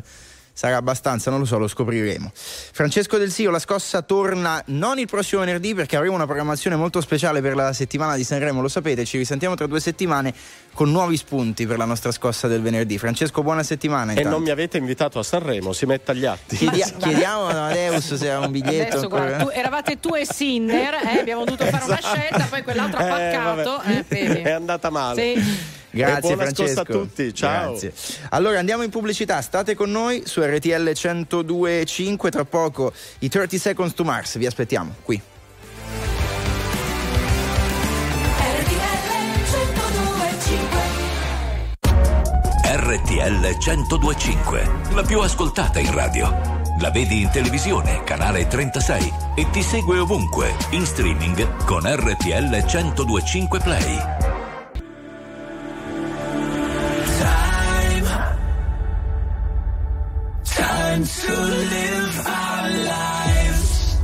Sarà 0.59 0.74
abbastanza, 0.76 1.30
non 1.30 1.39
lo 1.39 1.44
so, 1.44 1.56
lo 1.56 1.68
scopriremo. 1.68 2.32
Francesco 2.35 3.16
Del 3.16 3.30
Sio, 3.30 3.52
la 3.52 3.60
scossa 3.60 4.02
torna 4.02 4.60
non 4.66 4.98
il 4.98 5.06
prossimo 5.06 5.43
venerdì 5.43 5.72
perché 5.72 5.94
avremo 5.94 6.16
una 6.16 6.24
programmazione 6.24 6.74
molto 6.74 7.01
speciale 7.01 7.40
per 7.40 7.55
la 7.55 7.72
settimana 7.72 8.16
di 8.16 8.24
Sanremo, 8.24 8.60
lo 8.60 8.66
sapete, 8.66 9.05
ci 9.05 9.18
risentiamo 9.18 9.55
tra 9.55 9.68
due 9.68 9.78
settimane 9.78 10.35
con 10.74 10.90
nuovi 10.90 11.16
spunti 11.16 11.64
per 11.64 11.78
la 11.78 11.85
nostra 11.85 12.10
scossa 12.10 12.48
del 12.48 12.60
venerdì. 12.60 12.98
Francesco, 12.98 13.44
buona 13.44 13.62
settimana. 13.62 14.10
E 14.10 14.14
intanto. 14.16 14.30
non 14.30 14.43
mi 14.43 14.51
avete 14.51 14.78
invitato 14.78 15.20
a 15.20 15.22
Sanremo, 15.22 15.72
si 15.72 15.86
metta 15.86 16.10
agli 16.10 16.24
atti. 16.24 16.56
Chiedi- 16.56 16.82
chiediamo 16.98 17.47
a 17.47 17.51
Amadeus 17.51 18.14
se 18.14 18.28
ha 18.28 18.40
un 18.40 18.51
biglietto. 18.51 18.94
Adesso 18.97 19.09
guarda, 19.09 19.36
tu- 19.36 19.51
eravate 19.52 20.01
tu 20.01 20.16
e 20.16 20.26
Sinner, 20.28 20.94
eh, 20.94 21.20
abbiamo 21.20 21.44
dovuto 21.44 21.66
fare 21.66 21.85
una 21.85 22.01
scelta, 22.02 22.47
poi 22.51 22.64
quell'altro 22.64 22.98
ha 22.98 23.06
Eh, 23.30 23.30
paccato. 23.36 23.82
Eh. 23.82 24.43
È 24.43 24.51
andata 24.51 24.90
male. 24.90 25.35
Sì. 25.36 25.76
Grazie 26.07 26.37
Francesco. 26.37 26.81
a 26.81 26.85
tutti, 26.85 27.35
ciao. 27.35 27.70
Grazie. 27.70 27.93
Allora 28.31 28.59
andiamo 28.59 28.83
in 28.83 28.91
pubblicità, 28.91 29.41
state 29.41 29.75
con 29.75 29.91
noi 29.91 30.23
su 30.27 30.41
RTL 30.41 30.91
102.5, 30.91 32.29
tra 32.29 32.45
poco 32.45 32.93
i 33.20 33.29
30 33.29 33.57
Seconds 33.59 33.95
to 33.95 34.05
Mars, 34.05 34.39
vi 34.39 34.47
aspettiamo 34.47 34.95
qui. 35.03 35.20
RTL 42.89 43.57
1025, 43.59 44.70
la 44.95 45.03
più 45.03 45.20
ascoltata 45.20 45.79
in 45.79 45.93
radio. 45.93 46.57
La 46.81 46.91
vedi 46.91 47.23
in 47.23 47.31
televisione, 47.31 48.05
canale 48.05 48.47
36 48.47 49.12
e 49.35 49.51
ti 49.51 49.62
segue 49.62 49.99
ovunque, 49.99 50.55
in 50.70 50.87
streaming 50.87 51.65
con 51.65 51.83
RTL 51.85 52.65
1025 52.65 53.59
Play. 53.59 54.48
Time 60.99 61.07
to 61.07 61.33
live 61.33 62.27
our 62.27 62.70
lives. 62.70 63.99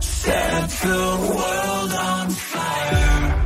Set 0.00 0.68
the 0.68 1.32
world 1.34 1.92
on 1.92 2.30
fire. 2.30 3.36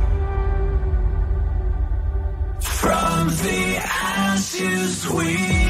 From 2.59 3.29
the 3.29 3.77
ashes 3.77 5.09
we 5.09 5.64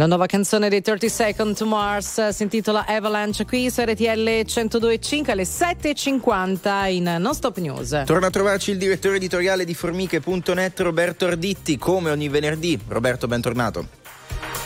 la 0.00 0.06
nuova 0.06 0.24
canzone 0.24 0.70
dei 0.70 0.80
30 0.80 1.08
Second 1.10 1.54
to 1.54 1.66
Mars, 1.66 2.28
si 2.28 2.42
intitola 2.42 2.86
Avalanche 2.86 3.44
qui 3.44 3.70
su 3.70 3.82
RTL 3.82 4.06
102.5 4.06 5.30
alle 5.30 5.42
7.50 5.42 6.90
in 6.90 7.16
Non 7.18 7.34
Stop 7.34 7.58
News. 7.58 8.04
Torna 8.06 8.28
a 8.28 8.30
trovarci 8.30 8.70
il 8.70 8.78
direttore 8.78 9.16
editoriale 9.16 9.66
di 9.66 9.74
Formiche.net 9.74 10.80
Roberto 10.80 11.26
Arditti, 11.26 11.76
come 11.76 12.08
ogni 12.08 12.30
venerdì. 12.30 12.80
Roberto, 12.88 13.26
bentornato. 13.26 13.88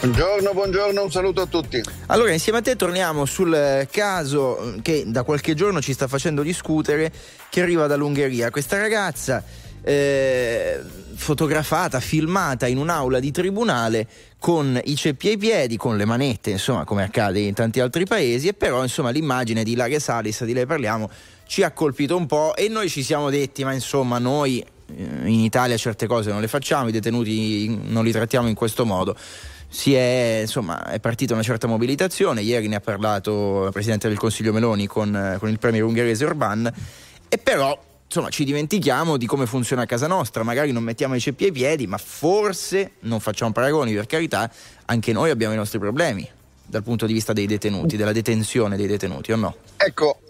Buongiorno, 0.02 0.52
buongiorno, 0.52 1.02
un 1.02 1.10
saluto 1.10 1.40
a 1.40 1.46
tutti. 1.46 1.82
Allora, 2.06 2.30
insieme 2.30 2.58
a 2.58 2.62
te 2.62 2.76
torniamo 2.76 3.24
sul 3.24 3.52
eh, 3.52 3.88
caso 3.90 4.76
eh, 4.76 4.82
che 4.82 5.02
da 5.04 5.24
qualche 5.24 5.54
giorno 5.54 5.80
ci 5.80 5.94
sta 5.94 6.06
facendo 6.06 6.42
discutere, 6.42 7.10
che 7.48 7.60
arriva 7.60 7.88
dall'Ungheria. 7.88 8.50
Questa 8.50 8.78
ragazza 8.78 9.42
eh, 9.84 10.80
fotografata, 11.14 12.00
filmata 12.00 12.66
in 12.66 12.78
un'aula 12.78 13.20
di 13.20 13.30
tribunale 13.30 14.06
con 14.38 14.80
i 14.84 14.96
ceppi 14.96 15.28
ai 15.28 15.36
piedi, 15.36 15.76
con 15.76 15.96
le 15.96 16.04
manette, 16.04 16.50
insomma, 16.50 16.84
come 16.84 17.02
accade 17.02 17.40
in 17.40 17.54
tanti 17.54 17.80
altri 17.80 18.04
paesi, 18.04 18.48
e 18.48 18.54
però 18.54 18.82
insomma 18.82 19.10
l'immagine 19.10 19.62
di 19.62 19.72
Ilaria 19.72 20.00
Salis, 20.00 20.44
di 20.44 20.52
lei 20.52 20.66
parliamo, 20.66 21.08
ci 21.46 21.62
ha 21.62 21.70
colpito 21.72 22.16
un 22.16 22.26
po' 22.26 22.56
e 22.56 22.68
noi 22.68 22.88
ci 22.88 23.02
siamo 23.02 23.30
detti, 23.30 23.64
ma 23.64 23.72
insomma 23.72 24.18
noi 24.18 24.60
eh, 24.60 25.02
in 25.24 25.40
Italia 25.40 25.76
certe 25.76 26.06
cose 26.06 26.30
non 26.30 26.40
le 26.40 26.48
facciamo, 26.48 26.88
i 26.88 26.92
detenuti 26.92 27.78
non 27.84 28.04
li 28.04 28.12
trattiamo 28.12 28.48
in 28.48 28.54
questo 28.54 28.84
modo. 28.84 29.14
È, 29.84 30.38
insomma, 30.42 30.86
è 30.86 31.00
partita 31.00 31.34
una 31.34 31.42
certa 31.42 31.66
mobilitazione, 31.66 32.42
ieri 32.42 32.68
ne 32.68 32.76
ha 32.76 32.80
parlato 32.80 33.66
il 33.66 33.72
Presidente 33.72 34.08
del 34.08 34.18
Consiglio 34.18 34.52
Meloni 34.52 34.86
con, 34.86 35.14
eh, 35.16 35.36
con 35.38 35.48
il 35.48 35.58
Premier 35.58 35.82
ungherese 35.82 36.24
Orban, 36.24 36.72
e 37.28 37.38
però 37.38 37.76
insomma, 38.14 38.28
ci 38.30 38.44
dimentichiamo 38.44 39.16
di 39.16 39.26
come 39.26 39.44
funziona 39.44 39.82
a 39.82 39.86
casa 39.86 40.06
nostra, 40.06 40.44
magari 40.44 40.70
non 40.70 40.84
mettiamo 40.84 41.16
i 41.16 41.20
ceppi 41.20 41.46
ai 41.46 41.52
piedi, 41.52 41.88
ma 41.88 41.98
forse 41.98 42.92
non 43.00 43.18
facciamo 43.18 43.50
paragoni, 43.50 43.92
per 43.92 44.06
carità, 44.06 44.48
anche 44.84 45.12
noi 45.12 45.30
abbiamo 45.30 45.52
i 45.52 45.56
nostri 45.56 45.80
problemi 45.80 46.28
dal 46.64 46.84
punto 46.84 47.06
di 47.06 47.12
vista 47.12 47.32
dei 47.32 47.46
detenuti, 47.46 47.96
della 47.96 48.12
detenzione 48.12 48.76
dei 48.76 48.86
detenuti, 48.86 49.32
o 49.32 49.36
no? 49.36 49.56
Ecco, 49.76 50.20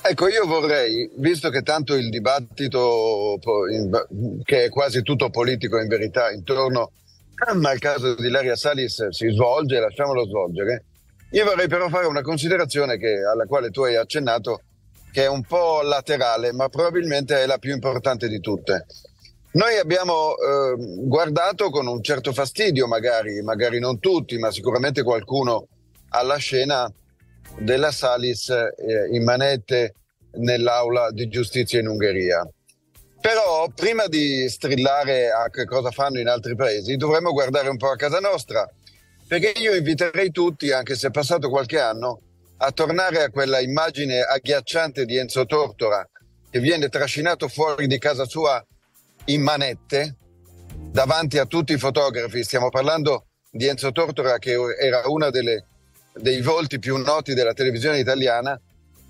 ecco 0.00 0.28
io 0.28 0.46
vorrei, 0.46 1.10
visto 1.16 1.50
che 1.50 1.60
tanto 1.60 1.94
il 1.94 2.08
dibattito, 2.08 3.38
che 4.42 4.64
è 4.64 4.68
quasi 4.70 5.02
tutto 5.02 5.28
politico 5.28 5.78
in 5.78 5.88
verità, 5.88 6.30
intorno 6.30 6.92
al 7.62 7.78
caso 7.78 8.14
di 8.14 8.28
Ilaria 8.28 8.56
Salis 8.56 9.08
si 9.08 9.28
svolge, 9.30 9.78
lasciamolo 9.78 10.24
svolgere, 10.24 10.84
io 11.32 11.44
vorrei 11.44 11.68
però 11.68 11.88
fare 11.90 12.06
una 12.06 12.22
considerazione 12.22 12.96
che- 12.96 13.24
alla 13.24 13.44
quale 13.44 13.68
tu 13.70 13.82
hai 13.82 13.96
accennato, 13.96 14.62
che 15.12 15.24
è 15.24 15.28
un 15.28 15.42
po' 15.42 15.82
laterale, 15.82 16.52
ma 16.52 16.68
probabilmente 16.68 17.42
è 17.42 17.46
la 17.46 17.58
più 17.58 17.72
importante 17.72 18.28
di 18.28 18.40
tutte. 18.40 18.86
Noi 19.52 19.76
abbiamo 19.78 20.36
eh, 20.36 20.74
guardato 20.76 21.70
con 21.70 21.86
un 21.88 22.02
certo 22.02 22.32
fastidio, 22.32 22.86
magari, 22.86 23.42
magari 23.42 23.80
non 23.80 23.98
tutti, 23.98 24.38
ma 24.38 24.52
sicuramente 24.52 25.02
qualcuno 25.02 25.66
alla 26.10 26.36
scena 26.36 26.90
della 27.58 27.90
Salis 27.90 28.48
eh, 28.48 29.08
in 29.10 29.24
manette 29.24 29.94
nell'aula 30.34 31.10
di 31.10 31.28
giustizia 31.28 31.80
in 31.80 31.88
Ungheria. 31.88 32.48
Però 33.20 33.68
prima 33.74 34.06
di 34.06 34.48
strillare 34.48 35.30
a 35.30 35.50
che 35.50 35.66
cosa 35.66 35.90
fanno 35.90 36.20
in 36.20 36.28
altri 36.28 36.54
paesi, 36.54 36.96
dovremmo 36.96 37.32
guardare 37.32 37.68
un 37.68 37.76
po' 37.76 37.90
a 37.90 37.96
casa 37.96 38.20
nostra, 38.20 38.68
perché 39.26 39.52
io 39.60 39.74
inviterei 39.74 40.30
tutti, 40.30 40.70
anche 40.70 40.94
se 40.94 41.08
è 41.08 41.10
passato 41.10 41.50
qualche 41.50 41.80
anno, 41.80 42.20
a 42.62 42.72
tornare 42.72 43.22
a 43.22 43.30
quella 43.30 43.60
immagine 43.60 44.20
agghiacciante 44.20 45.06
di 45.06 45.16
Enzo 45.16 45.46
Tortora 45.46 46.06
che 46.50 46.60
viene 46.60 46.90
trascinato 46.90 47.48
fuori 47.48 47.86
di 47.86 47.98
casa 47.98 48.26
sua 48.26 48.62
in 49.26 49.40
manette 49.40 50.16
davanti 50.90 51.38
a 51.38 51.46
tutti 51.46 51.72
i 51.72 51.78
fotografi. 51.78 52.42
Stiamo 52.42 52.68
parlando 52.68 53.28
di 53.50 53.66
Enzo 53.66 53.92
Tortora 53.92 54.38
che 54.38 54.56
era 54.78 55.02
uno 55.06 55.30
dei 55.30 56.42
volti 56.42 56.78
più 56.78 56.98
noti 56.98 57.32
della 57.32 57.54
televisione 57.54 57.98
italiana, 57.98 58.60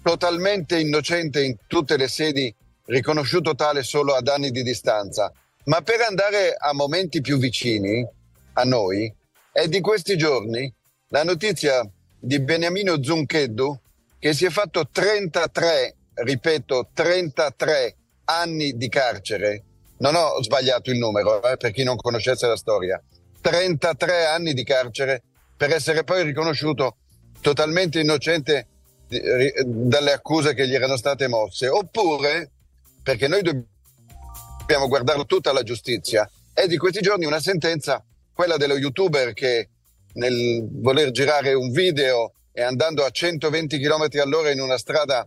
totalmente 0.01 0.79
innocente 0.79 1.43
in 1.43 1.57
tutte 1.67 1.97
le 1.97 2.07
sedi, 2.07 2.55
riconosciuto 2.87 3.57
tale 3.57 3.83
solo 3.83 4.15
ad 4.15 4.29
anni 4.29 4.53
di 4.53 4.63
distanza. 4.63 5.33
Ma 5.65 5.81
per 5.81 6.03
andare 6.03 6.55
a 6.57 6.73
momenti 6.73 7.21
più 7.21 7.37
vicini 7.37 8.07
a 8.53 8.63
noi, 8.63 9.13
è 9.51 9.67
di 9.67 9.81
questi 9.81 10.17
giorni 10.17 10.73
la 11.09 11.25
notizia 11.25 11.85
di 12.21 12.41
Beniamino 12.41 13.03
Zuncheddu 13.03 13.81
che 14.19 14.35
si 14.35 14.45
è 14.45 14.51
fatto 14.51 14.87
33, 14.93 15.97
ripeto, 16.15 16.91
33 16.93 17.97
anni 18.25 18.77
di 18.77 18.89
carcere. 18.89 19.65
Non 19.99 20.15
ho 20.15 20.43
sbagliato 20.43 20.91
il 20.91 20.99
numero, 20.99 21.43
eh, 21.43 21.57
per 21.57 21.73
chi 21.73 21.83
non 21.83 21.97
conoscesse 21.97 22.47
la 22.47 22.57
storia. 22.57 23.03
33 23.41 24.27
anni 24.27 24.53
di 24.53 24.63
carcere 24.63 25.23
per 25.57 25.73
essere 25.73 26.05
poi 26.05 26.23
riconosciuto 26.23 26.97
totalmente 27.41 28.01
innocente 28.01 28.67
dalle 29.65 30.13
accuse 30.13 30.55
che 30.55 30.69
gli 30.69 30.75
erano 30.75 30.97
state 30.97 31.27
mosse. 31.27 31.69
Oppure, 31.69 32.51
perché 33.03 33.27
noi 33.27 33.43
dobbiamo 33.43 34.87
guardare 34.87 35.25
tutta 35.25 35.53
la 35.53 35.63
giustizia, 35.63 36.31
è 36.53 36.67
di 36.67 36.77
questi 36.77 37.01
giorni 37.01 37.25
una 37.25 37.41
sentenza, 37.41 38.05
quella 38.33 38.59
dello 38.59 38.77
youtuber 38.77 39.33
che 39.33 39.69
nel 40.15 40.67
voler 40.71 41.11
girare 41.11 41.53
un 41.55 41.71
video 41.71 42.33
e 42.53 42.63
andando 42.63 43.05
a 43.05 43.11
120 43.11 43.79
km 43.79 44.09
all'ora 44.21 44.51
in 44.51 44.61
una 44.61 44.79
strada 44.79 45.27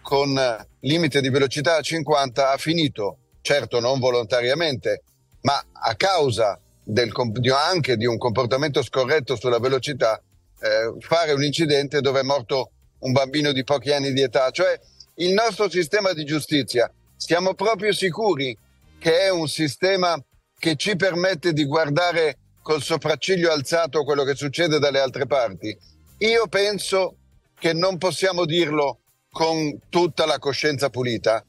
con 0.00 0.36
eh, 0.36 0.66
limite 0.80 1.20
di 1.20 1.28
velocità 1.28 1.76
a 1.76 1.80
50 1.80 2.50
ha 2.50 2.56
finito, 2.56 3.18
certo 3.40 3.80
non 3.80 3.98
volontariamente, 3.98 5.02
ma 5.42 5.62
a 5.72 5.94
causa 5.94 6.58
del 6.84 7.12
anche 7.54 7.96
di 7.96 8.06
un 8.06 8.18
comportamento 8.18 8.82
scorretto 8.82 9.36
sulla 9.36 9.58
velocità, 9.58 10.20
eh, 10.60 10.94
fare 10.98 11.32
un 11.32 11.44
incidente 11.44 12.00
dove 12.00 12.20
è 12.20 12.24
morto 12.24 12.70
un 13.00 13.12
bambino 13.12 13.52
di 13.52 13.64
pochi 13.64 13.92
anni 13.92 14.12
di 14.12 14.22
età. 14.22 14.50
Cioè 14.50 14.78
il 15.16 15.32
nostro 15.32 15.68
sistema 15.68 16.12
di 16.12 16.24
giustizia, 16.24 16.90
siamo 17.16 17.54
proprio 17.54 17.92
sicuri 17.92 18.56
che 18.98 19.20
è 19.20 19.30
un 19.30 19.48
sistema 19.48 20.20
che 20.58 20.76
ci 20.76 20.96
permette 20.96 21.52
di 21.52 21.64
guardare 21.64 22.38
col 22.62 22.82
sopracciglio 22.82 23.50
alzato 23.50 24.04
quello 24.04 24.24
che 24.24 24.34
succede 24.34 24.78
dalle 24.78 25.00
altre 25.00 25.26
parti? 25.26 25.76
Io 26.18 26.46
penso 26.48 27.16
che 27.58 27.72
non 27.72 27.98
possiamo 27.98 28.44
dirlo 28.44 29.00
con 29.30 29.78
tutta 29.88 30.26
la 30.26 30.38
coscienza 30.38 30.90
pulita, 30.90 31.44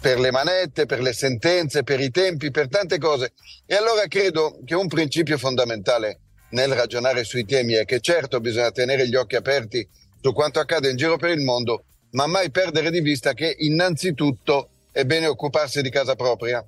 per 0.00 0.18
le 0.18 0.30
manette, 0.30 0.86
per 0.86 1.00
le 1.00 1.12
sentenze, 1.12 1.82
per 1.82 2.00
i 2.00 2.10
tempi, 2.10 2.50
per 2.50 2.68
tante 2.68 2.98
cose. 2.98 3.32
E 3.64 3.74
allora 3.74 4.06
credo 4.06 4.58
che 4.64 4.74
un 4.74 4.86
principio 4.86 5.38
fondamentale 5.38 6.20
nel 6.50 6.74
ragionare 6.74 7.24
sui 7.24 7.44
temi 7.44 7.72
è 7.72 7.84
che 7.84 8.00
certo 8.00 8.40
bisogna 8.40 8.70
tenere 8.70 9.08
gli 9.08 9.16
occhi 9.16 9.36
aperti 9.36 9.88
su 10.20 10.32
quanto 10.32 10.60
accade 10.60 10.90
in 10.90 10.96
giro 10.96 11.16
per 11.16 11.30
il 11.30 11.40
mondo, 11.40 11.84
ma 12.10 12.26
mai 12.26 12.50
perdere 12.50 12.90
di 12.90 13.00
vista 13.00 13.32
che 13.32 13.54
innanzitutto 13.60 14.68
è 14.92 15.04
bene 15.04 15.26
occuparsi 15.26 15.82
di 15.82 15.90
casa 15.90 16.14
propria. 16.14 16.64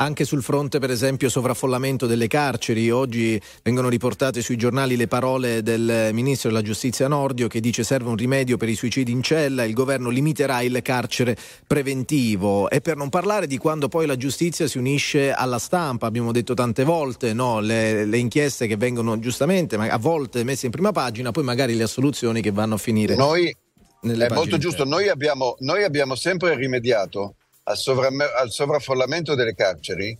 Anche 0.00 0.24
sul 0.24 0.44
fronte, 0.44 0.78
per 0.78 0.92
esempio, 0.92 1.28
sovraffollamento 1.28 2.06
delle 2.06 2.28
carceri, 2.28 2.88
oggi 2.88 3.40
vengono 3.64 3.88
riportate 3.88 4.42
sui 4.42 4.56
giornali 4.56 4.96
le 4.96 5.08
parole 5.08 5.60
del 5.60 6.10
ministro 6.12 6.50
della 6.50 6.62
giustizia 6.62 7.08
Nordio 7.08 7.48
che 7.48 7.58
dice 7.58 7.82
serve 7.82 8.08
un 8.08 8.14
rimedio 8.14 8.56
per 8.56 8.68
i 8.68 8.76
suicidi 8.76 9.10
in 9.10 9.24
cella, 9.24 9.64
il 9.64 9.72
governo 9.72 10.08
limiterà 10.08 10.60
il 10.60 10.78
carcere 10.82 11.36
preventivo. 11.66 12.70
E 12.70 12.80
per 12.80 12.94
non 12.94 13.08
parlare 13.08 13.48
di 13.48 13.58
quando 13.58 13.88
poi 13.88 14.06
la 14.06 14.16
giustizia 14.16 14.68
si 14.68 14.78
unisce 14.78 15.32
alla 15.32 15.58
stampa, 15.58 16.06
abbiamo 16.06 16.30
detto 16.30 16.54
tante 16.54 16.84
volte, 16.84 17.32
no? 17.32 17.58
le, 17.58 18.04
le 18.04 18.18
inchieste 18.18 18.68
che 18.68 18.76
vengono 18.76 19.18
giustamente, 19.18 19.76
ma 19.76 19.88
a 19.88 19.98
volte 19.98 20.44
messe 20.44 20.66
in 20.66 20.70
prima 20.70 20.92
pagina, 20.92 21.32
poi 21.32 21.42
magari 21.42 21.74
le 21.74 21.82
assoluzioni 21.82 22.40
che 22.40 22.52
vanno 22.52 22.74
a 22.74 22.78
finire. 22.78 23.16
Noi, 23.16 23.48
è 23.48 24.28
molto 24.28 24.58
giusto, 24.58 24.84
noi 24.84 25.08
abbiamo, 25.08 25.56
noi 25.58 25.82
abbiamo 25.82 26.14
sempre 26.14 26.54
rimediato 26.54 27.34
al, 27.68 27.76
sovra- 27.76 28.10
al 28.36 28.50
sovraffollamento 28.50 29.34
delle 29.34 29.54
carceri 29.54 30.16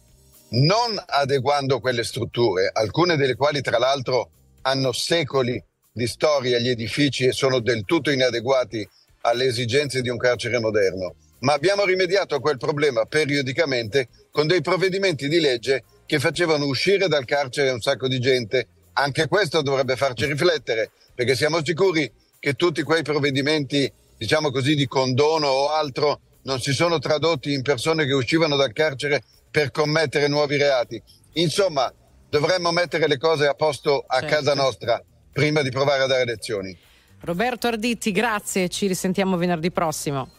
non 0.50 1.02
adeguando 1.06 1.80
quelle 1.80 2.04
strutture, 2.04 2.70
alcune 2.72 3.16
delle 3.16 3.34
quali 3.34 3.60
tra 3.60 3.78
l'altro 3.78 4.30
hanno 4.62 4.92
secoli 4.92 5.62
di 5.92 6.06
storia, 6.06 6.58
gli 6.58 6.68
edifici 6.68 7.24
e 7.26 7.32
sono 7.32 7.60
del 7.60 7.84
tutto 7.84 8.10
inadeguati 8.10 8.88
alle 9.22 9.46
esigenze 9.46 10.00
di 10.00 10.08
un 10.08 10.16
carcere 10.16 10.58
moderno, 10.58 11.14
ma 11.40 11.52
abbiamo 11.52 11.84
rimediato 11.84 12.34
a 12.34 12.40
quel 12.40 12.56
problema 12.56 13.04
periodicamente 13.04 14.08
con 14.30 14.46
dei 14.46 14.62
provvedimenti 14.62 15.28
di 15.28 15.40
legge 15.40 15.84
che 16.06 16.18
facevano 16.18 16.64
uscire 16.64 17.08
dal 17.08 17.24
carcere 17.24 17.70
un 17.70 17.80
sacco 17.80 18.08
di 18.08 18.18
gente. 18.18 18.68
Anche 18.94 19.28
questo 19.28 19.60
dovrebbe 19.60 19.96
farci 19.96 20.24
riflettere, 20.24 20.90
perché 21.14 21.36
siamo 21.36 21.62
sicuri 21.62 22.10
che 22.38 22.54
tutti 22.54 22.82
quei 22.82 23.02
provvedimenti, 23.02 23.90
diciamo 24.16 24.50
così, 24.50 24.74
di 24.74 24.86
condono 24.86 25.48
o 25.48 25.68
altro 25.70 26.20
non 26.48 26.60
si 26.62 26.72
sono 26.72 26.98
tradotti 26.98 27.52
in 27.52 27.60
persone 27.60 28.06
che 28.06 28.14
uscivano 28.14 28.56
dal 28.56 28.72
carcere 28.72 29.22
per 29.50 29.70
commettere 29.70 30.28
nuovi 30.28 30.56
reati. 30.56 31.00
Insomma, 31.34 31.92
dovremmo 32.30 32.72
mettere 32.72 33.06
le 33.06 33.18
cose 33.18 33.46
a 33.46 33.52
posto 33.52 34.02
a 34.06 34.20
Certo. 34.20 34.34
casa 34.34 34.54
nostra 34.54 35.00
prima 35.30 35.60
di 35.60 35.68
provare 35.70 36.02
a 36.02 36.06
dare 36.06 36.24
lezioni. 36.24 36.76
Roberto 37.20 37.66
Arditti, 37.66 38.12
grazie, 38.12 38.70
ci 38.70 38.86
risentiamo 38.86 39.36
venerdì 39.36 39.70
prossimo. 39.70 40.30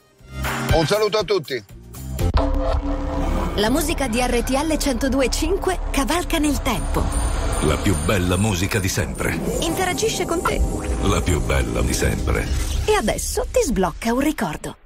Un 0.73 0.87
saluto 0.87 1.19
a 1.19 1.23
tutti. 1.23 1.63
La 3.55 3.69
musica 3.69 4.07
di 4.07 4.19
RTL 4.19 4.77
1025 4.77 5.79
cavalca 5.91 6.39
nel 6.39 6.59
tempo. 6.63 7.03
La 7.63 7.77
più 7.77 7.95
bella 8.05 8.35
musica 8.35 8.79
di 8.79 8.89
sempre. 8.89 9.37
Interagisce 9.59 10.25
con 10.25 10.41
te. 10.41 10.59
La 11.03 11.21
più 11.21 11.39
bella 11.41 11.81
di 11.81 11.93
sempre. 11.93 12.47
E 12.85 12.93
adesso 12.93 13.45
ti 13.51 13.61
sblocca 13.61 14.11
un 14.11 14.21
ricordo. 14.21 14.77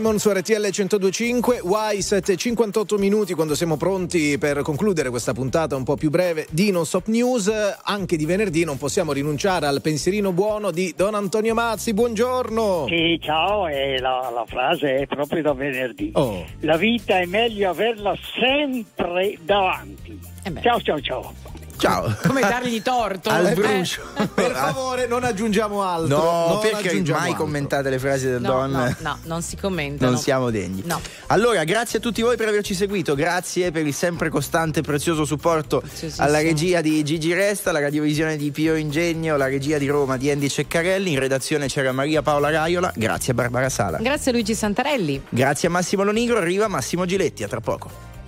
Simon 0.00 0.18
su 0.18 0.30
RTL 0.30 0.62
1025, 0.62 1.60
Y 1.92 2.00
758 2.00 2.96
minuti 2.96 3.34
quando 3.34 3.54
siamo 3.54 3.76
pronti 3.76 4.38
per 4.38 4.62
concludere 4.62 5.10
questa 5.10 5.34
puntata 5.34 5.76
un 5.76 5.84
po' 5.84 5.96
più 5.96 6.08
breve 6.08 6.46
di 6.48 6.70
Non 6.70 6.86
Stop 6.86 7.08
News. 7.08 7.52
Anche 7.82 8.16
di 8.16 8.24
venerdì 8.24 8.64
non 8.64 8.78
possiamo 8.78 9.12
rinunciare 9.12 9.66
al 9.66 9.82
pensierino 9.82 10.32
buono 10.32 10.70
di 10.70 10.94
Don 10.96 11.14
Antonio 11.14 11.52
Mazzi. 11.52 11.92
Buongiorno. 11.92 12.86
Sì, 12.88 13.20
ciao, 13.20 13.68
e 13.68 13.98
la, 13.98 14.30
la 14.32 14.46
frase 14.46 15.00
è 15.00 15.06
proprio 15.06 15.42
da 15.42 15.52
venerdì. 15.52 16.12
Oh. 16.14 16.46
La 16.60 16.78
vita 16.78 17.18
è 17.18 17.26
meglio 17.26 17.68
averla 17.68 18.16
sempre 18.38 19.36
davanti. 19.42 20.18
ciao, 20.62 20.80
ciao, 20.80 21.00
ciao. 21.02 21.39
Ciao. 21.80 22.14
Come 22.26 22.40
dargli 22.42 22.82
torto? 22.82 23.30
Al 23.30 23.46
Eh. 23.46 23.54
brucio. 23.54 24.02
Per 24.34 24.52
favore, 24.52 25.06
non 25.06 25.24
aggiungiamo 25.24 25.82
altro. 25.82 26.16
No, 26.16 26.48
non 26.48 26.58
perché 26.60 27.00
mai 27.10 27.30
altro. 27.30 27.34
commentate 27.36 27.88
le 27.88 27.98
frasi 27.98 28.26
del 28.26 28.40
No, 28.42 28.48
Don? 28.48 28.70
no, 28.70 28.94
no, 28.98 29.18
non 29.24 29.40
si 29.42 29.56
commentano. 29.56 30.10
Non 30.10 30.20
siamo 30.20 30.50
degni. 30.50 30.82
No. 30.84 31.00
Allora, 31.28 31.64
grazie 31.64 31.98
a 31.98 32.02
tutti 32.02 32.20
voi 32.20 32.36
per 32.36 32.48
averci 32.48 32.74
seguito, 32.74 33.14
grazie 33.14 33.70
per 33.70 33.86
il 33.86 33.94
sempre 33.94 34.28
costante 34.28 34.80
e 34.80 34.82
prezioso 34.82 35.24
supporto 35.24 35.82
alla 36.18 36.42
regia 36.42 36.82
di 36.82 37.02
Gigi 37.02 37.32
Resta, 37.32 37.70
alla 37.70 37.80
radiovisione 37.80 38.36
di 38.36 38.50
Pio 38.50 38.74
Ingegno, 38.74 39.34
alla 39.34 39.46
regia 39.46 39.78
di 39.78 39.86
Roma 39.86 40.18
di 40.18 40.30
Andy 40.30 40.48
Ceccarelli, 40.50 41.12
in 41.12 41.18
redazione 41.18 41.66
c'era 41.68 41.92
Maria 41.92 42.20
Paola 42.20 42.50
Raiola, 42.50 42.92
grazie 42.94 43.32
a 43.32 43.34
Barbara 43.36 43.70
Sala. 43.70 43.96
Grazie 43.98 44.32
a 44.32 44.34
Luigi 44.34 44.54
Santarelli. 44.54 45.22
Grazie 45.30 45.68
a 45.68 45.70
Massimo 45.70 46.02
Lonigro, 46.02 46.36
arriva 46.36 46.68
Massimo 46.68 47.06
Giletti, 47.06 47.42
a 47.42 47.48
tra 47.48 47.60
poco. 47.60 48.09